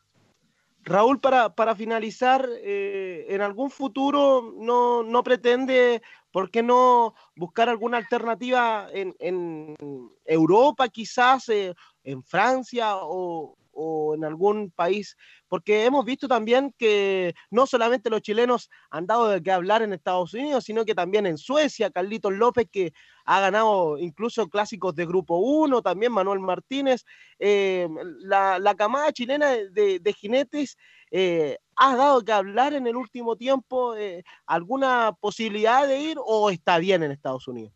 [0.83, 6.01] Raúl, para, para finalizar, eh, en algún futuro no, no pretende,
[6.31, 9.77] ¿por qué no buscar alguna alternativa en,
[10.25, 11.75] Europa quizás, eh,
[12.05, 15.17] en Francia o, o en algún país?
[15.49, 19.93] Porque hemos visto también que no solamente los chilenos han dado de qué hablar en
[19.93, 22.93] Estados Unidos, sino que también en Suecia, Carlitos López, que
[23.25, 27.05] ha ganado incluso clásicos de Grupo 1, también Manuel Martínez.
[27.39, 27.89] Eh,
[28.21, 30.77] la, la camada chilena de, de jinetes
[31.11, 33.97] eh, ha dado que hablar en el último tiempo.
[33.97, 37.73] Eh, ¿Alguna posibilidad de ir o está bien en Estados Unidos?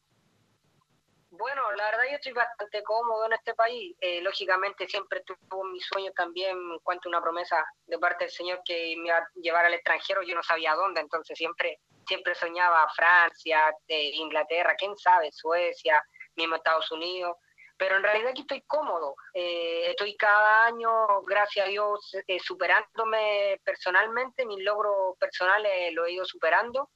[1.31, 3.97] Bueno, la verdad yo estoy bastante cómodo en este país.
[4.01, 8.32] Eh, lógicamente siempre tuvo mi sueño también en cuanto a una promesa de parte del
[8.32, 10.22] Señor que me iba a llevar al extranjero.
[10.22, 16.02] Yo no sabía dónde, entonces siempre siempre soñaba Francia, eh, Inglaterra, quién sabe, Suecia,
[16.36, 17.36] mismo Estados Unidos.
[17.76, 19.16] Pero en realidad aquí estoy cómodo.
[19.32, 26.12] Eh, estoy cada año, gracias a Dios, eh, superándome personalmente, mis logros personales los he
[26.12, 26.90] ido superando.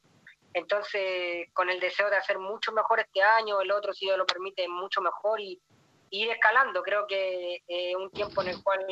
[0.54, 4.26] Entonces, con el deseo de hacer mucho mejor este año, el otro, si Dios lo
[4.26, 5.60] permite, mucho mejor y,
[6.10, 6.82] ir escalando.
[6.82, 8.86] Creo que es un tiempo en el cual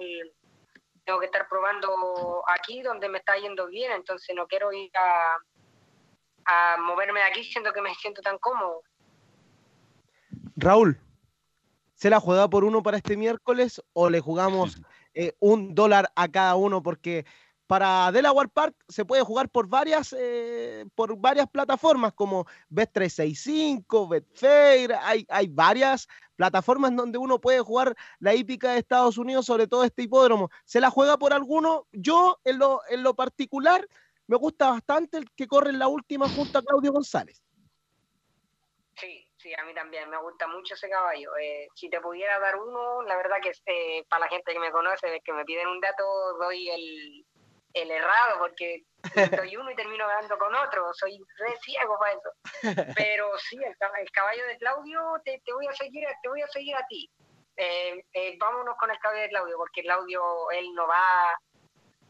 [1.06, 5.36] tengo que estar probando aquí donde me está yendo bien, entonces no quiero ir a,
[6.44, 8.82] a moverme de aquí siendo que me siento tan cómodo.
[10.56, 11.00] Raúl,
[12.06, 14.80] ¿se la juega por uno para este miércoles o le jugamos
[15.12, 16.80] eh, un dólar a cada uno?
[16.80, 17.26] Porque
[17.66, 24.92] para Delaware Park se puede jugar por varias, eh, por varias plataformas como Bet365, Betfair,
[25.02, 26.06] hay, hay varias
[26.36, 30.48] plataformas donde uno puede jugar la hípica de Estados Unidos, sobre todo este hipódromo.
[30.64, 31.88] ¿Se la juega por alguno?
[31.90, 33.84] Yo, en lo, en lo particular,
[34.28, 37.42] me gusta bastante el que corre en la última junto a Claudio González.
[38.94, 41.36] Sí, sí, a mí también me gusta mucho ese caballo.
[41.36, 44.72] Eh, si te pudiera dar uno, la verdad que eh, para la gente que me
[44.72, 46.04] conoce, que me piden un dato,
[46.40, 47.26] doy el,
[47.74, 48.82] el errado, porque
[49.36, 50.92] doy uno y termino ganando con otro.
[50.94, 52.30] Soy re ciego para eso.
[52.96, 56.48] Pero sí, el, el caballo de Claudio, te, te voy a seguir, te voy a
[56.48, 57.08] seguir a ti.
[57.56, 61.32] Eh, eh, vámonos con el caballo de Claudio, porque Claudio, él no va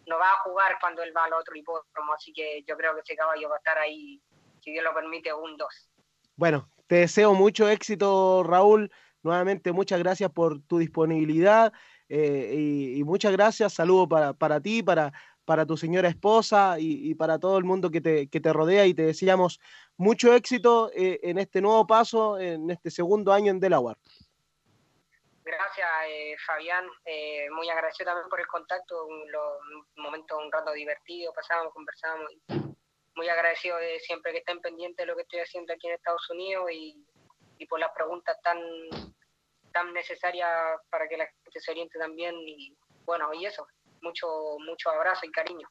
[0.07, 3.01] no va a jugar cuando él va al otro hipódromo, así que yo creo que
[3.01, 4.23] ese caballo va a estar ahí,
[4.61, 5.91] si Dios lo permite, un 2.
[6.37, 8.91] Bueno, te deseo mucho éxito, Raúl.
[9.23, 11.73] Nuevamente, muchas gracias por tu disponibilidad
[12.09, 13.75] eh, y, muchas gracias.
[13.75, 15.13] Saludo para, para ti, para,
[15.45, 18.95] para tu señora esposa y, para todo el mundo que te, que te rodea y
[18.95, 19.61] te deseamos
[19.97, 23.99] mucho éxito eh, en este nuevo paso, en este segundo año en Delaware.
[25.45, 26.85] Gracias, eh, Fabián.
[27.53, 29.25] Muy agradecido también por el contacto, un,
[29.97, 32.33] momento, un rato divertido, pasamos, conversamos
[33.17, 36.29] muy agradecido de siempre que estén pendientes de lo que estoy haciendo aquí en Estados
[36.31, 37.05] Unidos y,
[37.59, 38.59] y por las preguntas tan,
[39.73, 40.49] tan necesarias
[40.91, 42.35] para que la gente se oriente también.
[42.47, 43.67] Y bueno, y eso,
[44.03, 44.27] mucho,
[44.59, 45.67] mucho abrazo y cariño.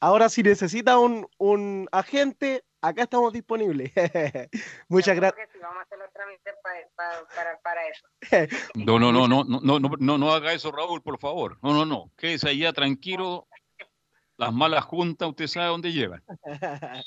[0.00, 3.92] Ahora, si necesita un, un agente, acá estamos disponibles.
[4.88, 5.48] Muchas gracias.
[5.60, 6.54] Vamos a hacer los trámites
[7.62, 8.06] para eso.
[8.74, 11.58] No, no, no, no, no, no, no, no haga eso, Raúl, por favor.
[11.62, 12.10] No, no, no.
[12.16, 13.48] Quédese allá tranquilo
[14.36, 16.22] las malas juntas, usted sabe dónde llevan.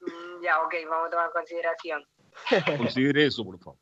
[0.00, 2.02] Mm, ya, ok, vamos a tomar consideración.
[2.78, 3.78] Considere eso, por favor.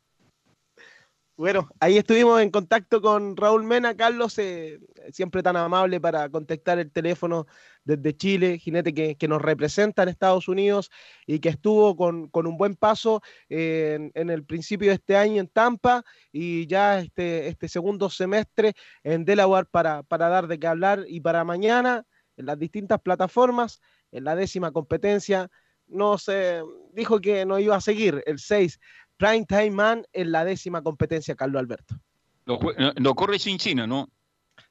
[1.39, 4.77] Bueno, ahí estuvimos en contacto con Raúl Mena, Carlos, eh,
[5.13, 7.47] siempre tan amable para contactar el teléfono
[7.85, 10.91] desde Chile, jinete que, que nos representa en Estados Unidos
[11.25, 15.39] y que estuvo con, con un buen paso eh, en, el principio de este año
[15.39, 16.03] en Tampa
[16.33, 21.05] y ya este, este segundo semestre en Delaware para, para dar de qué hablar.
[21.07, 22.05] Y para mañana
[22.35, 23.79] en las distintas plataformas,
[24.11, 25.49] en la décima competencia,
[25.87, 26.61] nos eh,
[26.91, 28.77] dijo que no iba a seguir el 6
[29.19, 31.95] Prime Time Man en la décima competencia, Carlos Alberto.
[32.45, 34.07] Lo, no- lo corre sin China, ¿no?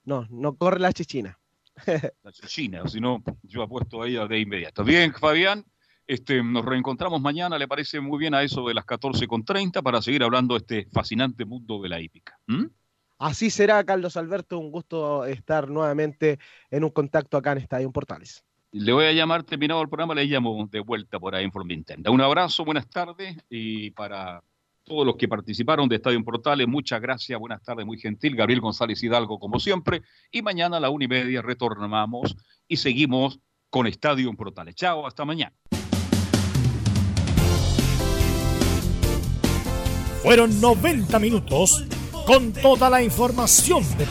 [0.04, 1.38] No, no corre la chichina.
[2.24, 4.82] La China, si no, yo apuesto a ella de inmediato.
[4.82, 5.64] Bien, Fabián,
[6.06, 10.24] este, nos reencontramos mañana, le parece muy bien a eso de las 14.30 para seguir
[10.24, 12.36] hablando de este fascinante mundo de la hípica.
[12.48, 12.64] ¿Mm?
[13.18, 14.58] Así será, Carlos Alberto.
[14.58, 16.38] Un gusto estar nuevamente
[16.70, 18.44] en un contacto acá en Estadio Portales.
[18.72, 22.10] Le voy a llamar, terminado el programa, le llamo de vuelta por ahí forma interna.
[22.10, 24.42] Un abrazo, buenas tardes y para
[24.84, 28.36] todos los que participaron de Estadio Portales, muchas gracias, buenas tardes, muy gentil.
[28.36, 30.02] Gabriel González Hidalgo, como siempre.
[30.30, 32.36] Y mañana a la una y media retornamos
[32.66, 33.40] y seguimos
[33.70, 34.74] con Estadio Portales.
[34.74, 35.54] Chao, hasta mañana.
[40.22, 41.86] Fueron 90 minutos
[42.26, 44.04] con toda la información de